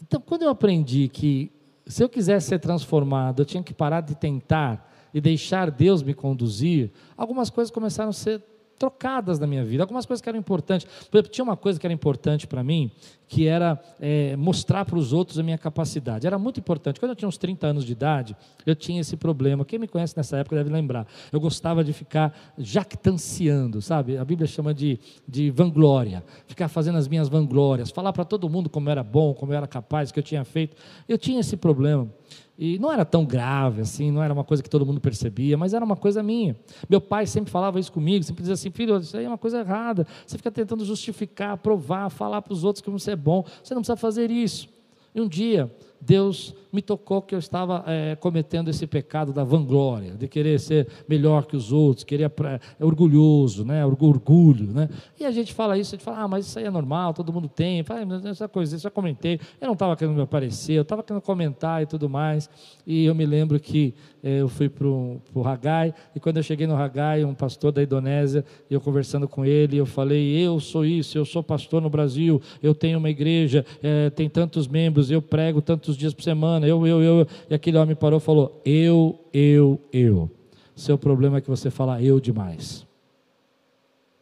Então, 0.00 0.20
quando 0.20 0.42
eu 0.42 0.50
aprendi 0.50 1.08
que 1.08 1.50
se 1.86 2.02
eu 2.02 2.08
quisesse 2.08 2.48
ser 2.48 2.58
transformado, 2.58 3.42
eu 3.42 3.46
tinha 3.46 3.62
que 3.62 3.74
parar 3.74 4.00
de 4.00 4.14
tentar 4.14 4.90
e 5.12 5.20
deixar 5.20 5.70
Deus 5.70 6.02
me 6.02 6.14
conduzir, 6.14 6.90
algumas 7.16 7.50
coisas 7.50 7.70
começaram 7.70 8.10
a 8.10 8.12
ser 8.12 8.42
trocadas 8.82 9.38
na 9.38 9.46
minha 9.46 9.64
vida, 9.64 9.84
algumas 9.84 10.04
coisas 10.04 10.20
que 10.20 10.28
eram 10.28 10.40
importantes. 10.40 10.88
Por 11.08 11.16
exemplo, 11.16 11.30
tinha 11.30 11.44
uma 11.44 11.56
coisa 11.56 11.78
que 11.78 11.86
era 11.86 11.94
importante 11.94 12.48
para 12.48 12.64
mim, 12.64 12.90
que 13.32 13.46
era 13.48 13.80
é, 13.98 14.36
mostrar 14.36 14.84
para 14.84 14.98
os 14.98 15.10
outros 15.10 15.38
a 15.38 15.42
minha 15.42 15.56
capacidade. 15.56 16.26
Era 16.26 16.38
muito 16.38 16.60
importante. 16.60 17.00
Quando 17.00 17.12
eu 17.12 17.16
tinha 17.16 17.26
uns 17.26 17.38
30 17.38 17.66
anos 17.66 17.82
de 17.82 17.92
idade, 17.92 18.36
eu 18.66 18.76
tinha 18.76 19.00
esse 19.00 19.16
problema. 19.16 19.64
Quem 19.64 19.78
me 19.78 19.88
conhece 19.88 20.14
nessa 20.14 20.36
época 20.36 20.54
deve 20.54 20.68
lembrar. 20.68 21.06
Eu 21.32 21.40
gostava 21.40 21.82
de 21.82 21.94
ficar 21.94 22.36
jactanciando, 22.58 23.80
sabe? 23.80 24.18
A 24.18 24.24
Bíblia 24.24 24.46
chama 24.46 24.74
de, 24.74 25.00
de 25.26 25.50
vanglória. 25.50 26.22
Ficar 26.46 26.68
fazendo 26.68 26.98
as 26.98 27.08
minhas 27.08 27.26
vanglórias, 27.26 27.90
falar 27.90 28.12
para 28.12 28.26
todo 28.26 28.50
mundo 28.50 28.68
como 28.68 28.90
era 28.90 29.02
bom, 29.02 29.32
como 29.32 29.54
eu 29.54 29.56
era 29.56 29.66
capaz, 29.66 30.10
o 30.10 30.12
que 30.12 30.20
eu 30.20 30.24
tinha 30.24 30.44
feito. 30.44 30.76
Eu 31.08 31.16
tinha 31.16 31.40
esse 31.40 31.56
problema. 31.56 32.10
E 32.58 32.78
não 32.78 32.92
era 32.92 33.04
tão 33.04 33.24
grave 33.24 33.80
assim, 33.80 34.10
não 34.10 34.22
era 34.22 34.32
uma 34.32 34.44
coisa 34.44 34.62
que 34.62 34.68
todo 34.68 34.84
mundo 34.84 35.00
percebia, 35.00 35.56
mas 35.56 35.72
era 35.72 35.84
uma 35.84 35.96
coisa 35.96 36.22
minha. 36.22 36.54
Meu 36.88 37.00
pai 37.00 37.26
sempre 37.26 37.50
falava 37.50 37.80
isso 37.80 37.90
comigo, 37.90 38.22
sempre 38.22 38.42
dizia 38.42 38.54
assim: 38.54 38.70
filho, 38.70 38.98
isso 38.98 39.16
aí 39.16 39.24
é 39.24 39.28
uma 39.28 39.38
coisa 39.38 39.60
errada. 39.60 40.06
Você 40.26 40.36
fica 40.36 40.50
tentando 40.50 40.84
justificar, 40.84 41.56
provar, 41.56 42.10
falar 42.10 42.42
para 42.42 42.52
os 42.52 42.62
outros 42.62 42.80
que 42.80 42.90
você 42.90 43.12
é 43.12 43.16
bom. 43.22 43.44
Você 43.62 43.74
não 43.74 43.82
precisa 43.82 43.96
fazer 43.96 44.30
isso. 44.30 44.68
E 45.14 45.20
um 45.20 45.28
dia, 45.28 45.70
Deus 46.04 46.54
me 46.72 46.80
tocou 46.80 47.20
que 47.20 47.34
eu 47.34 47.38
estava 47.38 47.84
é, 47.86 48.16
cometendo 48.16 48.70
esse 48.70 48.86
pecado 48.86 49.32
da 49.32 49.44
vanglória, 49.44 50.14
de 50.14 50.26
querer 50.26 50.58
ser 50.58 50.88
melhor 51.06 51.44
que 51.44 51.54
os 51.54 51.70
outros, 51.70 52.02
querer 52.02 52.24
é 52.24 52.84
orgulhoso, 52.84 53.64
né? 53.64 53.84
orgulho, 53.84 54.72
né? 54.72 54.88
E 55.20 55.24
a 55.24 55.30
gente 55.30 55.52
fala 55.52 55.76
isso, 55.78 55.94
a 55.94 55.98
gente 55.98 56.04
fala, 56.04 56.22
ah, 56.22 56.28
mas 56.28 56.46
isso 56.46 56.58
aí 56.58 56.64
é 56.64 56.70
normal, 56.70 57.12
todo 57.12 57.32
mundo 57.32 57.48
tem. 57.48 57.84
Fala, 57.84 58.00
ah, 58.00 58.28
essa 58.28 58.48
coisa, 58.48 58.74
isso 58.74 58.86
eu 58.86 58.90
comentei. 58.90 59.38
Eu 59.60 59.66
não 59.66 59.74
estava 59.74 59.94
querendo 59.96 60.16
me 60.16 60.22
aparecer, 60.22 60.72
eu 60.72 60.82
estava 60.82 61.02
querendo 61.02 61.22
comentar 61.22 61.82
e 61.82 61.86
tudo 61.86 62.08
mais. 62.08 62.48
E 62.86 63.04
eu 63.04 63.14
me 63.14 63.26
lembro 63.26 63.60
que 63.60 63.94
é, 64.22 64.40
eu 64.40 64.48
fui 64.48 64.68
para 64.68 64.86
o 64.86 65.20
Hagai, 65.44 65.92
e 66.14 66.20
quando 66.20 66.36
eu 66.38 66.42
cheguei 66.42 66.66
no 66.66 66.76
Hagai, 66.76 67.24
um 67.24 67.34
pastor 67.34 67.72
da 67.72 67.82
Indonésia, 67.82 68.44
eu 68.70 68.80
conversando 68.80 69.28
com 69.28 69.44
ele, 69.44 69.76
eu 69.76 69.84
falei, 69.84 70.38
eu 70.38 70.60
sou 70.60 70.84
isso, 70.84 71.18
eu 71.18 71.24
sou 71.24 71.42
pastor 71.42 71.82
no 71.82 71.90
Brasil, 71.90 72.40
eu 72.62 72.74
tenho 72.74 72.98
uma 72.98 73.10
igreja, 73.10 73.66
é, 73.82 74.10
tem 74.10 74.28
tantos 74.28 74.68
membros, 74.68 75.10
eu 75.10 75.20
prego 75.20 75.60
tantos 75.60 75.91
dias 75.96 76.14
por 76.14 76.22
semana 76.22 76.66
eu, 76.66 76.86
eu, 76.86 77.02
eu. 77.02 77.26
E 77.48 77.54
aquele 77.54 77.76
homem 77.76 77.94
parou 77.94 78.18
e 78.18 78.20
falou: 78.20 78.60
Eu, 78.64 79.18
eu, 79.32 79.80
eu. 79.92 80.30
Seu 80.74 80.96
problema 80.96 81.38
é 81.38 81.40
que 81.40 81.50
você 81.50 81.70
fala 81.70 82.02
eu 82.02 82.18
demais. 82.18 82.86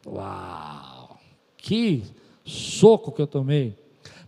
Uau! 0.05 1.17
Que 1.57 2.03
soco 2.43 3.11
que 3.11 3.21
eu 3.21 3.27
tomei. 3.27 3.75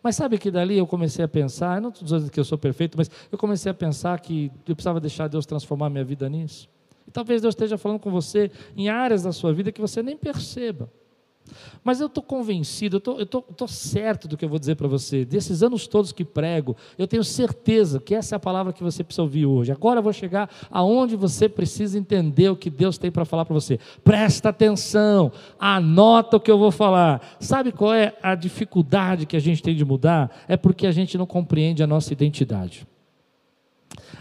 Mas 0.01 0.15
sabe 0.15 0.37
que 0.37 0.51
dali 0.51 0.77
eu 0.77 0.85
comecei 0.85 1.23
a 1.23 1.27
pensar, 1.27 1.81
não 1.81 1.89
estou 1.89 2.03
dizendo 2.03 2.29
que 2.29 2.39
eu 2.39 2.43
sou 2.43 2.57
perfeito, 2.57 2.97
mas 2.97 3.09
eu 3.31 3.37
comecei 3.37 3.71
a 3.71 3.73
pensar 3.73 4.19
que 4.19 4.51
eu 4.67 4.75
precisava 4.75 4.99
deixar 4.99 5.29
Deus 5.29 5.45
transformar 5.45 5.89
minha 5.89 6.03
vida 6.03 6.27
nisso. 6.27 6.69
E 7.07 7.11
talvez 7.11 7.41
Deus 7.41 7.53
esteja 7.53 7.77
falando 7.77 7.99
com 7.99 8.11
você 8.11 8.51
em 8.75 8.89
áreas 8.89 9.23
da 9.23 9.31
sua 9.31 9.53
vida 9.53 9.71
que 9.71 9.79
você 9.79 10.03
nem 10.03 10.17
perceba. 10.17 10.89
Mas 11.83 11.99
eu 11.99 12.07
estou 12.07 12.23
convencido, 12.23 13.01
eu 13.05 13.23
estou 13.23 13.67
certo 13.67 14.27
do 14.27 14.37
que 14.37 14.45
eu 14.45 14.49
vou 14.49 14.57
dizer 14.57 14.75
para 14.75 14.87
você. 14.87 15.25
Desses 15.25 15.61
anos 15.61 15.87
todos 15.87 16.11
que 16.11 16.23
prego, 16.23 16.75
eu 16.97 17.07
tenho 17.07 17.23
certeza 17.23 17.99
que 17.99 18.15
essa 18.15 18.35
é 18.35 18.37
a 18.37 18.39
palavra 18.39 18.73
que 18.73 18.81
você 18.81 19.03
precisa 19.03 19.21
ouvir 19.21 19.45
hoje. 19.45 19.71
Agora 19.71 19.99
eu 19.99 20.03
vou 20.03 20.13
chegar 20.13 20.49
aonde 20.71 21.15
você 21.15 21.49
precisa 21.49 21.97
entender 21.97 22.49
o 22.49 22.55
que 22.55 22.69
Deus 22.69 22.97
tem 22.97 23.11
para 23.11 23.25
falar 23.25 23.45
para 23.45 23.53
você. 23.53 23.79
Presta 24.03 24.49
atenção, 24.49 25.31
anota 25.59 26.37
o 26.37 26.39
que 26.39 26.51
eu 26.51 26.57
vou 26.57 26.71
falar. 26.71 27.37
Sabe 27.39 27.71
qual 27.71 27.93
é 27.93 28.15
a 28.21 28.35
dificuldade 28.35 29.25
que 29.25 29.35
a 29.35 29.41
gente 29.41 29.61
tem 29.61 29.75
de 29.75 29.83
mudar? 29.83 30.31
É 30.47 30.55
porque 30.55 30.87
a 30.87 30.91
gente 30.91 31.17
não 31.17 31.25
compreende 31.25 31.83
a 31.83 31.87
nossa 31.87 32.13
identidade. 32.13 32.87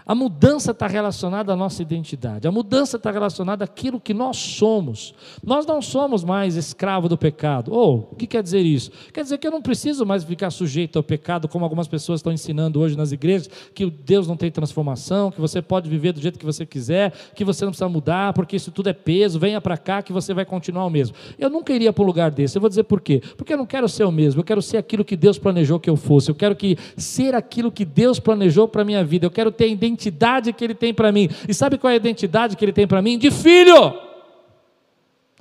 A 0.04 0.14
mudança 0.14 0.72
está 0.72 0.86
relacionada 0.86 1.52
à 1.52 1.56
nossa 1.56 1.82
identidade, 1.82 2.46
a 2.48 2.52
mudança 2.52 2.96
está 2.96 3.10
relacionada 3.10 3.64
àquilo 3.64 4.00
que 4.00 4.12
nós 4.12 4.36
somos. 4.36 5.14
Nós 5.42 5.66
não 5.66 5.80
somos 5.80 6.24
mais 6.24 6.56
escravo 6.56 7.08
do 7.08 7.16
pecado. 7.16 7.72
Ou, 7.72 8.08
oh, 8.10 8.14
o 8.14 8.16
que 8.16 8.26
quer 8.26 8.42
dizer 8.42 8.60
isso? 8.60 8.90
Quer 9.12 9.22
dizer 9.22 9.38
que 9.38 9.46
eu 9.46 9.50
não 9.50 9.62
preciso 9.62 10.04
mais 10.04 10.24
ficar 10.24 10.50
sujeito 10.50 10.98
ao 10.98 11.02
pecado, 11.02 11.48
como 11.48 11.64
algumas 11.64 11.88
pessoas 11.88 12.20
estão 12.20 12.32
ensinando 12.32 12.80
hoje 12.80 12.96
nas 12.96 13.12
igrejas, 13.12 13.48
que 13.74 13.88
Deus 13.90 14.26
não 14.26 14.36
tem 14.36 14.50
transformação, 14.50 15.30
que 15.30 15.40
você 15.40 15.62
pode 15.62 15.88
viver 15.88 16.12
do 16.12 16.20
jeito 16.20 16.38
que 16.38 16.44
você 16.44 16.64
quiser, 16.66 17.12
que 17.34 17.44
você 17.44 17.64
não 17.64 17.72
precisa 17.72 17.88
mudar, 17.88 18.32
porque 18.32 18.56
isso 18.56 18.70
tudo 18.70 18.88
é 18.88 18.92
peso, 18.92 19.38
venha 19.38 19.60
para 19.60 19.76
cá 19.76 20.02
que 20.02 20.12
você 20.12 20.34
vai 20.34 20.44
continuar 20.44 20.86
o 20.86 20.90
mesmo. 20.90 21.16
Eu 21.38 21.50
nunca 21.50 21.72
iria 21.72 21.92
para 21.92 22.02
um 22.02 22.06
lugar 22.06 22.30
desse. 22.30 22.56
Eu 22.56 22.60
vou 22.60 22.68
dizer 22.68 22.84
por 22.84 23.00
quê? 23.00 23.22
Porque 23.36 23.52
eu 23.52 23.58
não 23.58 23.66
quero 23.66 23.88
ser 23.88 24.04
o 24.04 24.12
mesmo, 24.12 24.40
eu 24.40 24.44
quero 24.44 24.62
ser 24.62 24.76
aquilo 24.76 25.04
que 25.04 25.16
Deus 25.16 25.38
planejou 25.38 25.78
que 25.78 25.90
eu 25.90 25.96
fosse, 25.96 26.30
eu 26.30 26.34
quero 26.34 26.54
que 26.56 26.76
ser 26.96 27.34
aquilo 27.34 27.70
que 27.70 27.84
Deus 27.84 28.18
planejou 28.18 28.68
para 28.68 28.82
a 28.82 28.84
minha 28.84 29.04
vida, 29.04 29.26
eu 29.26 29.30
quero 29.30 29.50
ter 29.50 29.68
identidade 29.84 30.52
que 30.52 30.64
Ele 30.64 30.74
tem 30.74 30.94
para 30.94 31.10
mim. 31.10 31.28
E 31.48 31.54
sabe 31.54 31.78
qual 31.78 31.90
é 31.90 31.94
a 31.94 31.96
identidade 31.96 32.56
que 32.56 32.64
Ele 32.64 32.72
tem 32.72 32.86
para 32.86 33.02
mim? 33.02 33.18
De 33.18 33.30
filho. 33.30 33.98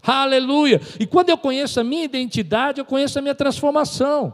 Aleluia! 0.04 0.82
E 1.00 1.06
quando 1.06 1.30
eu 1.30 1.38
conheço 1.38 1.80
a 1.80 1.84
minha 1.84 2.04
identidade, 2.04 2.80
eu 2.80 2.86
conheço 2.86 3.20
a 3.20 3.22
minha 3.22 3.36
transformação. 3.36 4.34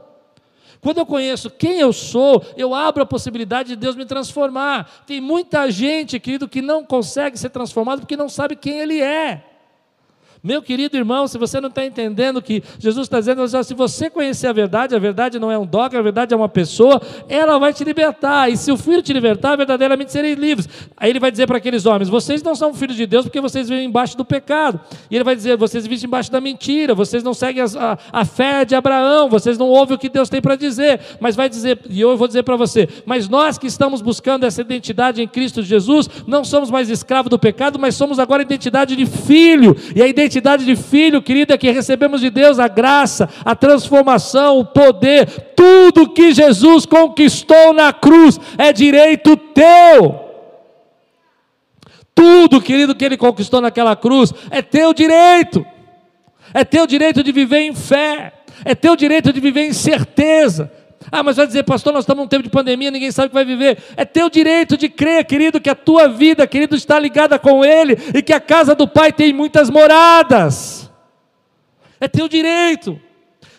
Quando 0.79 0.99
eu 0.99 1.05
conheço 1.05 1.49
quem 1.49 1.79
eu 1.79 1.91
sou, 1.91 2.43
eu 2.55 2.73
abro 2.73 3.03
a 3.03 3.05
possibilidade 3.05 3.69
de 3.69 3.75
Deus 3.75 3.95
me 3.95 4.05
transformar. 4.05 5.03
Tem 5.05 5.19
muita 5.19 5.69
gente, 5.69 6.19
querido, 6.19 6.47
que 6.47 6.61
não 6.61 6.85
consegue 6.85 7.37
ser 7.37 7.49
transformado 7.49 7.99
porque 7.99 8.15
não 8.15 8.29
sabe 8.29 8.55
quem 8.55 8.79
Ele 8.79 9.01
é. 9.01 9.43
Meu 10.47 10.61
querido 10.61 10.95
irmão, 10.95 11.27
se 11.27 11.37
você 11.37 11.59
não 11.59 11.67
está 11.67 11.85
entendendo 11.85 12.41
que 12.41 12.63
Jesus 12.79 13.05
está 13.05 13.19
dizendo, 13.19 13.45
se 13.65 13.73
você 13.73 14.09
conhecer 14.09 14.47
a 14.47 14.53
verdade, 14.53 14.95
a 14.95 14.99
verdade 14.99 15.37
não 15.37 15.51
é 15.51 15.57
um 15.57 15.65
dogma, 15.65 15.99
a 15.99 16.01
verdade 16.01 16.33
é 16.33 16.37
uma 16.37 16.47
pessoa, 16.47 17.01
ela 17.27 17.59
vai 17.59 17.73
te 17.73 17.83
libertar. 17.83 18.49
E 18.49 18.55
se 18.55 18.71
o 18.71 18.77
filho 18.77 19.01
te 19.01 19.11
libertar, 19.11 19.57
verdadeiramente 19.57 20.09
sereis 20.09 20.39
livres. 20.39 20.69
Aí 20.95 21.09
ele 21.09 21.19
vai 21.19 21.31
dizer 21.31 21.47
para 21.47 21.57
aqueles 21.57 21.85
homens: 21.85 22.07
vocês 22.07 22.41
não 22.41 22.55
são 22.55 22.73
filhos 22.73 22.95
de 22.95 23.05
Deus 23.05 23.25
porque 23.25 23.41
vocês 23.41 23.67
vivem 23.67 23.87
embaixo 23.87 24.15
do 24.15 24.23
pecado. 24.23 24.79
E 25.11 25.15
ele 25.15 25.23
vai 25.25 25.35
dizer: 25.35 25.57
vocês 25.57 25.85
vivem 25.85 26.05
embaixo 26.05 26.31
da 26.31 26.39
mentira, 26.39 26.95
vocês 26.95 27.23
não 27.23 27.33
seguem 27.33 27.61
a, 27.61 27.97
a 28.09 28.23
fé 28.23 28.63
de 28.63 28.73
Abraão, 28.73 29.27
vocês 29.27 29.57
não 29.57 29.67
ouvem 29.67 29.97
o 29.97 29.99
que 29.99 30.07
Deus 30.07 30.29
tem 30.29 30.41
para 30.41 30.55
dizer. 30.55 31.01
Mas 31.19 31.35
vai 31.35 31.49
dizer, 31.49 31.77
e 31.89 31.99
eu 31.99 32.15
vou 32.15 32.25
dizer 32.25 32.43
para 32.43 32.55
você: 32.55 32.87
mas 33.05 33.27
nós 33.27 33.57
que 33.57 33.67
estamos 33.67 34.01
buscando 34.01 34.45
essa 34.45 34.61
identidade 34.61 35.21
em 35.21 35.27
Cristo 35.27 35.61
Jesus, 35.61 36.09
não 36.25 36.45
somos 36.45 36.71
mais 36.71 36.89
escravos 36.89 37.29
do 37.29 37.37
pecado, 37.37 37.77
mas 37.77 37.95
somos 37.95 38.17
agora 38.17 38.43
identidade 38.43 38.95
de 38.95 39.05
filho. 39.05 39.75
E 39.93 40.01
a 40.01 40.07
identidade 40.07 40.36
identidade 40.37 40.65
de 40.65 40.75
filho, 40.75 41.21
querida, 41.21 41.57
que 41.57 41.69
recebemos 41.71 42.21
de 42.21 42.29
Deus 42.29 42.59
a 42.59 42.67
graça, 42.67 43.29
a 43.43 43.55
transformação, 43.55 44.59
o 44.59 44.65
poder, 44.65 45.27
tudo 45.55 46.09
que 46.09 46.31
Jesus 46.31 46.85
conquistou 46.85 47.73
na 47.73 47.91
cruz 47.91 48.39
é 48.57 48.71
direito 48.71 49.35
teu. 49.35 50.27
Tudo, 52.13 52.61
querido, 52.61 52.95
que 52.95 53.05
ele 53.05 53.17
conquistou 53.17 53.61
naquela 53.61 53.95
cruz 53.95 54.33
é 54.49 54.61
teu 54.61 54.93
direito. 54.93 55.65
É 56.53 56.63
teu 56.63 56.87
direito 56.87 57.21
de 57.23 57.31
viver 57.31 57.59
em 57.59 57.75
fé, 57.75 58.33
é 58.63 58.73
teu 58.73 58.95
direito 58.95 59.33
de 59.33 59.39
viver 59.39 59.65
em 59.65 59.73
certeza. 59.73 60.71
Ah, 61.11 61.23
mas 61.23 61.37
vai 61.37 61.47
dizer, 61.47 61.63
pastor, 61.63 61.93
nós 61.93 62.03
estamos 62.03 62.23
num 62.23 62.27
tempo 62.27 62.43
de 62.43 62.49
pandemia, 62.49 62.91
ninguém 62.91 63.11
sabe 63.11 63.27
o 63.27 63.29
que 63.29 63.33
vai 63.35 63.45
viver. 63.45 63.77
É 63.95 64.03
teu 64.03 64.29
direito 64.29 64.75
de 64.75 64.89
crer, 64.89 65.25
querido, 65.25 65.59
que 65.59 65.69
a 65.69 65.75
tua 65.75 66.07
vida, 66.07 66.45
querido, 66.45 66.75
está 66.75 66.99
ligada 66.99 67.39
com 67.39 67.63
Ele 67.63 67.97
e 68.13 68.21
que 68.21 68.33
a 68.33 68.39
casa 68.39 68.75
do 68.75 68.87
Pai 68.87 69.11
tem 69.13 69.31
muitas 69.31 69.69
moradas. 69.69 70.91
É 71.99 72.07
teu 72.07 72.27
direito. 72.27 72.99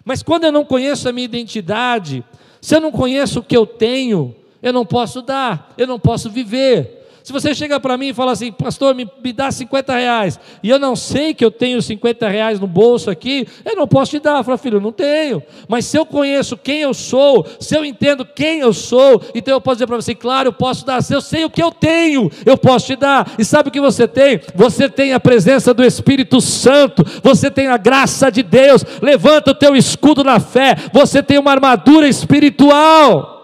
Mas 0.04 0.22
quando 0.22 0.44
eu 0.44 0.52
não 0.52 0.64
conheço 0.64 1.08
a 1.08 1.12
minha 1.12 1.24
identidade, 1.24 2.24
se 2.60 2.74
eu 2.74 2.80
não 2.80 2.90
conheço 2.90 3.40
o 3.40 3.42
que 3.42 3.56
eu 3.56 3.66
tenho, 3.66 4.34
eu 4.62 4.72
não 4.72 4.84
posso 4.84 5.22
dar, 5.22 5.74
eu 5.76 5.86
não 5.86 5.98
posso 5.98 6.30
viver. 6.30 6.97
Se 7.28 7.32
você 7.34 7.54
chega 7.54 7.78
para 7.78 7.98
mim 7.98 8.08
e 8.08 8.14
fala 8.14 8.32
assim, 8.32 8.50
pastor, 8.50 8.94
me, 8.94 9.06
me 9.22 9.34
dá 9.34 9.52
50 9.52 9.94
reais, 9.94 10.40
e 10.62 10.70
eu 10.70 10.78
não 10.78 10.96
sei 10.96 11.34
que 11.34 11.44
eu 11.44 11.50
tenho 11.50 11.82
50 11.82 12.26
reais 12.26 12.58
no 12.58 12.66
bolso 12.66 13.10
aqui, 13.10 13.46
eu 13.66 13.76
não 13.76 13.86
posso 13.86 14.12
te 14.12 14.18
dar. 14.18 14.38
Eu 14.38 14.44
falo, 14.44 14.56
filho, 14.56 14.80
não 14.80 14.90
tenho. 14.90 15.42
Mas 15.68 15.84
se 15.84 15.98
eu 15.98 16.06
conheço 16.06 16.56
quem 16.56 16.80
eu 16.80 16.94
sou, 16.94 17.46
se 17.60 17.76
eu 17.76 17.84
entendo 17.84 18.24
quem 18.24 18.60
eu 18.60 18.72
sou, 18.72 19.20
então 19.34 19.52
eu 19.52 19.60
posso 19.60 19.74
dizer 19.76 19.86
para 19.86 19.96
você, 19.96 20.14
claro, 20.14 20.48
eu 20.48 20.52
posso 20.54 20.86
dar. 20.86 21.02
Se 21.02 21.12
eu 21.12 21.20
sei 21.20 21.44
o 21.44 21.50
que 21.50 21.62
eu 21.62 21.70
tenho, 21.70 22.30
eu 22.46 22.56
posso 22.56 22.86
te 22.86 22.96
dar. 22.96 23.30
E 23.38 23.44
sabe 23.44 23.68
o 23.68 23.72
que 23.72 23.78
você 23.78 24.08
tem? 24.08 24.40
Você 24.54 24.88
tem 24.88 25.12
a 25.12 25.20
presença 25.20 25.74
do 25.74 25.84
Espírito 25.84 26.40
Santo, 26.40 27.04
você 27.22 27.50
tem 27.50 27.66
a 27.66 27.76
graça 27.76 28.32
de 28.32 28.42
Deus. 28.42 28.82
Levanta 29.02 29.50
o 29.50 29.54
teu 29.54 29.76
escudo 29.76 30.24
na 30.24 30.40
fé, 30.40 30.74
você 30.94 31.22
tem 31.22 31.38
uma 31.38 31.50
armadura 31.50 32.08
espiritual. 32.08 33.37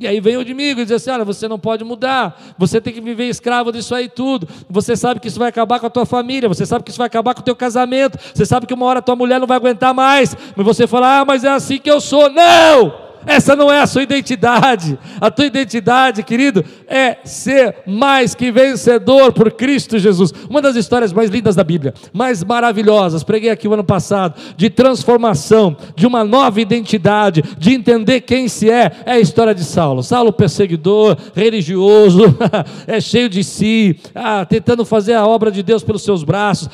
E 0.00 0.06
aí 0.06 0.20
vem 0.20 0.36
o 0.36 0.42
inimigo 0.42 0.80
e 0.80 0.84
diz 0.84 0.92
assim: 0.92 1.10
olha, 1.10 1.24
você 1.24 1.46
não 1.46 1.58
pode 1.58 1.84
mudar, 1.84 2.54
você 2.58 2.80
tem 2.80 2.92
que 2.92 3.00
viver 3.00 3.28
escravo 3.28 3.70
disso 3.70 3.94
aí 3.94 4.08
tudo. 4.08 4.48
Você 4.68 4.96
sabe 4.96 5.20
que 5.20 5.28
isso 5.28 5.38
vai 5.38 5.48
acabar 5.48 5.78
com 5.78 5.86
a 5.86 5.90
tua 5.90 6.06
família, 6.06 6.48
você 6.48 6.64
sabe 6.64 6.84
que 6.84 6.90
isso 6.90 6.98
vai 6.98 7.06
acabar 7.06 7.34
com 7.34 7.40
o 7.40 7.44
teu 7.44 7.54
casamento, 7.54 8.18
você 8.34 8.46
sabe 8.46 8.66
que 8.66 8.74
uma 8.74 8.86
hora 8.86 9.02
tua 9.02 9.16
mulher 9.16 9.38
não 9.38 9.46
vai 9.46 9.56
aguentar 9.56 9.92
mais, 9.92 10.36
mas 10.56 10.66
você 10.66 10.86
fala: 10.86 11.20
ah, 11.20 11.24
mas 11.24 11.44
é 11.44 11.50
assim 11.50 11.78
que 11.78 11.90
eu 11.90 12.00
sou. 12.00 12.30
Não! 12.30 13.01
Essa 13.26 13.54
não 13.54 13.72
é 13.72 13.80
a 13.80 13.86
sua 13.86 14.02
identidade. 14.02 14.98
A 15.20 15.30
tua 15.30 15.46
identidade, 15.46 16.22
querido, 16.22 16.64
é 16.86 17.18
ser 17.24 17.76
mais 17.86 18.34
que 18.34 18.50
vencedor 18.50 19.32
por 19.32 19.50
Cristo 19.52 19.98
Jesus. 19.98 20.32
Uma 20.48 20.60
das 20.60 20.76
histórias 20.76 21.12
mais 21.12 21.30
lindas 21.30 21.54
da 21.54 21.64
Bíblia, 21.64 21.94
mais 22.12 22.42
maravilhosas, 22.42 23.22
preguei 23.22 23.50
aqui 23.50 23.68
o 23.68 23.74
ano 23.74 23.84
passado, 23.84 24.34
de 24.56 24.68
transformação, 24.68 25.76
de 25.94 26.06
uma 26.06 26.24
nova 26.24 26.60
identidade, 26.60 27.42
de 27.58 27.72
entender 27.72 28.22
quem 28.22 28.48
se 28.48 28.70
é, 28.70 28.90
é 29.06 29.12
a 29.12 29.20
história 29.20 29.54
de 29.54 29.64
Saulo. 29.64 30.02
Saulo, 30.02 30.32
perseguidor, 30.32 31.16
religioso, 31.34 32.36
é 32.86 33.00
cheio 33.00 33.28
de 33.28 33.44
si, 33.44 33.98
ah, 34.14 34.44
tentando 34.44 34.84
fazer 34.84 35.14
a 35.14 35.26
obra 35.26 35.50
de 35.50 35.62
Deus 35.62 35.82
pelos 35.82 36.02
seus 36.02 36.24
braços, 36.24 36.68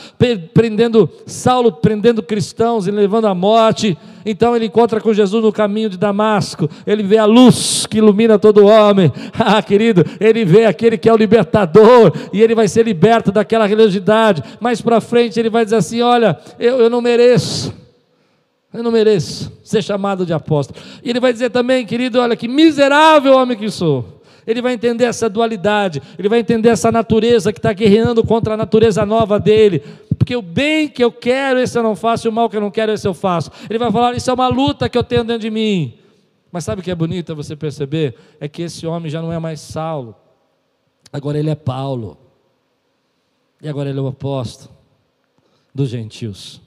prendendo 0.52 1.08
Saulo, 1.26 1.72
prendendo 1.72 2.22
cristãos 2.22 2.86
e 2.86 2.90
levando 2.90 3.26
à 3.26 3.34
morte. 3.34 3.96
Então 4.24 4.54
ele 4.54 4.66
encontra 4.66 5.00
com 5.00 5.12
Jesus 5.12 5.42
no 5.42 5.52
caminho 5.52 5.88
de 5.88 5.96
Damasco, 5.96 6.28
ele 6.86 7.02
vê 7.02 7.18
a 7.18 7.24
luz 7.24 7.86
que 7.86 7.98
ilumina 7.98 8.38
todo 8.38 8.66
homem. 8.66 9.12
Ah, 9.40 9.62
querido, 9.62 10.04
ele 10.20 10.44
vê 10.44 10.64
aquele 10.64 10.98
que 10.98 11.08
é 11.08 11.12
o 11.12 11.16
libertador 11.16 12.12
e 12.32 12.42
ele 12.42 12.54
vai 12.54 12.66
ser 12.68 12.84
liberto 12.84 13.30
daquela 13.30 13.66
religiosidade. 13.66 14.42
Mais 14.60 14.80
para 14.80 15.00
frente 15.00 15.38
ele 15.38 15.48
vai 15.48 15.64
dizer 15.64 15.76
assim: 15.76 16.02
Olha, 16.02 16.38
eu, 16.58 16.78
eu 16.80 16.90
não 16.90 17.00
mereço. 17.00 17.72
Eu 18.72 18.82
não 18.82 18.90
mereço 18.90 19.50
ser 19.62 19.82
chamado 19.82 20.26
de 20.26 20.32
apóstolo. 20.32 20.78
E 21.02 21.08
ele 21.08 21.20
vai 21.20 21.32
dizer 21.32 21.50
também, 21.50 21.86
querido, 21.86 22.20
olha 22.20 22.36
que 22.36 22.48
miserável 22.48 23.34
homem 23.34 23.56
que 23.56 23.70
sou. 23.70 24.20
Ele 24.46 24.60
vai 24.60 24.72
entender 24.72 25.04
essa 25.04 25.28
dualidade, 25.28 26.02
ele 26.18 26.28
vai 26.28 26.40
entender 26.40 26.70
essa 26.70 26.90
natureza 26.90 27.52
que 27.52 27.58
está 27.58 27.72
guerreando 27.72 28.24
contra 28.24 28.54
a 28.54 28.56
natureza 28.56 29.04
nova 29.06 29.38
dele 29.38 29.82
porque 30.28 30.36
o 30.36 30.42
bem 30.42 30.88
que 30.88 31.02
eu 31.02 31.10
quero, 31.10 31.60
esse 31.60 31.78
eu 31.78 31.82
não 31.82 31.96
faço, 31.96 32.26
e 32.26 32.28
o 32.28 32.32
mal 32.32 32.50
que 32.50 32.56
eu 32.58 32.60
não 32.60 32.70
quero, 32.70 32.92
esse 32.92 33.08
eu 33.08 33.14
faço. 33.14 33.50
Ele 33.70 33.78
vai 33.78 33.90
falar, 33.90 34.14
isso 34.14 34.28
é 34.30 34.34
uma 34.34 34.48
luta 34.48 34.86
que 34.86 34.98
eu 34.98 35.02
tenho 35.04 35.24
dentro 35.24 35.40
de 35.40 35.50
mim. 35.50 35.94
Mas 36.50 36.64
sabe 36.64 36.80
o 36.80 36.84
que 36.84 36.90
é 36.90 36.94
bonito 36.94 37.34
você 37.34 37.54
perceber? 37.54 38.16
É 38.40 38.48
que 38.48 38.62
esse 38.62 38.86
homem 38.86 39.10
já 39.10 39.20
não 39.20 39.32
é 39.32 39.38
mais 39.38 39.60
Saulo, 39.60 40.14
agora 41.12 41.38
ele 41.38 41.50
é 41.50 41.54
Paulo, 41.54 42.16
e 43.60 43.68
agora 43.68 43.90
ele 43.90 43.98
é 43.98 44.02
o 44.02 44.06
apóstolo 44.06 44.74
dos 45.74 45.90
gentios. 45.90 46.60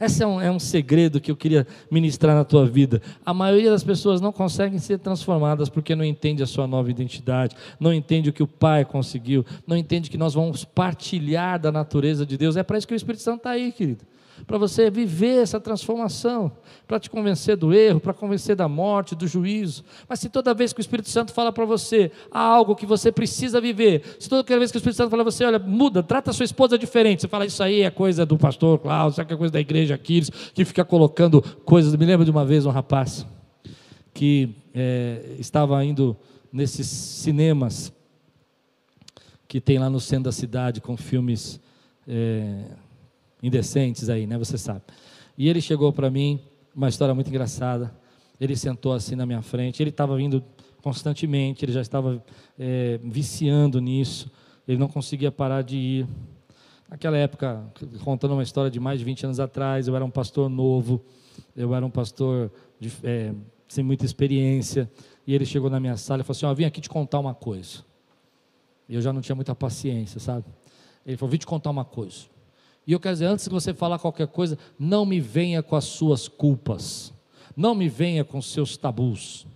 Esse 0.00 0.22
é 0.22 0.26
um, 0.26 0.40
é 0.40 0.50
um 0.50 0.60
segredo 0.60 1.20
que 1.20 1.30
eu 1.30 1.36
queria 1.36 1.66
ministrar 1.90 2.34
na 2.34 2.44
tua 2.44 2.64
vida. 2.64 3.02
A 3.26 3.34
maioria 3.34 3.70
das 3.70 3.82
pessoas 3.82 4.20
não 4.20 4.32
conseguem 4.32 4.78
ser 4.78 4.98
transformadas 4.98 5.68
porque 5.68 5.94
não 5.94 6.04
entende 6.04 6.42
a 6.42 6.46
sua 6.46 6.66
nova 6.68 6.88
identidade, 6.90 7.56
não 7.80 7.92
entende 7.92 8.30
o 8.30 8.32
que 8.32 8.42
o 8.42 8.46
Pai 8.46 8.84
conseguiu, 8.84 9.44
não 9.66 9.76
entende 9.76 10.08
que 10.08 10.16
nós 10.16 10.34
vamos 10.34 10.64
partilhar 10.64 11.58
da 11.58 11.72
natureza 11.72 12.24
de 12.24 12.36
Deus. 12.36 12.56
É 12.56 12.62
para 12.62 12.78
isso 12.78 12.86
que 12.86 12.94
o 12.94 12.96
Espírito 12.96 13.22
Santo 13.22 13.38
está 13.38 13.50
aí, 13.50 13.72
querido 13.72 14.04
para 14.46 14.58
você 14.58 14.90
viver 14.90 15.42
essa 15.42 15.60
transformação, 15.60 16.52
para 16.86 16.98
te 16.98 17.10
convencer 17.10 17.56
do 17.56 17.72
erro, 17.72 18.00
para 18.00 18.14
convencer 18.14 18.56
da 18.56 18.68
morte, 18.68 19.14
do 19.14 19.26
juízo. 19.26 19.84
Mas 20.08 20.20
se 20.20 20.28
toda 20.28 20.54
vez 20.54 20.72
que 20.72 20.80
o 20.80 20.82
Espírito 20.82 21.08
Santo 21.08 21.32
fala 21.32 21.52
para 21.52 21.64
você 21.64 22.10
há 22.30 22.40
algo 22.40 22.74
que 22.74 22.86
você 22.86 23.12
precisa 23.12 23.60
viver, 23.60 24.02
se 24.18 24.28
toda 24.28 24.42
vez 24.58 24.70
que 24.70 24.76
o 24.76 24.80
Espírito 24.80 24.96
Santo 24.96 25.10
fala 25.10 25.22
para 25.22 25.32
você, 25.32 25.44
olha, 25.44 25.58
muda, 25.58 26.02
trata 26.02 26.30
a 26.30 26.32
sua 26.32 26.44
esposa 26.44 26.78
diferente, 26.78 27.22
você 27.22 27.28
fala, 27.28 27.46
isso 27.46 27.62
aí 27.62 27.82
é 27.82 27.90
coisa 27.90 28.24
do 28.24 28.38
pastor 28.38 28.78
Cláudio, 28.78 29.12
isso 29.12 29.20
aqui 29.20 29.34
é 29.34 29.36
coisa 29.36 29.52
da 29.52 29.60
igreja 29.60 29.94
Aquiles, 29.94 30.30
que 30.54 30.64
fica 30.64 30.84
colocando 30.84 31.42
coisas. 31.64 31.94
Me 31.94 32.06
lembro 32.06 32.24
de 32.24 32.30
uma 32.30 32.44
vez 32.44 32.64
um 32.66 32.70
rapaz 32.70 33.26
que 34.14 34.54
é, 34.74 35.36
estava 35.38 35.84
indo 35.84 36.16
nesses 36.52 36.86
cinemas 36.86 37.92
que 39.46 39.60
tem 39.60 39.78
lá 39.78 39.88
no 39.88 39.98
centro 39.98 40.24
da 40.24 40.32
cidade 40.32 40.80
com 40.80 40.96
filmes. 40.96 41.58
É, 42.06 42.64
indecentes 43.42 44.08
aí, 44.08 44.26
né? 44.26 44.36
Você 44.38 44.58
sabe. 44.58 44.82
E 45.36 45.48
ele 45.48 45.60
chegou 45.60 45.92
para 45.92 46.10
mim, 46.10 46.40
uma 46.74 46.88
história 46.88 47.14
muito 47.14 47.28
engraçada. 47.28 47.94
Ele 48.40 48.56
sentou 48.56 48.92
assim 48.92 49.14
na 49.14 49.26
minha 49.26 49.42
frente. 49.42 49.82
Ele 49.82 49.90
estava 49.90 50.16
vindo 50.16 50.44
constantemente, 50.82 51.64
ele 51.64 51.72
já 51.72 51.80
estava 51.80 52.24
é, 52.58 52.98
viciando 53.02 53.80
nisso. 53.80 54.30
Ele 54.66 54.78
não 54.78 54.88
conseguia 54.88 55.30
parar 55.30 55.62
de 55.62 55.76
ir. 55.76 56.06
Naquela 56.88 57.18
época, 57.18 57.70
contando 58.02 58.32
uma 58.32 58.42
história 58.42 58.70
de 58.70 58.80
mais 58.80 58.98
de 58.98 59.04
20 59.04 59.26
anos 59.26 59.40
atrás, 59.40 59.88
eu 59.88 59.94
era 59.94 60.04
um 60.04 60.10
pastor 60.10 60.48
novo, 60.48 61.04
eu 61.54 61.74
era 61.74 61.84
um 61.84 61.90
pastor 61.90 62.50
de, 62.80 62.90
é, 63.04 63.34
sem 63.68 63.84
muita 63.84 64.06
experiência. 64.06 64.90
E 65.26 65.34
ele 65.34 65.44
chegou 65.44 65.68
na 65.68 65.78
minha 65.78 65.96
sala 65.96 66.22
e 66.22 66.24
falou 66.24 66.36
assim: 66.36 66.46
oh, 66.46 66.54
Vim 66.54 66.64
aqui 66.64 66.80
te 66.80 66.88
contar 66.88 67.18
uma 67.18 67.34
coisa. 67.34 67.84
E 68.88 68.94
eu 68.94 69.02
já 69.02 69.12
não 69.12 69.20
tinha 69.20 69.36
muita 69.36 69.54
paciência, 69.54 70.18
sabe? 70.18 70.46
Ele 71.04 71.16
falou: 71.16 71.30
Vim 71.30 71.38
te 71.38 71.46
contar 71.46 71.70
uma 71.70 71.84
coisa. 71.84 72.24
E 72.88 72.92
eu 72.92 72.98
quero 72.98 73.16
dizer, 73.16 73.26
antes 73.26 73.44
de 73.44 73.50
você 73.50 73.74
falar 73.74 73.98
qualquer 73.98 74.28
coisa, 74.28 74.58
não 74.78 75.04
me 75.04 75.20
venha 75.20 75.62
com 75.62 75.76
as 75.76 75.84
suas 75.84 76.26
culpas, 76.26 77.12
não 77.54 77.74
me 77.74 77.86
venha 77.86 78.24
com 78.24 78.40
seus 78.40 78.78
tabus. 78.78 79.46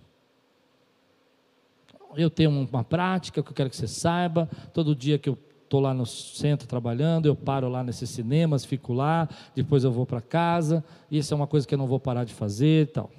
Eu 2.15 2.29
tenho 2.29 2.51
uma 2.51 2.83
prática 2.83 3.41
que 3.41 3.49
eu 3.49 3.55
quero 3.55 3.71
que 3.71 3.75
você 3.75 3.87
saiba, 3.87 4.47
todo 4.71 4.95
dia 4.95 5.17
que 5.17 5.27
eu 5.27 5.35
estou 5.63 5.79
lá 5.79 5.95
no 5.95 6.05
centro 6.05 6.67
trabalhando, 6.67 7.25
eu 7.25 7.35
paro 7.35 7.67
lá 7.67 7.83
nesses 7.83 8.07
cinemas, 8.11 8.63
fico 8.63 8.93
lá, 8.93 9.27
depois 9.55 9.83
eu 9.83 9.91
vou 9.91 10.05
para 10.05 10.21
casa, 10.21 10.85
isso 11.09 11.33
é 11.33 11.35
uma 11.35 11.47
coisa 11.47 11.67
que 11.67 11.73
eu 11.73 11.79
não 11.79 11.87
vou 11.87 11.99
parar 11.99 12.25
de 12.25 12.33
fazer 12.35 12.83
e 12.83 12.91
tal. 12.91 13.09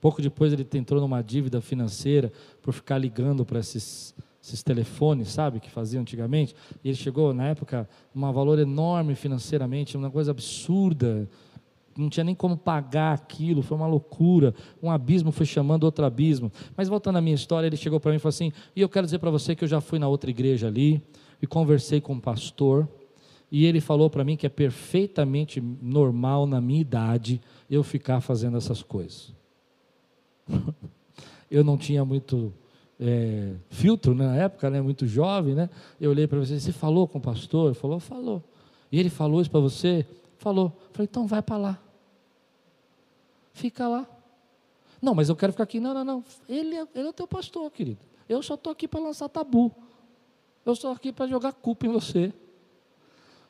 Pouco 0.00 0.20
depois 0.20 0.52
ele 0.52 0.66
entrou 0.74 1.00
numa 1.00 1.22
dívida 1.22 1.60
financeira 1.60 2.32
por 2.60 2.74
ficar 2.74 2.98
ligando 2.98 3.44
para 3.44 3.60
esses 3.60 4.12
esses 4.42 4.62
telefones, 4.62 5.28
sabe, 5.28 5.60
que 5.60 5.70
faziam 5.70 6.00
antigamente. 6.00 6.54
E 6.82 6.88
ele 6.88 6.96
chegou, 6.96 7.34
na 7.34 7.48
época, 7.48 7.88
um 8.14 8.32
valor 8.32 8.58
enorme 8.58 9.14
financeiramente, 9.14 9.96
uma 9.96 10.10
coisa 10.10 10.30
absurda. 10.30 11.28
Não 11.96 12.08
tinha 12.08 12.24
nem 12.24 12.34
como 12.34 12.56
pagar 12.56 13.12
aquilo, 13.12 13.62
foi 13.62 13.76
uma 13.76 13.86
loucura. 13.86 14.54
Um 14.82 14.90
abismo 14.90 15.30
foi 15.30 15.44
chamando 15.44 15.84
outro 15.84 16.04
abismo. 16.04 16.50
Mas 16.76 16.88
voltando 16.88 17.16
à 17.16 17.20
minha 17.20 17.34
história, 17.34 17.66
ele 17.66 17.76
chegou 17.76 18.00
para 18.00 18.10
mim 18.10 18.16
e 18.16 18.20
falou 18.20 18.30
assim: 18.30 18.52
e 18.74 18.80
eu 18.80 18.88
quero 18.88 19.06
dizer 19.06 19.18
para 19.18 19.30
você 19.30 19.54
que 19.54 19.62
eu 19.62 19.68
já 19.68 19.80
fui 19.80 19.98
na 19.98 20.08
outra 20.08 20.30
igreja 20.30 20.68
ali 20.68 21.02
e 21.42 21.46
conversei 21.46 22.00
com 22.00 22.14
o 22.14 22.16
um 22.16 22.20
pastor. 22.20 22.88
E 23.52 23.66
ele 23.66 23.80
falou 23.80 24.08
para 24.08 24.24
mim 24.24 24.36
que 24.36 24.46
é 24.46 24.48
perfeitamente 24.48 25.60
normal 25.60 26.46
na 26.46 26.60
minha 26.60 26.80
idade 26.80 27.40
eu 27.68 27.82
ficar 27.82 28.20
fazendo 28.20 28.56
essas 28.56 28.82
coisas. 28.82 29.34
eu 31.50 31.64
não 31.64 31.76
tinha 31.76 32.04
muito 32.04 32.52
é, 33.00 33.54
filtro 33.70 34.14
né, 34.14 34.26
na 34.26 34.36
época, 34.36 34.68
né, 34.68 34.80
muito 34.82 35.06
jovem, 35.06 35.54
né? 35.54 35.70
Eu 35.98 36.10
olhei 36.10 36.26
para 36.26 36.38
você, 36.38 36.60
você 36.60 36.70
falou 36.70 37.08
com 37.08 37.18
o 37.18 37.20
pastor? 37.20 37.68
Ele 37.68 37.74
falou, 37.74 37.98
falou. 37.98 38.44
E 38.92 39.00
ele 39.00 39.08
falou 39.08 39.40
isso 39.40 39.50
para 39.50 39.60
você? 39.60 40.06
Falou. 40.36 40.66
Eu 40.66 40.90
falei, 40.92 41.08
então 41.10 41.26
vai 41.26 41.40
para 41.40 41.56
lá. 41.56 41.82
Fica 43.54 43.88
lá. 43.88 44.06
Não, 45.00 45.14
mas 45.14 45.30
eu 45.30 45.36
quero 45.36 45.52
ficar 45.52 45.64
aqui. 45.64 45.80
Não, 45.80 45.94
não, 45.94 46.04
não. 46.04 46.24
Ele 46.46 46.76
é, 46.76 46.86
ele 46.94 47.06
é 47.06 47.08
o 47.08 47.12
teu 47.12 47.26
pastor, 47.26 47.70
querido. 47.70 48.00
Eu 48.28 48.42
só 48.42 48.54
estou 48.54 48.72
aqui 48.72 48.86
para 48.86 49.00
lançar 49.00 49.28
tabu. 49.28 49.74
Eu 50.64 50.74
estou 50.74 50.92
aqui 50.92 51.10
para 51.10 51.26
jogar 51.26 51.52
culpa 51.52 51.86
em 51.86 51.88
você. 51.88 52.32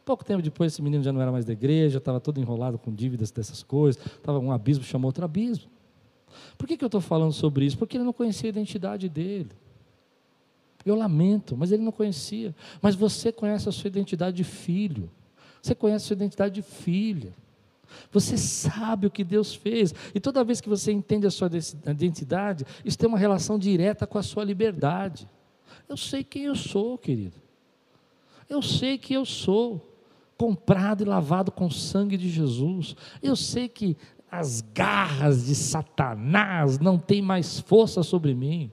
Pouco 0.05 0.25
tempo 0.25 0.43
depois, 0.43 0.73
esse 0.73 0.81
menino 0.81 1.03
já 1.03 1.13
não 1.13 1.21
era 1.21 1.31
mais 1.31 1.45
da 1.45 1.53
igreja, 1.53 1.99
estava 1.99 2.21
todo 2.21 2.41
enrolado 2.41 2.79
com 2.79 2.93
dívidas 2.93 3.31
dessas 3.31 3.63
coisas, 3.63 4.03
estava 4.05 4.39
um 4.39 4.51
abismo, 4.51 4.83
chamou 4.83 5.09
outro 5.09 5.25
abismo. 5.25 5.71
Por 6.57 6.67
que, 6.67 6.77
que 6.77 6.85
eu 6.85 6.89
estou 6.89 7.01
falando 7.01 7.33
sobre 7.33 7.65
isso? 7.65 7.79
Porque 7.79 7.97
ele 7.97 8.05
não 8.05 8.13
conhecia 8.13 8.49
a 8.49 8.51
identidade 8.51 9.09
dele. 9.09 9.51
Eu 10.85 10.95
lamento, 10.95 11.57
mas 11.57 11.73
ele 11.73 11.83
não 11.83 11.93
conhecia. 11.93 12.55
Mas 12.81 12.95
você 12.95 13.31
conhece 13.31 13.69
a 13.69 13.73
sua 13.73 13.89
identidade 13.89 14.37
de 14.37 14.45
filho. 14.45 15.11
Você 15.63 15.75
conhece 15.75 16.05
a 16.05 16.09
sua 16.09 16.15
identidade 16.15 16.55
de 16.55 16.63
filha. 16.63 17.35
Você 18.11 18.37
sabe 18.39 19.07
o 19.07 19.11
que 19.11 19.25
Deus 19.25 19.55
fez. 19.55 19.95
E 20.15 20.21
toda 20.21 20.45
vez 20.45 20.61
que 20.61 20.69
você 20.69 20.93
entende 20.93 21.27
a 21.27 21.31
sua 21.31 21.51
identidade, 21.87 22.65
isso 22.85 22.97
tem 22.97 23.09
uma 23.09 23.19
relação 23.19 23.59
direta 23.59 24.07
com 24.07 24.19
a 24.19 24.23
sua 24.23 24.45
liberdade. 24.45 25.29
Eu 25.89 25.97
sei 25.97 26.25
quem 26.25 26.45
eu 26.45 26.55
sou, 26.55 26.97
querido. 26.97 27.37
Eu 28.49 28.63
sei 28.63 28.97
que 28.97 29.15
eu 29.15 29.25
sou 29.25 29.87
comprado 30.37 31.03
e 31.03 31.07
lavado 31.07 31.53
com 31.53 31.67
o 31.67 31.71
sangue 31.71 32.17
de 32.17 32.29
Jesus. 32.31 32.97
Eu 33.23 33.37
sei 33.37 33.69
que 33.69 33.97
as 34.31 34.61
garras 34.75 35.47
de 35.47 35.55
Satanás 35.55 36.79
não 36.79 36.99
têm 36.99 37.21
mais 37.21 37.61
força 37.61 38.03
sobre 38.03 38.35
mim 38.35 38.71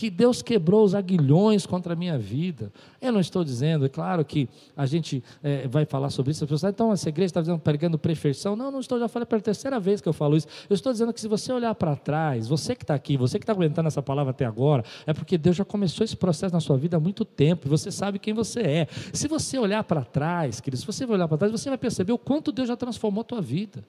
que 0.00 0.08
Deus 0.08 0.40
quebrou 0.40 0.82
os 0.82 0.94
aguilhões 0.94 1.66
contra 1.66 1.92
a 1.92 1.96
minha 1.96 2.18
vida. 2.18 2.72
Eu 3.02 3.12
não 3.12 3.20
estou 3.20 3.44
dizendo, 3.44 3.84
é 3.84 3.88
claro 3.90 4.24
que 4.24 4.48
a 4.74 4.86
gente 4.86 5.22
é, 5.42 5.68
vai 5.68 5.84
falar 5.84 6.08
sobre 6.08 6.30
isso, 6.30 6.42
as 6.42 6.48
pessoas, 6.48 6.72
então 6.72 6.90
essa 6.90 7.10
igreja 7.10 7.26
está 7.26 7.42
dizendo, 7.42 7.58
pregando 7.58 7.98
perfeição. 7.98 8.56
Não, 8.56 8.70
não 8.70 8.80
estou, 8.80 8.98
já 8.98 9.08
falei 9.08 9.26
pela 9.26 9.42
terceira 9.42 9.78
vez 9.78 10.00
que 10.00 10.08
eu 10.08 10.14
falo 10.14 10.38
isso. 10.38 10.46
Eu 10.70 10.74
estou 10.74 10.90
dizendo 10.90 11.12
que 11.12 11.20
se 11.20 11.28
você 11.28 11.52
olhar 11.52 11.74
para 11.74 11.94
trás, 11.96 12.48
você 12.48 12.74
que 12.74 12.82
está 12.82 12.94
aqui, 12.94 13.18
você 13.18 13.38
que 13.38 13.42
está 13.42 13.52
aguentando 13.52 13.88
essa 13.88 14.00
palavra 14.00 14.30
até 14.30 14.46
agora, 14.46 14.82
é 15.06 15.12
porque 15.12 15.36
Deus 15.36 15.54
já 15.54 15.66
começou 15.66 16.02
esse 16.02 16.16
processo 16.16 16.54
na 16.54 16.60
sua 16.60 16.78
vida 16.78 16.96
há 16.96 17.00
muito 17.00 17.22
tempo, 17.22 17.66
e 17.66 17.68
você 17.68 17.90
sabe 17.90 18.18
quem 18.18 18.32
você 18.32 18.60
é. 18.60 18.86
Se 19.12 19.28
você 19.28 19.58
olhar 19.58 19.84
para 19.84 20.02
trás, 20.02 20.62
querido, 20.62 20.80
se 20.80 20.86
você 20.86 21.04
olhar 21.04 21.28
para 21.28 21.36
trás, 21.36 21.52
você 21.52 21.68
vai 21.68 21.76
perceber 21.76 22.14
o 22.14 22.18
quanto 22.18 22.50
Deus 22.52 22.68
já 22.68 22.76
transformou 22.76 23.20
a 23.20 23.24
tua 23.24 23.42
vida. 23.42 23.84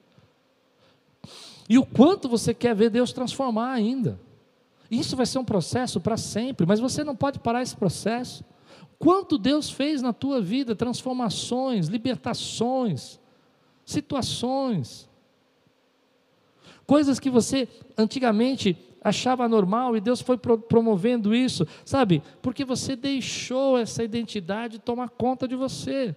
E 1.68 1.78
o 1.78 1.86
quanto 1.86 2.28
você 2.28 2.52
quer 2.52 2.74
ver 2.74 2.90
Deus 2.90 3.12
transformar 3.12 3.72
ainda. 3.72 4.20
Isso 4.90 5.16
vai 5.16 5.24
ser 5.24 5.38
um 5.38 5.44
processo 5.44 6.00
para 6.00 6.16
sempre, 6.16 6.66
mas 6.66 6.80
você 6.80 7.02
não 7.02 7.16
pode 7.16 7.38
parar 7.38 7.62
esse 7.62 7.74
processo. 7.74 8.44
Quanto 8.98 9.38
Deus 9.38 9.70
fez 9.70 10.02
na 10.02 10.12
tua 10.12 10.40
vida, 10.40 10.76
transformações, 10.76 11.88
libertações, 11.88 13.18
situações, 13.84 15.08
coisas 16.86 17.18
que 17.18 17.30
você 17.30 17.68
antigamente 17.96 18.76
achava 19.02 19.48
normal 19.48 19.96
e 19.96 20.00
Deus 20.00 20.20
foi 20.20 20.36
promovendo 20.36 21.34
isso, 21.34 21.66
sabe? 21.84 22.22
Porque 22.40 22.64
você 22.64 22.94
deixou 22.94 23.76
essa 23.76 24.04
identidade 24.04 24.78
tomar 24.78 25.08
conta 25.08 25.48
de 25.48 25.56
você. 25.56 26.14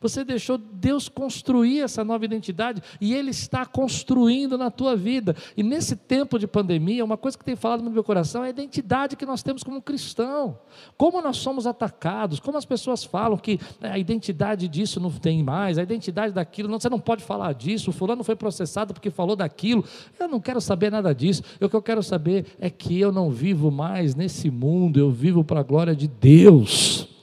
Você 0.00 0.24
deixou 0.24 0.58
Deus 0.58 1.08
construir 1.08 1.80
essa 1.80 2.04
nova 2.04 2.24
identidade 2.24 2.82
e 3.00 3.14
Ele 3.14 3.30
está 3.30 3.64
construindo 3.66 4.58
na 4.58 4.70
tua 4.70 4.96
vida. 4.96 5.36
E 5.56 5.62
nesse 5.62 5.96
tempo 5.96 6.38
de 6.38 6.46
pandemia, 6.46 7.04
uma 7.04 7.16
coisa 7.16 7.36
que 7.36 7.44
tem 7.44 7.56
falado 7.56 7.82
no 7.82 7.90
meu 7.90 8.04
coração 8.04 8.42
é 8.42 8.48
a 8.48 8.50
identidade 8.50 9.16
que 9.16 9.26
nós 9.26 9.42
temos 9.42 9.62
como 9.62 9.80
cristão. 9.80 10.58
Como 10.96 11.20
nós 11.20 11.36
somos 11.38 11.66
atacados, 11.66 12.40
como 12.40 12.58
as 12.58 12.64
pessoas 12.64 13.04
falam 13.04 13.36
que 13.36 13.58
é, 13.80 13.90
a 13.90 13.98
identidade 13.98 14.68
disso 14.68 15.00
não 15.00 15.10
tem 15.10 15.42
mais, 15.42 15.78
a 15.78 15.82
identidade 15.82 16.32
daquilo, 16.32 16.68
não, 16.68 16.78
você 16.78 16.88
não 16.88 17.00
pode 17.00 17.22
falar 17.22 17.52
disso, 17.54 17.90
o 17.90 17.92
fulano 17.92 18.24
foi 18.24 18.36
processado 18.36 18.92
porque 18.92 19.10
falou 19.10 19.36
daquilo. 19.36 19.84
Eu 20.18 20.28
não 20.28 20.40
quero 20.40 20.60
saber 20.60 20.90
nada 20.90 21.14
disso. 21.14 21.42
O 21.60 21.68
que 21.68 21.76
eu 21.76 21.82
quero 21.82 22.02
saber 22.02 22.46
é 22.58 22.68
que 22.68 22.98
eu 22.98 23.12
não 23.12 23.30
vivo 23.30 23.70
mais 23.70 24.14
nesse 24.14 24.50
mundo, 24.50 24.98
eu 24.98 25.10
vivo 25.10 25.44
para 25.44 25.60
a 25.60 25.62
glória 25.62 25.94
de 25.94 26.08
Deus. 26.08 27.13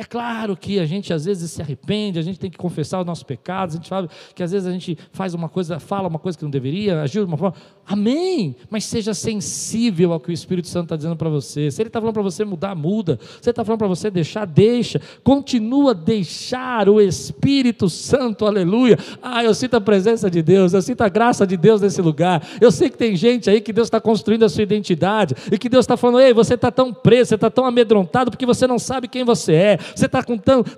É 0.00 0.04
claro 0.04 0.56
que 0.56 0.80
a 0.80 0.86
gente 0.86 1.12
às 1.12 1.26
vezes 1.26 1.50
se 1.50 1.60
arrepende, 1.60 2.18
a 2.18 2.22
gente 2.22 2.40
tem 2.40 2.50
que 2.50 2.56
confessar 2.56 3.00
os 3.00 3.06
nossos 3.06 3.22
pecados, 3.22 3.74
a 3.74 3.76
gente 3.76 3.88
sabe 3.88 4.08
que 4.34 4.42
às 4.42 4.50
vezes 4.50 4.66
a 4.66 4.72
gente 4.72 4.96
faz 5.12 5.34
uma 5.34 5.46
coisa, 5.46 5.78
fala 5.78 6.08
uma 6.08 6.18
coisa 6.18 6.38
que 6.38 6.42
não 6.42 6.50
deveria, 6.50 7.02
agiu 7.02 7.22
de 7.22 7.30
uma 7.30 7.36
forma. 7.36 7.54
Amém! 7.90 8.54
Mas 8.70 8.84
seja 8.84 9.12
sensível 9.12 10.12
ao 10.12 10.20
que 10.20 10.30
o 10.30 10.32
Espírito 10.32 10.68
Santo 10.68 10.84
está 10.84 10.96
dizendo 10.96 11.16
para 11.16 11.28
você. 11.28 11.72
Se 11.72 11.82
ele 11.82 11.88
está 11.88 12.00
falando 12.00 12.14
para 12.14 12.22
você 12.22 12.44
mudar, 12.44 12.72
muda. 12.76 13.18
Se 13.40 13.48
ele 13.48 13.50
está 13.50 13.64
falando 13.64 13.80
para 13.80 13.88
você 13.88 14.08
deixar, 14.08 14.44
deixa. 14.44 15.00
Continua 15.24 15.92
deixar 15.92 16.88
o 16.88 17.00
Espírito 17.00 17.90
Santo, 17.90 18.46
aleluia. 18.46 18.96
Ah, 19.20 19.42
eu 19.42 19.52
sinto 19.52 19.74
a 19.74 19.80
presença 19.80 20.30
de 20.30 20.40
Deus, 20.40 20.72
eu 20.72 20.80
sinto 20.80 21.00
a 21.00 21.08
graça 21.08 21.44
de 21.44 21.56
Deus 21.56 21.80
nesse 21.80 22.00
lugar. 22.00 22.46
Eu 22.60 22.70
sei 22.70 22.90
que 22.90 22.96
tem 22.96 23.16
gente 23.16 23.50
aí 23.50 23.60
que 23.60 23.72
Deus 23.72 23.88
está 23.88 24.00
construindo 24.00 24.44
a 24.44 24.48
sua 24.48 24.62
identidade 24.62 25.34
e 25.50 25.58
que 25.58 25.68
Deus 25.68 25.82
está 25.82 25.96
falando, 25.96 26.20
ei, 26.20 26.32
você 26.32 26.54
está 26.54 26.70
tão 26.70 26.94
preso, 26.94 27.30
você 27.30 27.34
está 27.34 27.50
tão 27.50 27.66
amedrontado 27.66 28.30
porque 28.30 28.46
você 28.46 28.68
não 28.68 28.78
sabe 28.78 29.08
quem 29.08 29.24
você 29.24 29.52
é. 29.52 29.78
Você 29.96 30.06
está 30.06 30.24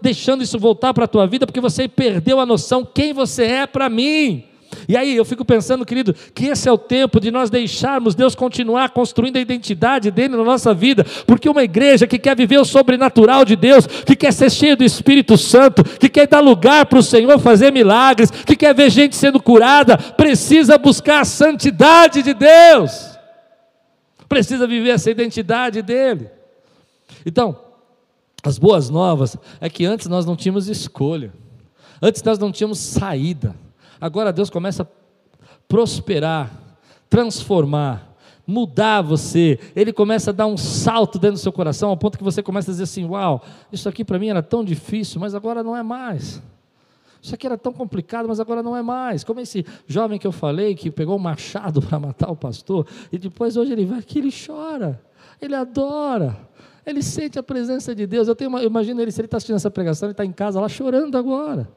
deixando 0.01 0.43
isso 0.43 0.59
voltar 0.59 0.95
para 0.95 1.05
a 1.05 1.09
tua 1.09 1.27
vida 1.27 1.47
porque 1.47 1.61
você 1.61 1.87
perdeu 1.87 2.41
a 2.41 2.47
noção 2.47 2.87
quem 2.87 3.13
você 3.13 3.45
é 3.45 3.67
para 3.67 3.91
mim. 3.91 4.45
E 4.89 4.97
aí 4.97 5.17
eu 5.17 5.25
fico 5.25 5.45
pensando, 5.45 5.87
querido, 5.87 6.15
que 6.35 6.47
esse 6.47 6.69
é 6.69 6.73
o 6.73 6.79
tempo 6.79 7.21
de 7.21 7.31
nós 7.31 7.51
deixarmos 7.51 8.15
Deus 8.15 8.35
continuar 8.35 8.91
construindo 8.91 9.37
a 9.37 9.41
identidade 9.41 10.11
dele 10.11 10.37
na 10.37 10.43
nossa 10.43 10.75
vida, 10.75 11.05
porque 11.27 11.49
uma 11.49 11.63
igreja 11.63 12.07
que 12.07 12.19
quer 12.19 12.37
viver 12.37 12.59
o 12.59 12.65
sobrenatural 12.65 13.45
de 13.45 13.57
Deus, 13.57 13.87
que 13.87 14.17
quer 14.17 14.33
ser 14.33 14.51
cheia 14.51 14.77
do 14.77 14.85
Espírito 14.85 15.37
Santo, 15.37 15.85
que 15.85 16.09
quer 16.09 16.27
dar 16.27 16.41
lugar 16.41 16.87
para 16.87 16.99
o 16.99 17.03
Senhor 17.03 17.39
fazer 17.39 17.71
milagres, 17.73 18.31
que 18.31 18.57
quer 18.57 18.75
ver 18.75 18.91
gente 18.91 19.17
sendo 19.17 19.41
curada, 19.41 19.97
precisa 19.97 20.79
buscar 20.79 21.21
a 21.21 21.25
santidade 21.25 22.23
de 22.23 22.35
Deus, 22.35 23.19
precisa 24.29 24.67
viver 24.67 24.91
essa 24.91 25.11
identidade 25.11 25.83
dele. 25.83 26.29
Então, 27.25 27.57
as 28.43 28.59
boas 28.59 28.91
novas 28.91 29.37
é 29.61 29.71
que 29.71 29.85
antes 29.85 30.09
nós 30.09 30.27
não 30.27 30.35
tínhamos 30.35 30.69
escolha, 30.69 31.33
antes 32.01 32.23
nós 32.23 32.39
não 32.39 32.51
tínhamos 32.51 32.79
saída, 32.79 33.55
agora 34.03 34.33
Deus 34.33 34.51
começa 34.51 34.83
a 34.83 34.87
prosperar, 35.69 36.51
transformar, 37.09 38.17
mudar 38.45 39.01
você, 39.01 39.61
Ele 39.77 39.93
começa 39.93 40.31
a 40.31 40.33
dar 40.33 40.47
um 40.47 40.57
salto 40.57 41.19
dentro 41.21 41.37
do 41.37 41.41
seu 41.41 41.53
coração, 41.53 41.91
ao 41.91 41.97
ponto 41.97 42.19
que 42.19 42.25
você 42.25 42.43
começa 42.43 42.71
a 42.71 42.73
dizer 42.73 42.83
assim: 42.83 43.05
Uau, 43.05 43.43
isso 43.71 43.89
aqui 43.89 44.05
para 44.05 44.19
mim 44.19 44.29
era 44.29 44.43
tão 44.43 44.65
difícil, 44.65 45.21
mas 45.21 45.35
agora 45.35 45.63
não 45.63 45.77
é 45.77 45.83
mais. 45.83 46.43
Isso 47.23 47.33
aqui 47.33 47.47
era 47.47 47.57
tão 47.57 47.73
complicado, 47.73 48.27
mas 48.27 48.41
agora 48.41 48.65
não 48.65 48.77
é 48.77 48.83
mais. 48.83 49.23
Como 49.23 49.39
esse 49.39 49.65
jovem 49.87 50.19
que 50.19 50.27
eu 50.27 50.33
falei, 50.33 50.75
que 50.75 50.91
pegou 50.91 51.15
um 51.15 51.21
machado 51.21 51.81
para 51.81 51.97
matar 52.01 52.29
o 52.29 52.37
pastor, 52.37 52.85
e 53.13 53.19
depois 53.19 53.57
hoje 53.57 53.73
ele 53.73 53.87
vai 53.87 54.01
aqui, 54.01 54.19
ele 54.19 54.33
chora, 54.33 55.01
ele 55.41 55.55
adora. 55.55 56.37
Ele 56.85 57.01
sente 57.01 57.39
a 57.39 57.43
presença 57.45 57.95
de 57.95 58.09
Deus. 58.09 58.27
Eu, 58.27 58.35
tenho 58.35 58.51
uma, 58.51 58.61
eu 58.61 58.67
imagino 58.67 59.01
ele, 59.01 59.13
se 59.13 59.21
ele 59.21 59.27
está 59.27 59.37
assistindo 59.37 59.55
essa 59.55 59.71
pregação, 59.71 60.09
ele 60.09 60.15
está 60.15 60.25
em 60.25 60.33
casa 60.33 60.61
lá 60.61 60.69
chorando 60.69 61.17
agora. 61.17 61.71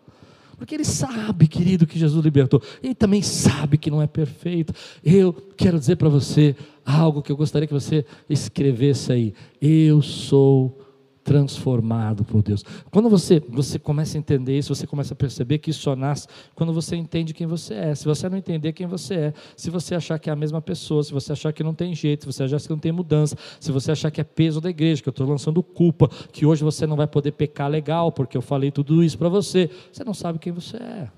Porque 0.58 0.76
ele 0.76 0.86
sabe, 0.86 1.47
querido, 1.47 1.86
que 1.88 1.99
Jesus 1.99 2.24
libertou. 2.24 2.62
Ele 2.82 2.95
também 2.95 3.22
sabe 3.22 3.78
que 3.78 3.91
não 3.91 4.01
é 4.01 4.08
perfeito. 4.08 4.74
Eu 5.03 5.34
quero 5.58 5.80
dizer 5.80 5.95
para 5.97 6.10
você 6.10 6.56
algo 6.86 7.22
que 7.22 7.32
eu 7.32 7.38
gostaria 7.38 7.68
que 7.68 7.74
você 7.74 8.06
escrevesse 8.30 9.12
aí. 9.12 9.34
Eu 9.62 10.01
sou 10.01 10.84
transformado 11.26 12.23
por 12.23 12.43
Deus. 12.43 12.63
Quando 12.91 13.09
você, 13.09 13.41
você 13.49 13.80
começa 13.80 14.15
a 14.15 14.19
entender 14.19 14.55
isso, 14.55 14.73
você 14.73 14.86
começa 14.86 15.15
a 15.15 15.17
perceber 15.17 15.57
que 15.57 15.71
isso 15.71 15.82
só 15.82 15.95
nasce 15.95 16.28
quando 16.53 16.71
você 16.71 16.95
entende 16.95 17.34
quem 17.34 17.47
você 17.47 17.73
é. 17.73 17.95
Se 17.95 18.05
você 18.05 18.30
não 18.30 18.38
entender 18.38 18.71
quem 18.73 18.86
você 18.86 19.15
é, 19.15 19.34
se 19.57 19.71
você 19.71 19.95
achar 19.95 20.19
que 20.19 20.30
é 20.30 20.34
a 20.34 20.36
mesma 20.36 20.61
pessoa, 20.61 21.03
se 21.03 21.11
você 21.11 21.34
achar 21.34 21.51
que 21.51 21.63
não 21.63 21.73
tem 21.73 21.95
jeito, 21.95 22.21
se 22.21 22.28
você 22.28 22.43
achar 22.43 22.59
que 22.59 22.69
não 22.69 22.78
tem 22.78 22.91
mudança, 22.91 23.36
se 23.59 23.71
você 23.71 23.91
achar 23.91 24.11
que 24.11 24.21
é 24.21 24.23
peso 24.23 24.61
da 24.61 24.69
igreja, 24.69 25.01
que 25.01 25.09
eu 25.09 25.11
estou 25.11 25.28
lançando 25.28 25.63
culpa, 25.63 26.07
que 26.32 26.45
hoje 26.45 26.63
você 26.63 26.86
não 26.86 26.95
vai 26.95 27.07
poder 27.07 27.32
pecar 27.32 27.71
legal, 27.71 28.11
porque 28.11 28.38
eu 28.38 28.41
falei 28.41 28.69
tudo 28.69 29.03
isso 29.03 29.17
para 29.17 29.28
você, 29.28 29.67
você 29.91 30.03
não 30.03 30.13
sabe 30.13 30.38
quem 30.38 30.53
você 30.53 30.78
é. 30.78 31.09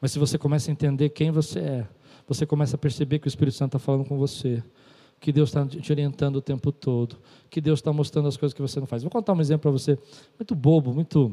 Mas 0.00 0.10
se 0.10 0.18
você 0.18 0.38
começa 0.38 0.70
a 0.70 0.72
entender 0.72 1.10
quem 1.10 1.30
você 1.30 1.58
é, 1.58 1.86
você 2.26 2.46
começa 2.46 2.76
a 2.76 2.78
perceber 2.78 3.18
que 3.18 3.26
o 3.26 3.28
Espírito 3.28 3.58
Santo 3.58 3.76
está 3.76 3.78
falando 3.78 4.06
com 4.06 4.16
você 4.16 4.62
que 5.22 5.30
Deus 5.30 5.50
está 5.50 5.64
te 5.64 5.92
orientando 5.92 6.36
o 6.36 6.42
tempo 6.42 6.72
todo, 6.72 7.16
que 7.48 7.60
Deus 7.60 7.78
está 7.78 7.92
mostrando 7.92 8.26
as 8.26 8.36
coisas 8.36 8.52
que 8.52 8.60
você 8.60 8.80
não 8.80 8.88
faz. 8.88 9.04
Vou 9.04 9.10
contar 9.10 9.32
um 9.32 9.40
exemplo 9.40 9.62
para 9.62 9.70
você, 9.70 9.96
muito 10.36 10.52
bobo, 10.52 10.92
muito 10.92 11.32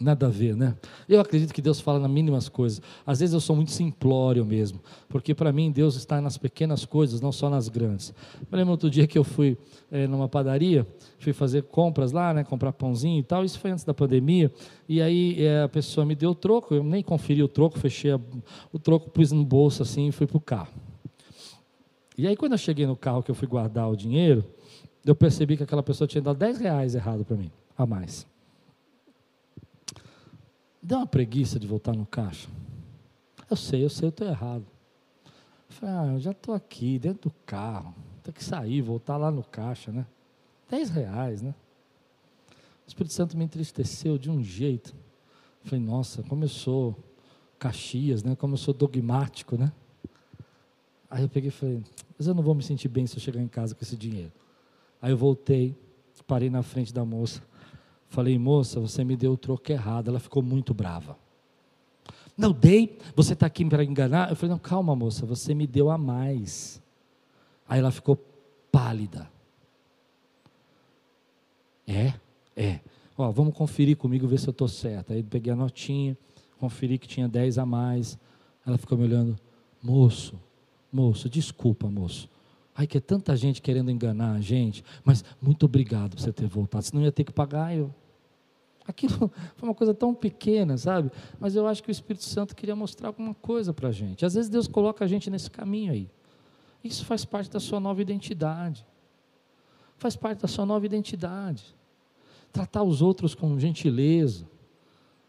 nada 0.00 0.26
a 0.26 0.28
ver, 0.28 0.54
né? 0.54 0.76
Eu 1.08 1.20
acredito 1.20 1.52
que 1.52 1.60
Deus 1.60 1.80
fala 1.80 1.98
nas 1.98 2.08
mínimas 2.08 2.48
coisas. 2.48 2.80
Às 3.04 3.18
vezes 3.18 3.34
eu 3.34 3.40
sou 3.40 3.56
muito 3.56 3.72
simplório 3.72 4.46
mesmo, 4.46 4.80
porque 5.08 5.34
para 5.34 5.50
mim 5.50 5.72
Deus 5.72 5.96
está 5.96 6.20
nas 6.20 6.38
pequenas 6.38 6.84
coisas, 6.84 7.20
não 7.20 7.32
só 7.32 7.50
nas 7.50 7.68
grandes. 7.68 8.14
Eu 8.48 8.56
lembro 8.56 8.70
outro 8.70 8.88
dia 8.88 9.08
que 9.08 9.18
eu 9.18 9.24
fui 9.24 9.58
é, 9.90 10.06
numa 10.06 10.28
padaria, 10.28 10.86
fui 11.18 11.32
fazer 11.32 11.64
compras 11.64 12.12
lá, 12.12 12.32
né, 12.32 12.44
comprar 12.44 12.72
pãozinho 12.72 13.18
e 13.18 13.24
tal. 13.24 13.44
Isso 13.44 13.58
foi 13.58 13.72
antes 13.72 13.82
da 13.82 13.92
pandemia. 13.92 14.52
E 14.88 15.02
aí 15.02 15.44
é, 15.44 15.64
a 15.64 15.68
pessoa 15.68 16.06
me 16.06 16.14
deu 16.14 16.30
o 16.30 16.34
troco, 16.36 16.76
eu 16.76 16.84
nem 16.84 17.02
conferi 17.02 17.42
o 17.42 17.48
troco, 17.48 17.76
fechei 17.76 18.12
a, 18.12 18.20
o 18.72 18.78
troco, 18.78 19.10
pus 19.10 19.32
no 19.32 19.44
bolso 19.44 19.82
assim 19.82 20.06
e 20.06 20.12
fui 20.12 20.28
para 20.28 20.36
o 20.36 20.40
carro. 20.40 20.87
E 22.18 22.26
aí, 22.26 22.36
quando 22.36 22.52
eu 22.52 22.58
cheguei 22.58 22.84
no 22.84 22.96
carro 22.96 23.22
que 23.22 23.30
eu 23.30 23.34
fui 23.34 23.46
guardar 23.46 23.88
o 23.88 23.96
dinheiro, 23.96 24.44
eu 25.06 25.14
percebi 25.14 25.56
que 25.56 25.62
aquela 25.62 25.84
pessoa 25.84 26.08
tinha 26.08 26.20
dado 26.20 26.36
10 26.36 26.58
reais 26.58 26.96
errado 26.96 27.24
para 27.24 27.36
mim, 27.36 27.48
a 27.76 27.86
mais. 27.86 28.26
Deu 30.82 30.98
uma 30.98 31.06
preguiça 31.06 31.60
de 31.60 31.66
voltar 31.68 31.94
no 31.94 32.04
caixa. 32.04 32.48
Eu 33.48 33.56
sei, 33.56 33.84
eu 33.84 33.88
sei, 33.88 34.06
eu 34.06 34.10
estou 34.10 34.26
errado. 34.26 34.66
Eu 35.70 35.76
falei, 35.76 35.94
ah, 35.94 36.12
eu 36.14 36.18
já 36.18 36.32
estou 36.32 36.56
aqui, 36.56 36.98
dentro 36.98 37.30
do 37.30 37.34
carro. 37.46 37.94
Tem 38.24 38.34
que 38.34 38.42
sair, 38.42 38.82
voltar 38.82 39.16
lá 39.16 39.30
no 39.30 39.44
caixa, 39.44 39.92
né? 39.92 40.04
10 40.68 40.90
reais, 40.90 41.40
né? 41.40 41.54
O 42.84 42.88
Espírito 42.88 43.14
Santo 43.14 43.36
me 43.36 43.44
entristeceu 43.44 44.18
de 44.18 44.28
um 44.28 44.42
jeito. 44.42 44.92
Eu 45.62 45.70
falei, 45.70 45.84
nossa, 45.84 46.24
como 46.24 46.42
eu 46.42 46.48
sou 46.48 46.98
Caxias, 47.60 48.24
né? 48.24 48.34
Como 48.34 48.54
eu 48.54 48.58
sou 48.58 48.74
dogmático, 48.74 49.56
né? 49.56 49.72
Aí 51.08 51.22
eu 51.22 51.28
peguei 51.28 51.48
e 51.48 51.52
falei, 51.52 51.82
mas 52.18 52.26
eu 52.26 52.34
não 52.34 52.42
vou 52.42 52.54
me 52.54 52.62
sentir 52.62 52.88
bem 52.88 53.06
se 53.06 53.16
eu 53.16 53.20
chegar 53.20 53.40
em 53.40 53.48
casa 53.48 53.74
com 53.74 53.82
esse 53.84 53.96
dinheiro. 53.96 54.32
Aí 55.00 55.12
eu 55.12 55.16
voltei, 55.16 55.76
parei 56.26 56.50
na 56.50 56.62
frente 56.62 56.92
da 56.92 57.04
moça, 57.04 57.40
falei, 58.08 58.36
moça, 58.38 58.80
você 58.80 59.04
me 59.04 59.16
deu 59.16 59.32
o 59.32 59.36
troco 59.36 59.70
errado. 59.70 60.08
Ela 60.08 60.18
ficou 60.18 60.42
muito 60.42 60.74
brava. 60.74 61.16
Não 62.38 62.52
dei, 62.52 62.96
você 63.16 63.32
está 63.32 63.46
aqui 63.46 63.64
para 63.64 63.82
enganar. 63.82 64.30
Eu 64.30 64.36
falei: 64.36 64.52
Não, 64.52 64.60
calma, 64.60 64.94
moça, 64.94 65.26
você 65.26 65.52
me 65.54 65.66
deu 65.66 65.90
a 65.90 65.98
mais. 65.98 66.80
Aí 67.68 67.80
ela 67.80 67.90
ficou 67.90 68.16
pálida. 68.70 69.28
É, 71.84 72.14
é. 72.56 72.80
Ó, 73.16 73.28
vamos 73.32 73.54
conferir 73.54 73.96
comigo, 73.96 74.28
ver 74.28 74.38
se 74.38 74.46
eu 74.46 74.52
estou 74.52 74.68
certa. 74.68 75.14
Aí 75.14 75.22
peguei 75.24 75.52
a 75.52 75.56
notinha, 75.56 76.16
conferi 76.60 76.96
que 76.96 77.08
tinha 77.08 77.26
10 77.26 77.58
a 77.58 77.66
mais. 77.66 78.16
Ela 78.64 78.78
ficou 78.78 78.96
me 78.96 79.02
olhando, 79.02 79.36
moço, 79.82 80.38
moço, 80.92 81.28
desculpa, 81.28 81.88
moço. 81.88 82.28
Ai, 82.74 82.86
que 82.86 82.98
é 82.98 83.00
tanta 83.00 83.36
gente 83.36 83.60
querendo 83.60 83.90
enganar 83.90 84.32
a 84.32 84.40
gente, 84.40 84.84
mas 85.04 85.24
muito 85.42 85.66
obrigado 85.66 86.14
por 86.14 86.20
você 86.20 86.32
ter 86.32 86.46
voltado, 86.46 86.84
senão 86.84 87.02
ia 87.02 87.10
ter 87.10 87.24
que 87.24 87.32
pagar 87.32 87.76
eu. 87.76 87.92
Aquilo 88.86 89.30
foi 89.56 89.68
uma 89.68 89.74
coisa 89.74 89.92
tão 89.92 90.14
pequena, 90.14 90.78
sabe? 90.78 91.10
Mas 91.40 91.56
eu 91.56 91.66
acho 91.66 91.82
que 91.82 91.90
o 91.90 91.92
Espírito 91.92 92.24
Santo 92.24 92.54
queria 92.54 92.76
mostrar 92.76 93.08
alguma 93.08 93.34
coisa 93.34 93.72
para 93.74 93.88
a 93.88 93.92
gente. 93.92 94.24
Às 94.24 94.34
vezes 94.34 94.48
Deus 94.48 94.66
coloca 94.68 95.04
a 95.04 95.08
gente 95.08 95.28
nesse 95.28 95.50
caminho 95.50 95.92
aí. 95.92 96.08
Isso 96.82 97.04
faz 97.04 97.24
parte 97.24 97.50
da 97.50 97.60
sua 97.60 97.80
nova 97.80 98.00
identidade. 98.00 98.86
Faz 99.96 100.14
parte 100.14 100.40
da 100.40 100.48
sua 100.48 100.64
nova 100.64 100.86
identidade. 100.86 101.74
Tratar 102.52 102.82
os 102.82 103.02
outros 103.02 103.34
com 103.34 103.58
gentileza 103.58 104.46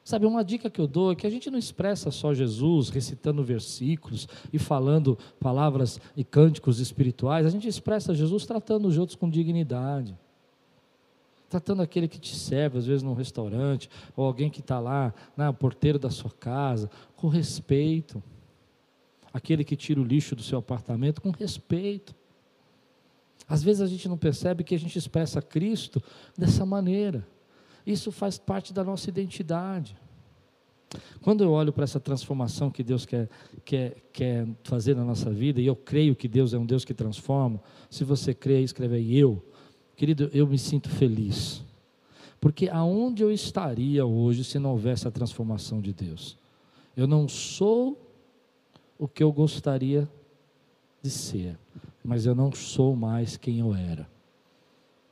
Sabe, 0.10 0.26
uma 0.26 0.44
dica 0.44 0.72
que 0.72 0.82
eu 0.82 0.88
dou 0.88 1.12
é 1.12 1.16
que 1.16 1.28
a 1.28 1.30
gente 1.30 1.52
não 1.52 1.60
expressa 1.60 2.10
só 2.10 2.34
Jesus 2.34 2.90
recitando 2.90 3.44
versículos 3.44 4.28
e 4.52 4.58
falando 4.58 5.16
palavras 5.40 6.02
e 6.18 6.24
cânticos 6.24 6.80
espirituais, 6.80 7.46
a 7.46 7.50
gente 7.52 7.68
expressa 7.68 8.16
Jesus 8.16 8.44
tratando 8.44 8.88
os 8.88 8.98
outros 8.98 9.16
com 9.16 9.30
dignidade. 9.30 10.18
Tratando 11.48 11.84
aquele 11.84 12.08
que 12.08 12.18
te 12.18 12.36
serve, 12.36 12.80
às 12.80 12.88
vezes 12.88 13.04
num 13.04 13.14
restaurante, 13.14 13.88
ou 14.18 14.26
alguém 14.26 14.50
que 14.50 14.62
está 14.62 14.80
lá, 14.80 15.14
na 15.38 15.54
porteiro 15.54 16.00
da 16.00 16.10
sua 16.10 16.32
casa, 16.32 16.90
com 17.16 17.28
respeito. 17.28 18.20
Aquele 19.32 19.64
que 19.64 19.76
tira 19.76 20.02
o 20.02 20.04
lixo 20.04 20.36
do 20.36 20.42
seu 20.42 20.58
apartamento, 20.58 21.22
com 21.22 21.30
respeito. 21.30 22.16
Às 23.48 23.62
vezes 23.62 23.80
a 23.80 23.86
gente 23.86 24.10
não 24.10 24.18
percebe 24.18 24.64
que 24.64 24.74
a 24.74 24.80
gente 24.80 24.98
expressa 24.98 25.40
Cristo 25.40 26.02
dessa 26.36 26.66
maneira. 26.66 27.28
Isso 27.90 28.12
faz 28.12 28.38
parte 28.38 28.72
da 28.72 28.84
nossa 28.84 29.10
identidade. 29.10 29.98
Quando 31.22 31.44
eu 31.44 31.52
olho 31.52 31.74
para 31.74 31.86
essa 31.86 32.00
transformação 32.00 32.70
que 32.70 32.84
Deus 32.84 33.04
quer, 33.04 33.28
quer, 33.66 33.96
quer 34.14 34.48
fazer 34.64 34.96
na 34.96 35.04
nossa 35.04 35.32
vida, 35.32 35.60
e 35.60 35.66
eu 35.66 35.76
creio 35.76 36.16
que 36.16 36.28
Deus 36.28 36.54
é 36.54 36.60
um 36.60 36.68
Deus 36.68 36.86
que 36.86 36.94
transforma, 36.94 37.60
se 37.90 38.04
você 38.04 38.32
crê, 38.32 38.62
escreve 38.62 38.96
aí 38.98 39.18
eu. 39.18 39.44
Querido, 39.96 40.30
eu 40.32 40.46
me 40.46 40.60
sinto 40.60 40.88
feliz. 40.88 41.64
Porque 42.40 42.70
aonde 42.70 43.24
eu 43.24 43.32
estaria 43.32 44.06
hoje 44.06 44.44
se 44.44 44.60
não 44.60 44.72
houvesse 44.72 45.08
a 45.08 45.12
transformação 45.12 45.82
de 45.82 45.92
Deus? 45.92 46.38
Eu 46.96 47.08
não 47.08 47.28
sou 47.28 48.00
o 49.00 49.08
que 49.08 49.24
eu 49.24 49.32
gostaria 49.32 50.08
de 51.02 51.10
ser, 51.10 51.58
mas 52.04 52.28
eu 52.28 52.36
não 52.36 52.52
sou 52.52 52.96
mais 52.96 53.36
quem 53.36 53.60
eu 53.60 53.74
era. 53.74 54.08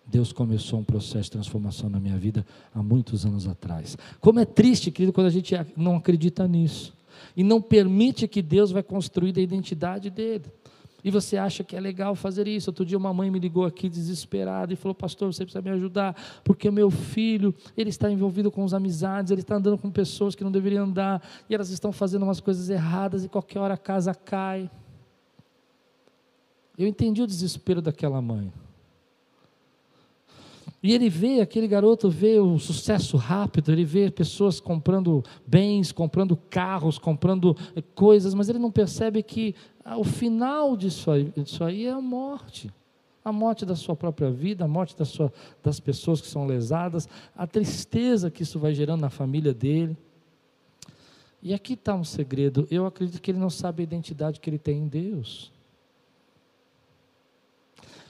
Deus 0.08 0.32
começou 0.32 0.80
um 0.80 0.84
processo 0.84 1.24
de 1.24 1.32
transformação 1.32 1.90
na 1.90 2.00
minha 2.00 2.18
vida 2.18 2.46
há 2.74 2.82
muitos 2.82 3.26
anos 3.26 3.48
atrás. 3.48 3.98
Como 4.22 4.40
é 4.40 4.46
triste, 4.46 4.90
querido, 4.90 5.12
quando 5.12 5.28
a 5.28 5.32
gente 5.32 5.54
não 5.76 5.98
acredita 5.98 6.48
nisso 6.48 6.94
e 7.36 7.44
não 7.44 7.62
permite 7.62 8.28
que 8.28 8.42
Deus 8.42 8.72
vai 8.72 8.82
construir 8.82 9.38
a 9.38 9.42
identidade 9.42 10.10
dele. 10.10 10.46
E 11.04 11.12
você 11.12 11.38
acha 11.38 11.64
que 11.64 11.76
é 11.76 11.80
legal 11.80 12.16
fazer 12.16 12.48
isso. 12.48 12.70
Outro 12.70 12.86
dia 12.86 12.98
uma 12.98 13.14
mãe 13.14 13.30
me 13.30 13.40
ligou 13.40 13.66
aqui 13.66 13.88
desesperada 13.88 14.74
e 14.74 14.76
falou: 14.76 14.96
"Pastor, 14.96 15.32
você 15.32 15.44
precisa 15.44 15.62
me 15.62 15.70
ajudar, 15.70 16.16
porque 16.44 16.68
o 16.68 16.74
meu 16.74 16.90
filho, 16.90 17.54
ele 17.78 17.90
está 17.90 18.10
envolvido 18.10 18.50
com 18.50 18.64
as 18.64 18.74
amizades, 18.74 19.32
ele 19.32 19.42
está 19.42 19.56
andando 19.56 19.78
com 19.78 19.92
pessoas 19.92 20.36
que 20.36 20.44
não 20.44 20.52
deveriam 20.52 20.86
andar, 20.86 21.22
e 21.50 21.56
elas 21.56 21.70
estão 21.70 21.92
fazendo 21.92 22.24
umas 22.24 22.40
coisas 22.40 22.70
erradas 22.70 23.24
e 23.24 23.30
qualquer 23.30 23.60
hora 23.60 23.76
a 23.76 23.78
casa 23.78 24.14
cai". 24.14 24.70
Eu 26.78 26.88
entendi 26.88 27.22
o 27.22 27.28
desespero 27.28 27.82
daquela 27.82 28.22
mãe. 28.22 28.52
E 30.82 30.94
ele 30.94 31.10
vê, 31.10 31.42
aquele 31.42 31.68
garoto 31.68 32.10
vê 32.10 32.40
o 32.40 32.60
sucesso 32.60 33.18
rápido, 33.18 33.72
ele 33.72 33.84
vê 33.84 34.12
pessoas 34.12 34.60
comprando 34.60 35.24
bens, 35.46 35.92
comprando 35.92 36.38
carros, 36.50 37.00
comprando 37.00 37.58
eh, 37.76 37.82
coisas, 37.96 38.34
mas 38.36 38.48
ele 38.48 38.60
não 38.60 38.72
percebe 38.72 39.24
que 39.24 39.56
ah, 39.84 39.98
o 39.98 40.04
final 40.04 40.78
disso 40.78 41.10
aí, 41.10 41.32
disso 41.36 41.64
aí 41.64 41.88
é 41.88 41.92
a 41.92 42.02
morte. 42.02 42.72
A 43.26 43.32
morte 43.32 43.66
da 43.66 43.76
sua 43.76 43.96
própria 43.96 44.30
vida, 44.30 44.66
a 44.66 44.68
morte 44.68 44.96
da 44.96 45.04
sua, 45.04 45.34
das 45.64 45.80
pessoas 45.80 46.22
que 46.22 46.28
são 46.28 46.46
lesadas, 46.46 47.10
a 47.36 47.48
tristeza 47.48 48.30
que 48.30 48.44
isso 48.44 48.60
vai 48.60 48.74
gerando 48.74 49.02
na 49.02 49.10
família 49.10 49.54
dele. 49.54 49.98
E 51.42 51.54
aqui 51.54 51.74
está 51.74 51.96
um 51.96 52.04
segredo. 52.04 52.68
Eu 52.70 52.86
acredito 52.86 53.22
que 53.22 53.32
ele 53.32 53.40
não 53.40 53.50
sabe 53.50 53.82
a 53.82 53.84
identidade 53.84 54.40
que 54.40 54.50
ele 54.50 54.60
tem 54.60 54.80
em 54.84 54.88
Deus. 54.88 55.52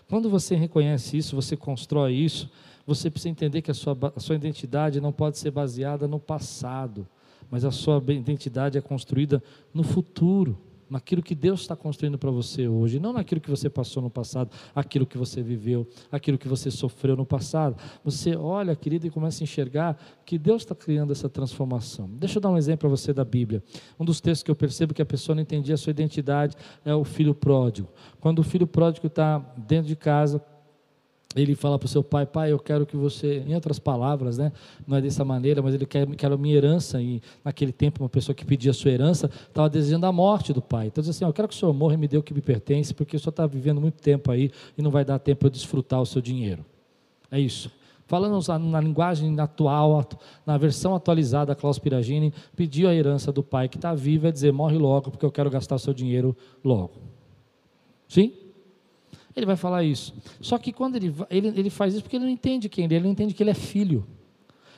Quando 0.10 0.30
você 0.30 0.56
reconhece 0.56 1.18
isso, 1.18 1.36
você 1.36 1.58
constrói 1.58 2.14
isso, 2.14 2.50
você 2.86 3.10
precisa 3.10 3.30
entender 3.30 3.62
que 3.62 3.72
a 3.72 3.74
sua, 3.74 3.98
a 4.16 4.20
sua 4.20 4.36
identidade 4.36 5.02
não 5.02 5.12
pode 5.12 5.38
ser 5.38 5.52
baseada 5.52 6.08
no 6.08 6.20
passado, 6.20 7.06
mas 7.52 7.66
a 7.66 7.72
sua 7.72 8.02
identidade 8.10 8.78
é 8.78 8.82
construída 8.82 9.44
no 9.74 9.84
futuro 9.84 10.58
naquilo 10.90 11.22
que 11.22 11.36
Deus 11.36 11.62
está 11.62 11.76
construindo 11.76 12.18
para 12.18 12.32
você 12.32 12.68
hoje, 12.68 13.00
não 13.00 13.14
naquilo 13.14 13.42
que 13.42 13.50
você 13.50 13.70
passou 13.70 14.02
no 14.02 14.10
passado, 14.10 14.52
aquilo 14.76 15.06
que 15.06 15.18
você 15.18 15.42
viveu, 15.42 15.88
aquilo 16.12 16.38
que 16.38 16.48
você 16.48 16.72
sofreu 16.72 17.16
no 17.16 17.26
passado. 17.26 17.78
Você 18.04 18.36
olha, 18.36 18.76
querido, 18.76 19.08
e 19.08 19.10
começa 19.10 19.44
a 19.44 19.46
enxergar 19.46 19.98
que 20.26 20.38
Deus 20.38 20.64
está 20.64 20.76
criando 20.76 21.12
essa 21.12 21.30
transformação. 21.30 22.10
Deixa 22.14 22.38
eu 22.38 22.42
dar 22.42 22.50
um 22.50 22.58
exemplo 22.58 22.80
para 22.80 22.90
você 22.90 23.14
da 23.14 23.26
Bíblia. 23.26 23.64
Um 24.00 24.06
dos 24.06 24.22
textos 24.22 24.44
que 24.44 24.52
eu 24.52 24.56
percebo 24.56 24.94
que 24.94 25.02
a 25.02 25.06
pessoa 25.06 25.36
não 25.36 25.42
entendia 25.42 25.76
a 25.76 25.78
sua 25.78 25.92
identidade 25.92 26.56
é 26.84 26.94
o 26.94 27.04
filho 27.04 27.34
pródigo. 27.34 27.90
Quando 28.20 28.40
o 28.40 28.44
filho 28.44 28.68
pródigo 28.68 29.08
está 29.08 29.40
dentro 29.58 29.88
de 29.88 29.96
casa, 29.96 30.42
ele 31.44 31.56
fala 31.56 31.78
para 31.78 31.86
o 31.86 31.90
seu 31.90 32.04
pai, 32.04 32.26
pai, 32.26 32.52
eu 32.52 32.60
quero 32.60 32.86
que 32.86 32.96
você, 32.96 33.44
em 33.48 33.54
outras 33.54 33.80
palavras, 33.80 34.38
né, 34.38 34.52
não 34.88 34.98
é 34.98 35.02
dessa 35.02 35.24
maneira, 35.26 35.62
mas 35.62 35.74
ele 35.74 35.86
quer, 35.86 36.08
quer 36.16 36.32
a 36.32 36.38
minha 36.38 36.56
herança, 36.56 37.02
e 37.02 37.22
naquele 37.44 37.72
tempo 37.72 38.04
uma 38.04 38.10
pessoa 38.10 38.36
que 38.36 38.46
pedia 38.46 38.72
a 38.72 38.74
sua 38.74 38.92
herança 38.92 39.30
estava 39.48 39.70
desejando 39.70 40.06
a 40.06 40.12
morte 40.12 40.54
do 40.54 40.62
pai, 40.62 40.88
então 40.88 41.02
diz 41.02 41.10
assim, 41.10 41.26
eu 41.26 41.34
quero 41.34 41.48
que 41.48 41.54
o 41.54 41.58
senhor 41.58 41.74
morra 41.74 41.94
e 41.94 41.98
me 41.98 42.08
dê 42.08 42.18
o 42.18 42.24
que 42.24 42.34
me 42.34 42.42
pertence, 42.42 42.94
porque 42.94 43.16
o 43.16 43.20
senhor 43.20 43.32
está 43.32 43.46
vivendo 43.46 43.82
muito 43.82 44.02
tempo 44.02 44.32
aí, 44.32 44.52
e 44.78 44.82
não 44.82 44.92
vai 44.92 45.06
dar 45.06 45.20
tempo 45.20 45.46
eu 45.46 45.50
desfrutar 45.50 46.02
o 46.02 46.06
seu 46.06 46.22
dinheiro, 46.22 46.66
é 47.32 47.40
isso, 47.40 47.72
falando 48.06 48.40
na 48.60 48.80
linguagem 48.80 49.40
atual, 49.40 50.08
na 50.46 50.58
versão 50.58 50.96
atualizada, 50.96 51.54
Klaus 51.54 51.78
Piragini 51.78 52.34
pediu 52.56 52.90
a 52.90 52.96
herança 52.96 53.32
do 53.32 53.44
pai 53.44 53.68
que 53.68 53.78
está 53.78 53.94
vivo, 53.94 54.28
é 54.28 54.32
dizer, 54.32 54.54
morre 54.54 54.78
logo, 54.78 55.12
porque 55.12 55.26
eu 55.26 55.32
quero 55.32 55.50
gastar 55.50 55.76
o 55.76 55.80
seu 55.80 55.94
dinheiro 55.94 56.36
logo, 56.64 56.94
sim? 58.08 58.34
Ele 59.38 59.46
vai 59.46 59.56
falar 59.56 59.84
isso. 59.84 60.16
Só 60.42 60.58
que 60.58 60.74
quando 60.74 60.96
ele, 60.96 61.14
ele, 61.30 61.48
ele 61.50 61.70
faz 61.70 61.94
isso 61.94 62.02
porque 62.02 62.16
ele 62.16 62.26
não 62.26 62.32
entende 62.32 62.68
quem 62.68 62.86
ele 62.86 62.96
é, 62.96 62.98
ele 62.98 63.06
não 63.06 63.12
entende 63.12 63.36
que 63.36 63.44
ele 63.44 63.52
é 63.52 63.54
filho. 63.54 64.08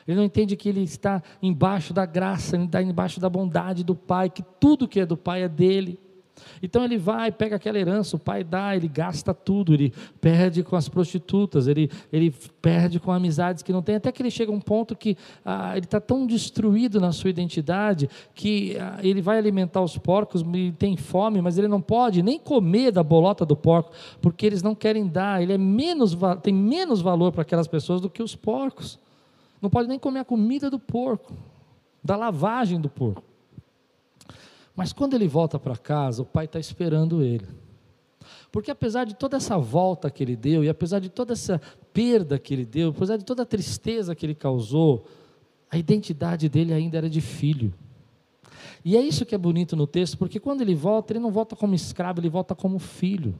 Ele 0.05 0.17
não 0.17 0.23
entende 0.25 0.57
que 0.57 0.67
ele 0.67 0.81
está 0.81 1.23
embaixo 1.41 1.93
da 1.93 2.05
graça, 2.05 2.57
ele 2.57 2.65
está 2.65 2.81
embaixo 2.81 3.21
da 3.21 3.29
bondade 3.29 3.85
do 3.85 3.95
Pai, 3.95 4.29
que 4.29 4.43
tudo 4.59 4.85
que 4.85 4.99
é 4.99 5.05
do 5.05 5.15
Pai 5.15 5.43
é 5.43 5.47
dele. 5.47 5.97
Então 6.61 6.83
ele 6.83 6.97
vai, 6.97 7.31
pega 7.31 7.55
aquela 7.55 7.77
herança, 7.77 8.15
o 8.15 8.19
pai 8.19 8.43
dá, 8.43 8.75
ele 8.75 8.87
gasta 8.87 9.33
tudo, 9.33 9.73
ele 9.73 9.93
perde 10.19 10.63
com 10.63 10.75
as 10.75 10.89
prostitutas, 10.89 11.67
ele, 11.67 11.89
ele 12.11 12.33
perde 12.61 12.99
com 12.99 13.11
amizades 13.11 13.63
que 13.63 13.71
não 13.71 13.81
tem, 13.81 13.95
até 13.95 14.11
que 14.11 14.21
ele 14.21 14.31
chega 14.31 14.51
a 14.51 14.55
um 14.55 14.59
ponto 14.59 14.95
que 14.95 15.17
ah, 15.45 15.71
ele 15.75 15.85
está 15.85 15.99
tão 15.99 16.25
destruído 16.25 16.99
na 16.99 17.11
sua 17.11 17.29
identidade 17.29 18.09
que 18.33 18.77
ah, 18.77 18.99
ele 19.01 19.21
vai 19.21 19.37
alimentar 19.37 19.81
os 19.81 19.97
porcos 19.97 20.43
e 20.53 20.71
tem 20.71 20.97
fome, 20.97 21.41
mas 21.41 21.57
ele 21.57 21.67
não 21.67 21.81
pode 21.81 22.21
nem 22.21 22.39
comer 22.39 22.91
da 22.91 23.03
bolota 23.03 23.45
do 23.45 23.55
porco, 23.55 23.91
porque 24.21 24.45
eles 24.45 24.61
não 24.61 24.75
querem 24.75 25.07
dar, 25.07 25.41
ele 25.41 25.53
é 25.53 25.57
menos, 25.57 26.17
tem 26.41 26.53
menos 26.53 27.01
valor 27.01 27.31
para 27.31 27.41
aquelas 27.41 27.67
pessoas 27.67 28.01
do 28.01 28.09
que 28.09 28.23
os 28.23 28.35
porcos. 28.35 28.99
Não 29.61 29.69
pode 29.69 29.89
nem 29.89 29.99
comer 29.99 30.19
a 30.19 30.25
comida 30.25 30.69
do 30.69 30.79
porco, 30.79 31.33
da 32.03 32.15
lavagem 32.15 32.79
do 32.79 32.89
porco. 32.89 33.28
Mas 34.79 34.93
quando 34.93 35.13
ele 35.13 35.27
volta 35.27 35.59
para 35.59 35.75
casa, 35.75 36.21
o 36.21 36.25
pai 36.25 36.45
está 36.45 36.57
esperando 36.57 37.21
ele. 37.21 37.45
Porque 38.49 38.71
apesar 38.71 39.03
de 39.03 39.13
toda 39.13 39.35
essa 39.35 39.57
volta 39.57 40.09
que 40.09 40.23
ele 40.23 40.37
deu, 40.37 40.63
e 40.63 40.69
apesar 40.69 40.99
de 40.99 41.09
toda 41.09 41.33
essa 41.33 41.59
perda 41.91 42.39
que 42.39 42.53
ele 42.53 42.65
deu, 42.65 42.91
apesar 42.91 43.17
de 43.17 43.25
toda 43.25 43.43
a 43.43 43.45
tristeza 43.45 44.15
que 44.15 44.25
ele 44.25 44.33
causou, 44.33 45.05
a 45.69 45.77
identidade 45.77 46.47
dele 46.47 46.73
ainda 46.73 46.97
era 46.97 47.09
de 47.09 47.19
filho. 47.19 47.73
E 48.85 48.95
é 48.95 49.01
isso 49.01 49.25
que 49.25 49.35
é 49.35 49.37
bonito 49.37 49.75
no 49.75 49.85
texto, 49.85 50.17
porque 50.17 50.39
quando 50.39 50.61
ele 50.61 50.75
volta, 50.75 51.11
ele 51.11 51.19
não 51.19 51.29
volta 51.29 51.57
como 51.57 51.75
escravo, 51.75 52.21
ele 52.21 52.29
volta 52.29 52.55
como 52.55 52.79
filho. 52.79 53.37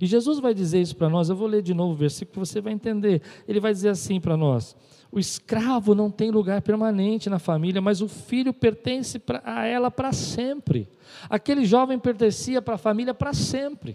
E 0.00 0.06
Jesus 0.06 0.40
vai 0.40 0.52
dizer 0.52 0.80
isso 0.80 0.96
para 0.96 1.08
nós, 1.08 1.28
eu 1.28 1.36
vou 1.36 1.46
ler 1.46 1.62
de 1.62 1.72
novo 1.72 1.92
o 1.92 1.96
versículo, 1.96 2.44
você 2.44 2.60
vai 2.60 2.72
entender. 2.72 3.22
Ele 3.46 3.60
vai 3.60 3.72
dizer 3.72 3.90
assim 3.90 4.20
para 4.20 4.36
nós: 4.36 4.76
o 5.12 5.20
escravo 5.20 5.94
não 5.94 6.10
tem 6.10 6.30
lugar 6.30 6.62
permanente 6.62 7.28
na 7.28 7.38
família, 7.38 7.82
mas 7.82 8.00
o 8.00 8.08
filho 8.08 8.52
pertence 8.54 9.20
a 9.44 9.66
ela 9.66 9.90
para 9.90 10.10
sempre. 10.10 10.88
Aquele 11.28 11.66
jovem 11.66 11.98
pertencia 11.98 12.62
para 12.62 12.76
a 12.76 12.78
família 12.78 13.12
para 13.12 13.34
sempre. 13.34 13.94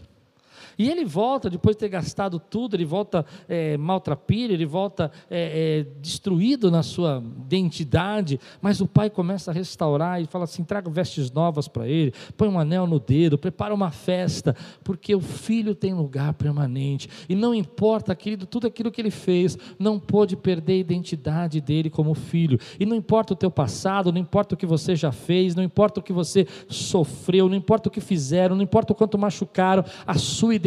E 0.78 0.89
ele 0.89 1.03
volta, 1.03 1.49
depois 1.49 1.75
de 1.75 1.80
ter 1.80 1.89
gastado 1.89 2.39
tudo, 2.39 2.75
ele 2.75 2.86
volta 2.86 3.25
é, 3.49 3.75
maltrapilho, 3.78 4.53
ele 4.53 4.65
volta 4.65 5.11
é, 5.30 5.80
é, 5.80 5.99
destruído 5.99 6.69
na 6.69 6.84
sua 6.84 7.23
identidade, 7.45 8.39
mas 8.61 8.80
o 8.80 8.88
pai 8.88 9.09
começa 9.09 9.49
a 9.49 9.53
restaurar 9.53 10.21
e 10.21 10.28
fala 10.28 10.43
assim: 10.43 10.63
traga 10.63 10.89
vestes 10.89 11.32
novas 11.32 11.67
para 11.67 11.88
ele, 11.88 12.13
põe 12.36 12.47
um 12.47 12.59
anel 12.59 12.86
no 12.86 12.99
dedo, 12.99 13.38
prepara 13.38 13.73
uma 13.73 13.89
festa, 13.89 14.55
porque 14.84 15.15
o 15.15 15.19
filho 15.19 15.73
tem 15.73 15.93
lugar 15.93 16.34
permanente. 16.34 17.09
E 17.28 17.36
não 17.36 17.55
importa, 17.55 18.15
querido, 18.15 18.45
tudo 18.45 18.67
aquilo 18.67 18.91
que 18.91 19.01
ele 19.01 19.11
fez, 19.11 19.57
não 19.80 19.99
pôde 19.99 20.36
perder 20.36 20.73
a 20.73 20.78
identidade 20.78 21.59
dele 21.59 21.89
como 21.89 22.13
filho. 22.13 22.59
E 22.80 22.86
não 22.86 22.95
importa 22.95 23.34
o 23.34 23.36
teu 23.36 23.49
passado, 23.49 24.11
não 24.11 24.19
importa 24.19 24.53
o 24.53 24.57
que 24.57 24.65
você 24.65 24.95
já 24.95 25.11
fez, 25.11 25.55
não 25.55 25.63
importa 25.63 25.99
o 25.99 26.03
que 26.03 26.13
você 26.13 26.45
sofreu, 26.69 27.49
não 27.49 27.55
importa 27.55 27.89
o 27.89 27.91
que 27.91 28.01
fizeram, 28.01 28.55
não 28.55 28.63
importa 28.63 28.93
o 28.93 28.95
quanto 28.95 29.17
machucaram, 29.17 29.84
a 30.05 30.13
sua 30.15 30.53
identidade 30.53 30.66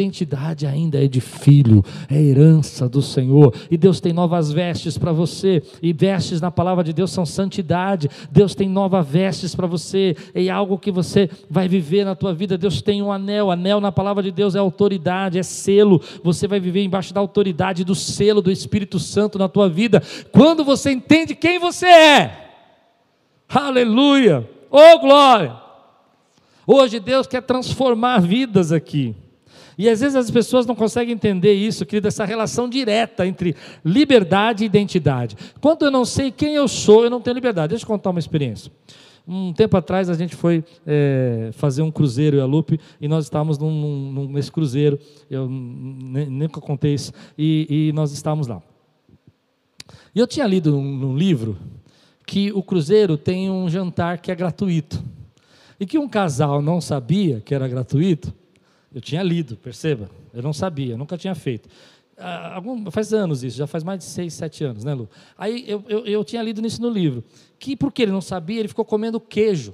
ainda 0.67 1.03
é 1.03 1.07
de 1.07 1.21
filho, 1.21 1.83
é 2.09 2.19
herança 2.19 2.87
do 2.87 3.01
Senhor. 3.01 3.53
E 3.69 3.77
Deus 3.77 3.99
tem 3.99 4.13
novas 4.13 4.51
vestes 4.51 4.97
para 4.97 5.11
você, 5.11 5.61
e 5.81 5.93
vestes 5.93 6.41
na 6.41 6.49
palavra 6.49 6.83
de 6.83 6.93
Deus 6.93 7.11
são 7.11 7.25
santidade. 7.25 8.09
Deus 8.31 8.55
tem 8.55 8.69
novas 8.69 9.07
vestes 9.07 9.53
para 9.53 9.67
você, 9.67 10.15
é 10.33 10.49
algo 10.49 10.77
que 10.77 10.91
você 10.91 11.29
vai 11.49 11.67
viver 11.67 12.05
na 12.05 12.15
tua 12.15 12.33
vida. 12.33 12.57
Deus 12.57 12.81
tem 12.81 13.01
um 13.01 13.11
anel, 13.11 13.51
anel 13.51 13.79
na 13.79 13.91
palavra 13.91 14.23
de 14.23 14.31
Deus 14.31 14.55
é 14.55 14.59
autoridade, 14.59 15.37
é 15.37 15.43
selo. 15.43 16.01
Você 16.23 16.47
vai 16.47 16.59
viver 16.59 16.83
embaixo 16.83 17.13
da 17.13 17.19
autoridade 17.19 17.83
do 17.83 17.95
selo 17.95 18.41
do 18.41 18.51
Espírito 18.51 18.99
Santo 18.99 19.37
na 19.37 19.49
tua 19.49 19.69
vida. 19.69 20.01
Quando 20.31 20.63
você 20.63 20.91
entende 20.91 21.35
quem 21.35 21.59
você 21.59 21.87
é. 21.87 22.49
Aleluia! 23.49 24.49
Oh 24.69 24.99
glória! 24.99 25.55
Hoje 26.65 26.99
Deus 26.99 27.27
quer 27.27 27.41
transformar 27.41 28.19
vidas 28.19 28.71
aqui. 28.71 29.15
E 29.81 29.89
às 29.89 29.99
vezes 29.99 30.15
as 30.15 30.29
pessoas 30.29 30.67
não 30.67 30.75
conseguem 30.75 31.15
entender 31.15 31.53
isso, 31.53 31.87
querido, 31.87 32.07
essa 32.07 32.23
relação 32.23 32.69
direta 32.69 33.25
entre 33.25 33.55
liberdade 33.83 34.63
e 34.63 34.67
identidade. 34.67 35.35
Quando 35.59 35.83
eu 35.83 35.89
não 35.89 36.05
sei 36.05 36.29
quem 36.29 36.53
eu 36.53 36.67
sou, 36.67 37.03
eu 37.03 37.09
não 37.09 37.19
tenho 37.19 37.33
liberdade. 37.33 37.71
Deixa 37.71 37.83
eu 37.83 37.87
contar 37.87 38.11
uma 38.11 38.19
experiência. 38.19 38.71
Um 39.27 39.51
tempo 39.51 39.75
atrás 39.75 40.07
a 40.07 40.13
gente 40.13 40.35
foi 40.35 40.63
é, 40.85 41.49
fazer 41.53 41.81
um 41.81 41.89
cruzeiro, 41.89 42.37
e 42.37 42.39
a 42.39 42.45
Lupe, 42.45 42.79
e 43.01 43.07
nós 43.07 43.23
estávamos 43.23 43.57
num, 43.57 43.71
num, 44.11 44.31
nesse 44.31 44.51
cruzeiro, 44.51 44.99
eu 45.27 45.49
nem, 45.49 46.27
nunca 46.27 46.61
contei 46.61 46.93
isso, 46.93 47.11
e, 47.35 47.87
e, 47.89 47.93
nós 47.93 48.11
estávamos 48.11 48.45
lá. 48.45 48.61
E 50.13 50.19
eu 50.19 50.27
tinha 50.27 50.45
lido 50.45 50.69
num, 50.69 50.95
num 50.95 51.17
livro 51.17 51.57
que 52.27 52.51
o 52.51 52.61
cruzeiro 52.61 53.17
tem 53.17 53.49
um 53.49 53.67
jantar 53.67 54.19
que 54.19 54.31
é 54.31 54.35
gratuito. 54.35 55.03
E 55.79 55.87
que 55.87 55.97
um 55.97 56.07
casal 56.07 56.61
não 56.61 56.79
sabia 56.79 57.41
que 57.43 57.55
era 57.55 57.67
gratuito, 57.67 58.31
eu 58.93 59.01
tinha 59.01 59.23
lido, 59.23 59.55
perceba, 59.57 60.09
eu 60.33 60.43
não 60.43 60.53
sabia, 60.53 60.97
nunca 60.97 61.17
tinha 61.17 61.35
feito. 61.35 61.69
Ah, 62.17 62.55
algum, 62.55 62.91
faz 62.91 63.13
anos 63.13 63.43
isso, 63.43 63.57
já 63.57 63.65
faz 63.65 63.83
mais 63.83 63.99
de 63.99 64.05
seis, 64.05 64.33
sete 64.33 64.63
anos, 64.63 64.83
né, 64.83 64.93
Lu? 64.93 65.09
Aí 65.37 65.63
eu, 65.67 65.83
eu, 65.87 66.05
eu 66.05 66.23
tinha 66.23 66.41
lido 66.43 66.61
nisso 66.61 66.81
no 66.81 66.89
livro, 66.89 67.23
que 67.57 67.75
porque 67.75 68.01
ele 68.01 68.11
não 68.11 68.21
sabia, 68.21 68.59
ele 68.59 68.67
ficou 68.67 68.85
comendo 68.85 69.19
queijo 69.19 69.73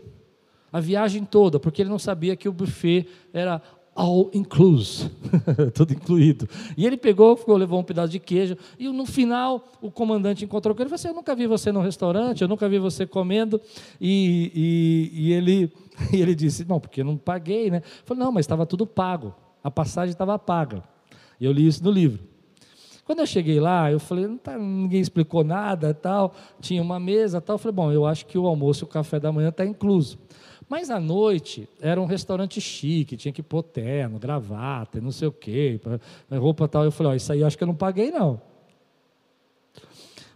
a 0.72 0.80
viagem 0.80 1.26
toda, 1.26 1.60
porque 1.60 1.82
ele 1.82 1.90
não 1.90 2.00
sabia 2.00 2.36
que 2.36 2.48
o 2.48 2.54
buffet 2.54 3.08
era 3.34 3.62
all 3.98 4.30
inclusive, 4.32 5.10
tudo 5.74 5.92
incluído. 5.92 6.48
E 6.78 6.86
ele 6.86 6.96
pegou, 6.96 7.36
ficou, 7.36 7.58
levou 7.58 7.80
um 7.80 7.84
pedaço 7.84 8.10
de 8.10 8.20
queijo, 8.20 8.56
e 8.78 8.88
no 8.88 9.08
final 9.08 9.74
o 9.82 9.90
comandante 9.90 10.46
encontrou 10.46 10.76
com 10.76 10.82
ele 10.82 10.88
e 10.88 10.90
falou 10.90 10.96
assim, 10.96 11.08
eu 11.08 11.16
nunca 11.16 11.36
vi 11.36 11.48
você 11.48 11.72
no 11.72 11.82
restaurante, 11.82 12.44
eu 12.44 12.48
nunca 12.48 12.70
vi 12.70 12.78
você 12.78 13.08
comendo, 13.08 13.60
e, 14.00 14.52
e, 14.54 15.22
e 15.22 15.34
ele, 15.34 15.74
e 16.14 16.22
ele 16.22 16.36
disse, 16.36 16.66
não, 16.68 16.80
porque 16.80 17.02
eu 17.02 17.06
não 17.06 17.18
paguei, 17.18 17.70
né? 17.70 17.82
Falei, 18.06 18.24
não, 18.24 18.32
mas 18.32 18.44
estava 18.44 18.66
tudo 18.66 18.86
pago, 18.86 19.36
a 19.64 19.72
passagem 19.72 20.12
estava 20.12 20.38
paga. 20.38 20.84
E 21.40 21.46
eu 21.46 21.52
li 21.52 21.68
isso 21.68 21.84
no 21.84 21.92
livro. 21.92 22.24
Quando 23.06 23.20
eu 23.20 23.26
cheguei 23.26 23.60
lá, 23.60 23.90
eu 23.90 24.00
falei, 24.00 24.28
não 24.28 24.38
tá, 24.38 24.58
ninguém 24.58 25.00
explicou 25.00 25.44
nada, 25.44 25.94
tal, 25.94 26.36
tinha 26.60 26.82
uma 26.82 27.00
mesa, 27.00 27.40
tal, 27.40 27.54
eu 27.54 27.58
falei, 27.58 27.74
bom, 27.74 27.92
eu 27.92 28.06
acho 28.06 28.26
que 28.26 28.38
o 28.38 28.46
almoço 28.46 28.84
e 28.84 28.86
o 28.86 28.88
café 28.88 29.18
da 29.18 29.32
manhã 29.32 29.48
está 29.50 29.66
incluso. 29.66 30.20
Mas 30.68 30.90
à 30.90 31.00
noite 31.00 31.70
era 31.80 32.02
um 32.02 32.06
restaurante 32.06 32.60
chique, 32.60 33.16
tinha 33.16 33.32
que 33.32 33.42
pôr 33.42 33.64
terno, 33.64 34.20
gravata, 34.20 35.00
não 35.00 35.12
sei 35.12 35.30
o 35.30 35.32
quê, 35.32 35.80
roupa 36.30 36.68
tal. 36.68 36.84
Eu 36.84 36.92
falei, 36.92 37.14
ó, 37.14 37.16
isso 37.16 37.32
aí 37.32 37.40
eu 37.40 37.48
acho 37.48 37.58
que 37.58 37.64
eu 37.64 37.68
não 37.68 37.76
paguei, 37.76 38.12
não. 38.12 38.42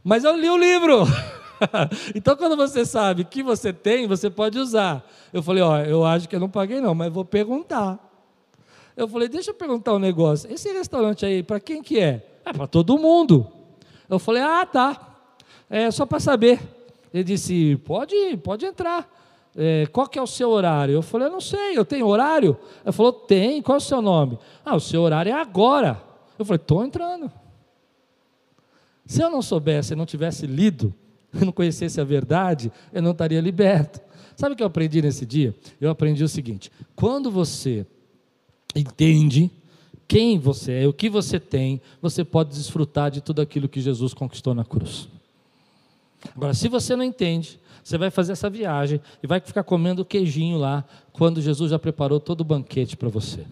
Mas 0.01 0.23
eu 0.23 0.35
li 0.39 0.49
o 0.49 0.57
livro. 0.57 1.03
então, 2.15 2.35
quando 2.35 2.55
você 2.55 2.85
sabe 2.85 3.23
que 3.23 3.43
você 3.43 3.71
tem, 3.71 4.07
você 4.07 4.29
pode 4.29 4.57
usar. 4.57 5.07
Eu 5.31 5.43
falei, 5.43 5.63
ó, 5.63 5.79
eu 5.79 6.05
acho 6.05 6.27
que 6.27 6.35
eu 6.35 6.39
não 6.39 6.49
paguei, 6.49 6.81
não, 6.81 6.95
mas 6.95 7.11
vou 7.11 7.25
perguntar. 7.25 7.99
Eu 8.95 9.07
falei, 9.07 9.27
deixa 9.27 9.51
eu 9.51 9.55
perguntar 9.55 9.93
um 9.93 9.99
negócio. 9.99 10.51
Esse 10.51 10.71
restaurante 10.71 11.25
aí, 11.25 11.43
para 11.43 11.59
quem 11.59 11.81
que 11.81 11.99
é? 11.99 12.25
É 12.45 12.51
para 12.51 12.67
todo 12.67 12.97
mundo. 12.97 13.47
Eu 14.09 14.19
falei, 14.19 14.41
ah, 14.41 14.65
tá. 14.65 15.15
É 15.69 15.89
só 15.91 16.05
para 16.05 16.19
saber. 16.19 16.59
Ele 17.13 17.23
disse, 17.23 17.77
pode, 17.85 18.37
pode 18.37 18.65
entrar 18.65 19.09
é, 19.55 19.85
qual 19.87 20.07
que 20.07 20.17
é 20.17 20.21
o 20.21 20.27
seu 20.27 20.49
horário? 20.49 20.93
Eu 20.93 21.01
falei, 21.01 21.27
eu 21.27 21.31
não 21.31 21.41
sei, 21.41 21.77
eu 21.77 21.83
tenho 21.83 22.07
horário? 22.07 22.57
Ele 22.83 22.91
falou, 22.91 23.11
tem, 23.11 23.61
qual 23.61 23.75
é 23.75 23.77
o 23.77 23.81
seu 23.81 24.01
nome? 24.01 24.39
Ah, 24.63 24.75
o 24.75 24.79
seu 24.79 25.01
horário 25.01 25.31
é 25.31 25.33
agora. 25.33 26.01
Eu 26.39 26.45
falei, 26.45 26.61
estou 26.61 26.83
entrando. 26.83 27.31
Se 29.05 29.21
eu 29.21 29.29
não 29.29 29.41
soubesse, 29.41 29.95
não 29.95 30.05
tivesse 30.05 30.47
lido, 30.47 30.93
eu 31.39 31.45
não 31.45 31.51
conhecesse 31.51 31.99
a 31.99 32.03
verdade, 32.03 32.71
eu 32.91 33.01
não 33.01 33.11
estaria 33.11 33.41
liberto. 33.41 33.99
Sabe 34.35 34.53
o 34.53 34.55
que 34.57 34.63
eu 34.63 34.67
aprendi 34.67 35.01
nesse 35.01 35.25
dia? 35.25 35.55
Eu 35.79 35.89
aprendi 35.89 36.23
o 36.23 36.29
seguinte: 36.29 36.71
quando 36.95 37.29
você 37.29 37.85
entende 38.75 39.51
quem 40.07 40.37
você 40.37 40.83
é, 40.83 40.87
o 40.87 40.93
que 40.93 41.09
você 41.09 41.39
tem, 41.39 41.79
você 42.01 42.23
pode 42.23 42.49
desfrutar 42.49 43.09
de 43.09 43.21
tudo 43.21 43.41
aquilo 43.41 43.69
que 43.69 43.79
Jesus 43.79 44.13
conquistou 44.13 44.53
na 44.53 44.65
cruz. 44.65 45.07
Agora, 46.35 46.53
se 46.53 46.67
você 46.67 46.95
não 46.95 47.03
entende, 47.03 47.59
você 47.83 47.97
vai 47.97 48.11
fazer 48.11 48.33
essa 48.33 48.49
viagem 48.49 49.01
e 49.23 49.27
vai 49.27 49.39
ficar 49.39 49.63
comendo 49.63 50.05
queijinho 50.05 50.57
lá, 50.57 50.83
quando 51.13 51.41
Jesus 51.41 51.71
já 51.71 51.79
preparou 51.79 52.19
todo 52.19 52.41
o 52.41 52.43
banquete 52.43 52.95
para 52.95 53.09
você. 53.09 53.45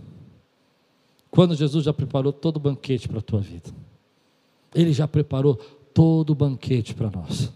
Quando 1.32 1.56
Jesus 1.56 1.86
já 1.86 1.94
preparou 1.94 2.34
todo 2.34 2.58
o 2.58 2.60
banquete 2.60 3.08
para 3.08 3.20
a 3.20 3.22
tua 3.22 3.40
vida. 3.40 3.70
Ele 4.74 4.92
já 4.92 5.08
preparou 5.08 5.56
todo 5.94 6.32
o 6.32 6.36
banquete 6.36 6.94
para 6.94 7.10
nós. 7.10 7.52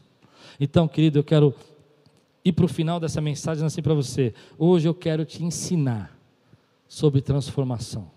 Então, 0.59 0.87
querido, 0.87 1.19
eu 1.19 1.23
quero 1.23 1.53
ir 2.43 2.51
para 2.51 2.65
o 2.65 2.67
final 2.67 2.99
dessa 2.99 3.21
mensagem 3.21 3.65
assim 3.65 3.81
para 3.81 3.93
você. 3.93 4.33
Hoje 4.57 4.87
eu 4.87 4.93
quero 4.93 5.25
te 5.25 5.43
ensinar 5.43 6.17
sobre 6.87 7.21
transformação. 7.21 8.11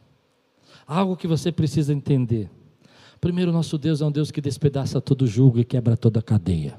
Algo 0.87 1.17
que 1.17 1.27
você 1.27 1.51
precisa 1.51 1.93
entender. 1.93 2.51
Primeiro, 3.21 3.51
nosso 3.51 3.79
Deus 3.79 4.01
é 4.01 4.05
um 4.05 4.13
Deus 4.13 4.31
que 4.31 4.41
despedaça 4.41 5.01
todo 5.01 5.27
julgo 5.27 5.59
e 5.59 5.65
quebra 5.65 5.97
toda 5.97 6.21
cadeia. 6.21 6.79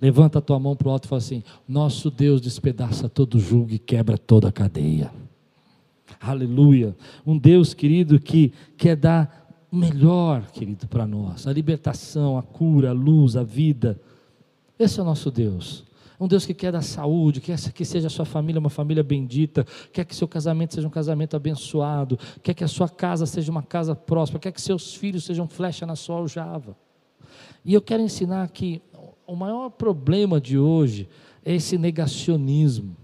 Levanta 0.00 0.38
a 0.38 0.42
tua 0.42 0.58
mão 0.58 0.74
para 0.76 0.88
o 0.88 0.90
alto 0.90 1.04
e 1.04 1.08
fala 1.08 1.18
assim: 1.18 1.42
Nosso 1.68 2.10
Deus 2.10 2.40
despedaça 2.40 3.08
todo 3.08 3.38
julgo 3.38 3.72
e 3.72 3.78
quebra 3.78 4.16
toda 4.16 4.52
cadeia. 4.52 5.10
Aleluia. 6.20 6.96
Um 7.26 7.36
Deus, 7.36 7.74
querido, 7.74 8.18
que 8.18 8.52
quer 8.76 8.96
dar 8.96 9.40
melhor, 9.70 10.50
querido, 10.52 10.86
para 10.86 11.06
nós: 11.06 11.46
a 11.46 11.52
libertação, 11.52 12.38
a 12.38 12.42
cura, 12.42 12.90
a 12.90 12.94
luz, 12.94 13.36
a 13.36 13.42
vida. 13.42 14.00
Esse 14.80 14.98
é 14.98 15.02
o 15.02 15.04
nosso 15.04 15.30
Deus. 15.30 15.84
Um 16.18 16.26
Deus 16.26 16.46
que 16.46 16.54
quer 16.54 16.72
dar 16.72 16.80
saúde, 16.80 17.38
quer 17.38 17.58
que 17.70 17.84
seja 17.84 18.06
a 18.06 18.10
sua 18.10 18.24
família 18.24 18.58
uma 18.58 18.70
família 18.70 19.02
bendita, 19.02 19.66
quer 19.92 20.06
que 20.06 20.16
seu 20.16 20.26
casamento 20.26 20.74
seja 20.74 20.88
um 20.88 20.90
casamento 20.90 21.36
abençoado, 21.36 22.18
quer 22.42 22.54
que 22.54 22.64
a 22.64 22.68
sua 22.68 22.88
casa 22.88 23.26
seja 23.26 23.50
uma 23.52 23.62
casa 23.62 23.94
próspera, 23.94 24.40
quer 24.40 24.52
que 24.52 24.60
seus 24.60 24.94
filhos 24.94 25.24
sejam 25.24 25.46
flecha 25.46 25.84
na 25.84 25.94
sua 25.94 26.16
aljava. 26.16 26.74
E 27.62 27.74
eu 27.74 27.82
quero 27.82 28.02
ensinar 28.02 28.48
que 28.48 28.80
o 29.26 29.36
maior 29.36 29.68
problema 29.68 30.40
de 30.40 30.58
hoje 30.58 31.06
é 31.44 31.54
esse 31.54 31.76
negacionismo. 31.76 32.96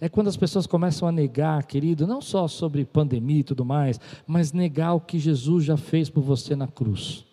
É 0.00 0.08
quando 0.08 0.28
as 0.28 0.38
pessoas 0.38 0.66
começam 0.66 1.06
a 1.06 1.12
negar, 1.12 1.62
querido, 1.66 2.06
não 2.06 2.22
só 2.22 2.48
sobre 2.48 2.86
pandemia 2.86 3.40
e 3.40 3.44
tudo 3.44 3.62
mais, 3.62 4.00
mas 4.26 4.52
negar 4.52 4.94
o 4.94 5.00
que 5.00 5.18
Jesus 5.18 5.64
já 5.64 5.76
fez 5.76 6.08
por 6.08 6.22
você 6.22 6.56
na 6.56 6.66
cruz. 6.66 7.26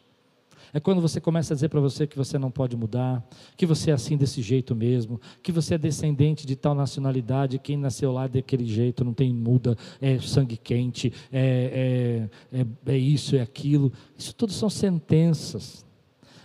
É 0.73 0.79
quando 0.79 1.01
você 1.01 1.19
começa 1.19 1.53
a 1.53 1.55
dizer 1.55 1.69
para 1.69 1.79
você 1.79 2.05
que 2.05 2.17
você 2.17 2.37
não 2.37 2.51
pode 2.51 2.75
mudar, 2.75 3.23
que 3.57 3.65
você 3.65 3.91
é 3.91 3.93
assim 3.93 4.17
desse 4.17 4.41
jeito 4.41 4.75
mesmo, 4.75 5.19
que 5.41 5.51
você 5.51 5.75
é 5.75 5.77
descendente 5.77 6.45
de 6.45 6.55
tal 6.55 6.75
nacionalidade, 6.75 7.59
quem 7.59 7.77
nasceu 7.77 8.11
lá 8.11 8.27
daquele 8.27 8.65
jeito 8.65 9.03
não 9.03 9.13
tem 9.13 9.33
muda, 9.33 9.77
é 10.01 10.19
sangue 10.19 10.57
quente, 10.57 11.11
é, 11.31 12.29
é, 12.51 12.59
é, 12.59 12.93
é 12.93 12.97
isso, 12.97 13.35
é 13.35 13.41
aquilo. 13.41 13.91
Isso 14.17 14.33
tudo 14.35 14.51
são 14.51 14.69
sentenças. 14.69 15.85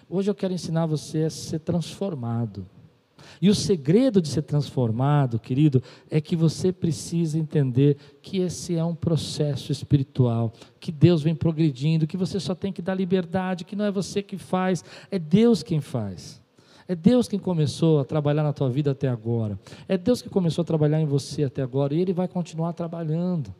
Hoje 0.09 0.31
eu 0.31 0.35
quero 0.35 0.53
ensinar 0.53 0.87
você 0.87 1.25
a 1.25 1.31
ser 1.31 1.61
transformado. 1.61 2.67
E 3.41 3.49
o 3.49 3.55
segredo 3.55 4.21
de 4.21 4.29
ser 4.29 4.43
transformado, 4.43 5.39
querido, 5.39 5.83
é 6.11 6.21
que 6.21 6.37
você 6.37 6.73
precisa 6.73 7.39
entender 7.39 7.97
que 8.23 8.39
esse 8.39 8.77
é 8.77 8.85
um 8.85 8.95
processo 8.95 9.73
espiritual, 9.73 10.53
que 10.81 10.93
Deus 10.93 11.23
vem 11.23 11.35
progredindo, 11.35 12.07
que 12.07 12.17
você 12.17 12.39
só 12.39 12.55
tem 12.55 12.73
que 12.73 12.83
dar 12.83 12.95
liberdade, 12.95 13.65
que 13.65 13.77
não 13.77 13.85
é 13.85 13.91
você 13.91 14.23
que 14.23 14.39
faz, 14.39 14.85
é 15.11 15.19
Deus 15.19 15.63
quem 15.63 15.81
faz. 15.81 16.43
É 16.87 16.95
Deus 16.95 17.27
quem 17.27 17.39
começou 17.39 18.01
a 18.01 18.05
trabalhar 18.05 18.43
na 18.43 18.53
tua 18.53 18.69
vida 18.69 18.91
até 18.91 19.09
agora. 19.09 19.59
É 19.89 19.97
Deus 19.97 20.21
que 20.21 20.29
começou 20.29 20.63
a 20.63 20.67
trabalhar 20.67 21.01
em 21.01 21.07
você 21.07 21.45
até 21.45 21.63
agora 21.63 21.95
e 21.95 22.01
Ele 22.01 22.13
vai 22.13 22.29
continuar 22.29 22.75
trabalhando. 22.75 23.55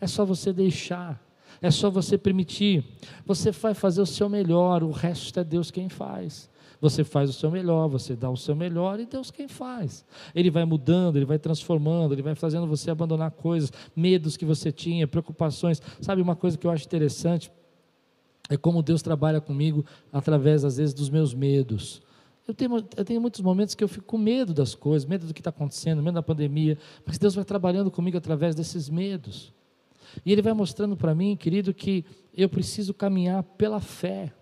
É 0.00 0.06
só 0.06 0.24
você 0.24 0.52
deixar. 0.52 1.22
É 1.60 1.70
só 1.70 1.90
você 1.90 2.16
permitir. 2.16 2.84
Você 3.26 3.50
vai 3.50 3.74
fazer 3.74 4.00
o 4.00 4.06
seu 4.06 4.28
melhor, 4.28 4.82
o 4.82 4.90
resto 4.90 5.38
é 5.38 5.44
Deus 5.44 5.70
quem 5.70 5.88
faz. 5.88 6.49
Você 6.80 7.04
faz 7.04 7.28
o 7.28 7.32
seu 7.32 7.50
melhor, 7.50 7.88
você 7.88 8.16
dá 8.16 8.30
o 8.30 8.36
seu 8.36 8.56
melhor 8.56 8.98
e 8.98 9.06
Deus 9.06 9.30
quem 9.30 9.46
faz. 9.46 10.04
Ele 10.34 10.50
vai 10.50 10.64
mudando, 10.64 11.16
ele 11.16 11.26
vai 11.26 11.38
transformando, 11.38 12.14
ele 12.14 12.22
vai 12.22 12.34
fazendo 12.34 12.66
você 12.66 12.90
abandonar 12.90 13.30
coisas, 13.32 13.70
medos 13.94 14.36
que 14.36 14.46
você 14.46 14.72
tinha, 14.72 15.06
preocupações. 15.06 15.82
Sabe 16.00 16.22
uma 16.22 16.34
coisa 16.34 16.56
que 16.56 16.66
eu 16.66 16.70
acho 16.70 16.86
interessante? 16.86 17.52
É 18.48 18.56
como 18.56 18.82
Deus 18.82 19.02
trabalha 19.02 19.40
comigo 19.40 19.84
através, 20.10 20.64
às 20.64 20.78
vezes, 20.78 20.94
dos 20.94 21.10
meus 21.10 21.34
medos. 21.34 22.02
Eu 22.48 22.54
tenho, 22.54 22.84
eu 22.96 23.04
tenho 23.04 23.20
muitos 23.20 23.40
momentos 23.42 23.74
que 23.74 23.84
eu 23.84 23.88
fico 23.88 24.06
com 24.06 24.18
medo 24.18 24.52
das 24.52 24.74
coisas, 24.74 25.08
medo 25.08 25.26
do 25.26 25.34
que 25.34 25.40
está 25.40 25.50
acontecendo, 25.50 26.02
medo 26.02 26.14
da 26.14 26.22
pandemia, 26.22 26.76
mas 27.06 27.18
Deus 27.18 27.34
vai 27.34 27.44
trabalhando 27.44 27.90
comigo 27.90 28.16
através 28.16 28.54
desses 28.54 28.88
medos. 28.88 29.52
E 30.24 30.32
Ele 30.32 30.42
vai 30.42 30.52
mostrando 30.52 30.96
para 30.96 31.14
mim, 31.14 31.36
querido, 31.36 31.72
que 31.72 32.04
eu 32.34 32.48
preciso 32.48 32.92
caminhar 32.92 33.42
pela 33.42 33.80
fé. 33.80 34.32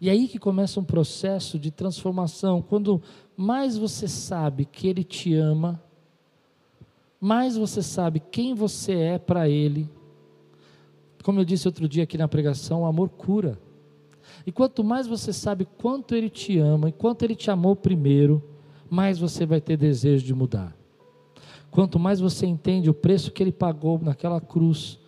E 0.00 0.08
aí 0.08 0.28
que 0.28 0.38
começa 0.38 0.78
um 0.78 0.84
processo 0.84 1.58
de 1.58 1.70
transformação. 1.70 2.62
Quando 2.62 3.02
mais 3.36 3.76
você 3.76 4.06
sabe 4.06 4.64
que 4.64 4.86
Ele 4.86 5.02
te 5.02 5.34
ama, 5.34 5.82
mais 7.20 7.56
você 7.56 7.82
sabe 7.82 8.20
quem 8.20 8.54
você 8.54 8.94
é 8.94 9.18
para 9.18 9.48
Ele. 9.48 9.90
Como 11.24 11.40
eu 11.40 11.44
disse 11.44 11.66
outro 11.66 11.88
dia 11.88 12.04
aqui 12.04 12.16
na 12.16 12.28
pregação, 12.28 12.82
o 12.82 12.86
amor 12.86 13.08
cura. 13.08 13.58
E 14.46 14.52
quanto 14.52 14.84
mais 14.84 15.06
você 15.06 15.32
sabe 15.32 15.66
quanto 15.78 16.14
Ele 16.14 16.30
te 16.30 16.58
ama 16.58 16.88
e 16.88 16.92
quanto 16.92 17.24
Ele 17.24 17.34
te 17.34 17.50
amou 17.50 17.74
primeiro, 17.74 18.42
mais 18.88 19.18
você 19.18 19.44
vai 19.44 19.60
ter 19.60 19.76
desejo 19.76 20.24
de 20.24 20.32
mudar. 20.32 20.76
Quanto 21.70 21.98
mais 21.98 22.20
você 22.20 22.46
entende 22.46 22.88
o 22.88 22.94
preço 22.94 23.32
que 23.32 23.42
Ele 23.42 23.52
pagou 23.52 23.98
naquela 23.98 24.40
cruz, 24.40 24.98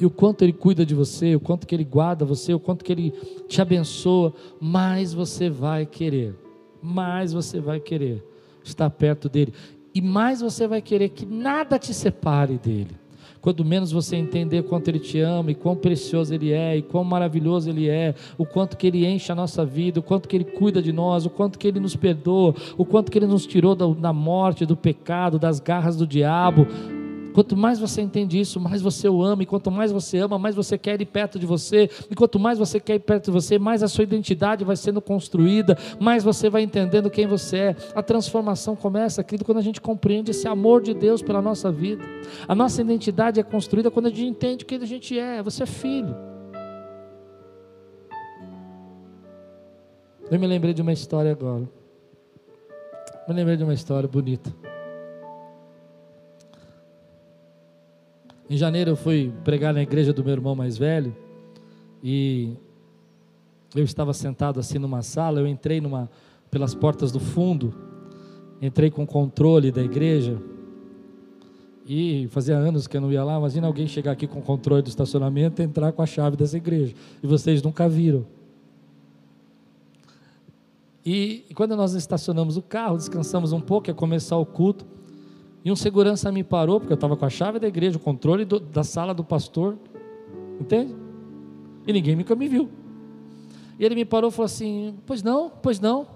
e 0.00 0.06
o 0.06 0.10
quanto 0.10 0.42
Ele 0.42 0.52
cuida 0.52 0.86
de 0.86 0.94
você, 0.94 1.36
o 1.36 1.40
quanto 1.40 1.66
que 1.66 1.74
Ele 1.74 1.84
guarda 1.84 2.24
você, 2.24 2.54
o 2.54 2.58
quanto 2.58 2.84
que 2.84 2.90
Ele 2.92 3.12
te 3.46 3.60
abençoa, 3.60 4.32
mais 4.58 5.12
você 5.12 5.50
vai 5.50 5.84
querer, 5.84 6.34
mais 6.82 7.32
você 7.32 7.60
vai 7.60 7.78
querer 7.78 8.24
estar 8.64 8.88
perto 8.88 9.28
dEle, 9.28 9.52
e 9.94 10.00
mais 10.00 10.40
você 10.40 10.66
vai 10.66 10.80
querer 10.80 11.10
que 11.10 11.26
nada 11.26 11.78
te 11.78 11.92
separe 11.92 12.58
dEle. 12.58 12.98
Quanto 13.40 13.64
menos 13.64 13.90
você 13.90 14.16
entender 14.16 14.62
quanto 14.64 14.88
Ele 14.88 14.98
te 14.98 15.18
ama, 15.18 15.50
e 15.50 15.54
quão 15.54 15.74
precioso 15.74 16.34
Ele 16.34 16.52
é, 16.52 16.76
e 16.76 16.82
quão 16.82 17.02
maravilhoso 17.02 17.68
Ele 17.70 17.88
é, 17.88 18.14
o 18.36 18.44
quanto 18.44 18.76
que 18.76 18.86
Ele 18.86 19.06
enche 19.06 19.32
a 19.32 19.34
nossa 19.34 19.64
vida, 19.64 20.00
o 20.00 20.02
quanto 20.02 20.28
que 20.28 20.36
Ele 20.36 20.44
cuida 20.44 20.82
de 20.82 20.92
nós, 20.92 21.26
o 21.26 21.30
quanto 21.30 21.58
que 21.58 21.66
Ele 21.66 21.80
nos 21.80 21.96
perdoa, 21.96 22.54
o 22.76 22.84
quanto 22.84 23.10
que 23.10 23.18
Ele 23.18 23.26
nos 23.26 23.46
tirou 23.46 23.74
da, 23.74 23.86
da 23.86 24.12
morte, 24.12 24.66
do 24.66 24.76
pecado, 24.76 25.38
das 25.38 25.58
garras 25.58 25.96
do 25.96 26.06
diabo, 26.06 26.66
Quanto 27.32 27.56
mais 27.56 27.78
você 27.78 28.00
entende 28.00 28.38
isso, 28.38 28.60
mais 28.60 28.82
você 28.82 29.08
o 29.08 29.22
ama, 29.22 29.42
e 29.42 29.46
quanto 29.46 29.70
mais 29.70 29.92
você 29.92 30.18
ama, 30.18 30.38
mais 30.38 30.54
você 30.54 30.76
quer 30.76 31.00
ir 31.00 31.06
perto 31.06 31.38
de 31.38 31.46
você, 31.46 31.88
e 32.10 32.14
quanto 32.14 32.38
mais 32.38 32.58
você 32.58 32.80
quer 32.80 32.96
ir 32.96 33.00
perto 33.00 33.26
de 33.26 33.30
você, 33.30 33.58
mais 33.58 33.82
a 33.82 33.88
sua 33.88 34.04
identidade 34.04 34.64
vai 34.64 34.76
sendo 34.76 35.00
construída, 35.00 35.76
mais 35.98 36.24
você 36.24 36.50
vai 36.50 36.62
entendendo 36.62 37.10
quem 37.10 37.26
você 37.26 37.56
é. 37.56 37.76
A 37.94 38.02
transformação 38.02 38.74
começa, 38.74 39.22
querido, 39.22 39.44
quando 39.44 39.58
a 39.58 39.62
gente 39.62 39.80
compreende 39.80 40.30
esse 40.30 40.48
amor 40.48 40.82
de 40.82 40.94
Deus 40.94 41.22
pela 41.22 41.40
nossa 41.40 41.70
vida. 41.70 42.04
A 42.48 42.54
nossa 42.54 42.80
identidade 42.80 43.40
é 43.40 43.42
construída 43.42 43.90
quando 43.90 44.06
a 44.06 44.10
gente 44.10 44.24
entende 44.24 44.64
quem 44.64 44.80
a 44.80 44.86
gente 44.86 45.18
é. 45.18 45.42
Você 45.42 45.62
é 45.62 45.66
filho. 45.66 46.14
Eu 50.30 50.38
me 50.38 50.46
lembrei 50.46 50.72
de 50.72 50.80
uma 50.80 50.92
história 50.92 51.32
agora. 51.32 51.68
Me 53.26 53.34
lembrei 53.34 53.56
de 53.56 53.64
uma 53.64 53.74
história 53.74 54.08
bonita. 54.08 54.69
Em 58.50 58.56
janeiro 58.56 58.90
eu 58.90 58.96
fui 58.96 59.32
pregar 59.44 59.72
na 59.72 59.80
igreja 59.80 60.12
do 60.12 60.24
meu 60.24 60.32
irmão 60.32 60.56
mais 60.56 60.76
velho 60.76 61.14
e 62.02 62.52
eu 63.76 63.84
estava 63.84 64.12
sentado 64.12 64.58
assim 64.58 64.76
numa 64.76 65.02
sala, 65.02 65.38
eu 65.38 65.46
entrei 65.46 65.80
numa 65.80 66.10
pelas 66.50 66.74
portas 66.74 67.12
do 67.12 67.20
fundo, 67.20 67.72
entrei 68.60 68.90
com 68.90 69.06
controle 69.06 69.70
da 69.70 69.80
igreja 69.80 70.36
e 71.86 72.26
fazia 72.32 72.56
anos 72.56 72.88
que 72.88 72.96
eu 72.96 73.00
não 73.00 73.12
ia 73.12 73.22
lá. 73.22 73.38
Imagina 73.38 73.68
alguém 73.68 73.86
chegar 73.86 74.10
aqui 74.10 74.26
com 74.26 74.42
controle 74.42 74.82
do 74.82 74.88
estacionamento 74.88 75.62
e 75.62 75.64
entrar 75.64 75.92
com 75.92 76.02
a 76.02 76.06
chave 76.06 76.36
dessa 76.36 76.56
igreja 76.56 76.92
e 77.22 77.26
vocês 77.28 77.62
nunca 77.62 77.88
viram. 77.88 78.26
E, 81.06 81.44
quando 81.54 81.76
nós 81.76 81.94
estacionamos 81.94 82.56
o 82.56 82.62
carro, 82.62 82.96
descansamos 82.96 83.52
um 83.52 83.60
pouco, 83.60 83.88
ia 83.88 83.94
começar 83.94 84.36
o 84.38 84.44
culto. 84.44 84.84
E 85.64 85.70
um 85.70 85.76
segurança 85.76 86.32
me 86.32 86.42
parou, 86.42 86.80
porque 86.80 86.92
eu 86.92 86.96
estava 86.96 87.16
com 87.16 87.24
a 87.24 87.30
chave 87.30 87.58
da 87.58 87.68
igreja, 87.68 87.96
o 87.96 88.00
controle 88.00 88.44
do, 88.44 88.58
da 88.58 88.82
sala 88.82 89.12
do 89.12 89.22
pastor. 89.22 89.76
Entende? 90.58 90.94
E 91.86 91.92
ninguém 91.92 92.16
nunca 92.16 92.34
me 92.34 92.48
viu. 92.48 92.70
E 93.78 93.84
ele 93.84 93.94
me 93.94 94.04
parou 94.04 94.30
e 94.30 94.32
falou 94.32 94.46
assim: 94.46 94.94
Pois 95.06 95.22
não, 95.22 95.50
pois 95.50 95.80
não. 95.80 96.06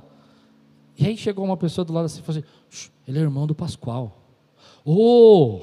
E 0.99 1.07
aí 1.07 1.17
chegou 1.17 1.45
uma 1.45 1.57
pessoa 1.57 1.85
do 1.85 1.93
lado 1.93 2.07
assim 2.07 2.21
e 2.21 2.23
falou 2.23 2.41
assim: 2.41 2.91
Ele 3.07 3.19
é 3.19 3.23
irmão 3.23 3.47
do 3.47 3.55
Pascoal. 3.55 4.23
Oh! 4.85 5.61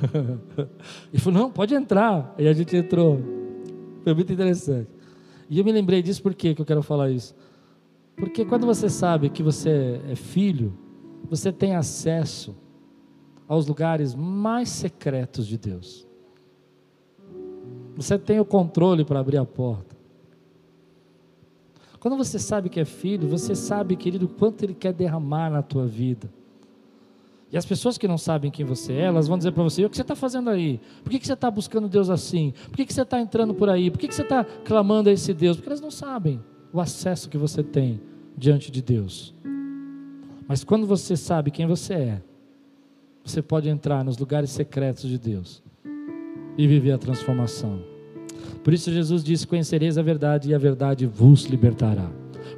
ele 1.12 1.22
falou: 1.22 1.40
Não, 1.40 1.50
pode 1.50 1.74
entrar. 1.74 2.34
E 2.38 2.46
a 2.48 2.52
gente 2.52 2.76
entrou. 2.76 3.20
Foi 4.02 4.14
muito 4.14 4.32
interessante. 4.32 4.88
E 5.48 5.58
eu 5.58 5.64
me 5.64 5.72
lembrei 5.72 6.02
disso 6.02 6.22
por 6.22 6.34
que 6.34 6.54
eu 6.58 6.64
quero 6.64 6.82
falar 6.82 7.10
isso? 7.10 7.34
Porque 8.16 8.44
quando 8.44 8.66
você 8.66 8.88
sabe 8.88 9.30
que 9.30 9.42
você 9.42 10.00
é 10.08 10.14
filho, 10.14 10.72
você 11.28 11.52
tem 11.52 11.74
acesso 11.74 12.54
aos 13.48 13.66
lugares 13.66 14.14
mais 14.14 14.68
secretos 14.68 15.46
de 15.46 15.58
Deus. 15.58 16.06
Você 17.96 18.18
tem 18.18 18.38
o 18.38 18.44
controle 18.44 19.04
para 19.04 19.20
abrir 19.20 19.38
a 19.38 19.44
porta. 19.44 19.96
Quando 21.98 22.16
você 22.16 22.38
sabe 22.38 22.68
que 22.68 22.80
é 22.80 22.84
filho, 22.84 23.28
você 23.28 23.54
sabe, 23.54 23.94
querido, 23.94 24.26
quanto 24.26 24.62
Ele 24.62 24.74
quer 24.74 24.92
derramar 24.92 25.50
na 25.50 25.62
tua 25.62 25.86
vida. 25.86 26.30
E 27.52 27.56
as 27.56 27.66
pessoas 27.66 27.98
que 27.98 28.06
não 28.06 28.16
sabem 28.16 28.50
quem 28.50 28.64
você 28.64 28.92
é, 28.92 29.02
elas 29.02 29.26
vão 29.26 29.36
dizer 29.36 29.52
para 29.52 29.62
você: 29.62 29.84
o 29.84 29.90
que 29.90 29.96
você 29.96 30.02
está 30.02 30.14
fazendo 30.14 30.48
aí? 30.48 30.80
Por 31.02 31.10
que, 31.10 31.26
você 31.26 31.32
está 31.32 31.50
buscando 31.50 31.88
Deus 31.88 32.08
assim? 32.08 32.54
Por 32.68 32.76
que, 32.76 32.86
que 32.86 32.94
você 32.94 33.02
está 33.02 33.20
entrando 33.20 33.52
por 33.52 33.68
aí? 33.68 33.90
Por 33.90 33.98
que, 33.98 34.08
que 34.08 34.14
você 34.14 34.22
está 34.22 34.44
clamando 34.44 35.08
a 35.08 35.12
esse 35.12 35.34
Deus? 35.34 35.56
Porque 35.56 35.68
elas 35.68 35.80
não 35.80 35.90
sabem 35.90 36.40
o 36.72 36.80
acesso 36.80 37.28
que 37.28 37.36
você 37.36 37.62
tem 37.62 38.00
diante 38.36 38.70
de 38.70 38.80
Deus. 38.80 39.34
Mas 40.50 40.64
quando 40.64 40.84
você 40.84 41.16
sabe 41.16 41.52
quem 41.52 41.64
você 41.64 41.94
é, 41.94 42.22
você 43.24 43.40
pode 43.40 43.68
entrar 43.68 44.04
nos 44.04 44.18
lugares 44.18 44.50
secretos 44.50 45.08
de 45.08 45.16
Deus 45.16 45.62
e 46.58 46.66
viver 46.66 46.90
a 46.90 46.98
transformação. 46.98 47.80
Por 48.64 48.74
isso 48.74 48.90
Jesus 48.90 49.22
disse: 49.22 49.46
Conhecereis 49.46 49.96
a 49.96 50.02
verdade 50.02 50.50
e 50.50 50.54
a 50.54 50.58
verdade 50.58 51.06
vos 51.06 51.44
libertará. 51.44 52.10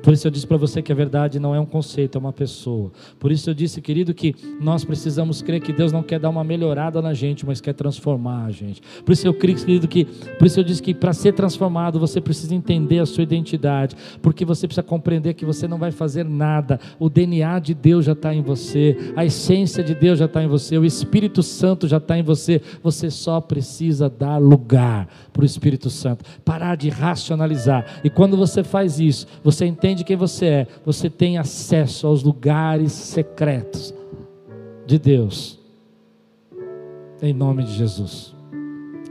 Por 0.02 0.12
isso 0.12 0.26
eu 0.26 0.30
disse 0.30 0.46
para 0.46 0.56
você 0.56 0.80
que 0.80 0.92
a 0.92 0.94
verdade 0.94 1.38
não 1.38 1.54
é 1.54 1.60
um 1.60 1.66
conceito, 1.66 2.16
é 2.16 2.20
uma 2.20 2.32
pessoa. 2.32 2.92
Por 3.18 3.32
isso 3.32 3.50
eu 3.50 3.54
disse, 3.54 3.80
querido, 3.80 4.14
que 4.14 4.34
nós 4.60 4.84
precisamos 4.84 5.42
crer 5.42 5.60
que 5.60 5.72
Deus 5.72 5.92
não 5.92 6.02
quer 6.02 6.18
dar 6.18 6.30
uma 6.30 6.44
melhorada 6.44 7.02
na 7.02 7.14
gente, 7.14 7.44
mas 7.44 7.60
quer 7.60 7.74
transformar 7.74 8.46
a 8.46 8.50
gente. 8.50 8.80
Por 9.04 9.12
isso 9.12 9.26
eu 9.26 9.34
creio, 9.34 9.58
querido, 9.58 9.88
que 9.88 10.04
por 10.04 10.46
isso 10.46 10.60
eu 10.60 10.64
disse 10.64 10.82
que 10.82 10.94
para 10.94 11.12
ser 11.12 11.32
transformado 11.32 11.98
você 11.98 12.20
precisa 12.20 12.54
entender 12.54 12.98
a 12.98 13.06
sua 13.06 13.22
identidade, 13.22 13.96
porque 14.20 14.44
você 14.44 14.66
precisa 14.66 14.82
compreender 14.82 15.34
que 15.34 15.44
você 15.44 15.68
não 15.68 15.78
vai 15.78 15.90
fazer 15.90 16.24
nada. 16.24 16.78
O 16.98 17.08
DNA 17.08 17.58
de 17.58 17.74
Deus 17.74 18.04
já 18.04 18.12
está 18.12 18.34
em 18.34 18.42
você, 18.42 18.96
a 19.16 19.24
essência 19.24 19.82
de 19.82 19.94
Deus 19.94 20.18
já 20.18 20.26
está 20.26 20.42
em 20.42 20.48
você, 20.48 20.78
o 20.78 20.84
Espírito 20.84 21.42
Santo 21.42 21.88
já 21.88 21.96
está 21.96 22.18
em 22.18 22.22
você. 22.22 22.60
Você 22.82 23.10
só 23.10 23.40
precisa 23.40 24.08
dar 24.08 24.38
lugar 24.38 25.08
para 25.32 25.42
o 25.42 25.46
Espírito 25.46 25.90
Santo, 25.90 26.24
parar 26.44 26.76
de 26.76 26.88
racionalizar. 26.88 28.00
E 28.04 28.10
quando 28.10 28.36
você 28.36 28.62
faz 28.62 28.98
isso, 28.98 29.26
você 29.42 29.66
entende 29.66 29.81
entende 29.82 30.04
quem 30.04 30.14
você 30.14 30.46
é, 30.46 30.66
você 30.86 31.10
tem 31.10 31.38
acesso 31.38 32.06
aos 32.06 32.22
lugares 32.22 32.92
secretos 32.92 33.92
de 34.86 34.96
Deus. 34.96 35.58
Em 37.20 37.32
nome 37.32 37.64
de 37.64 37.72
Jesus. 37.72 38.32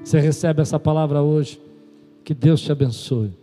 Você 0.02 0.18
recebe 0.22 0.62
essa 0.62 0.80
palavra 0.80 1.22
hoje. 1.22 1.60
Que 2.24 2.34
Deus 2.34 2.62
te 2.62 2.72
abençoe. 2.72 3.34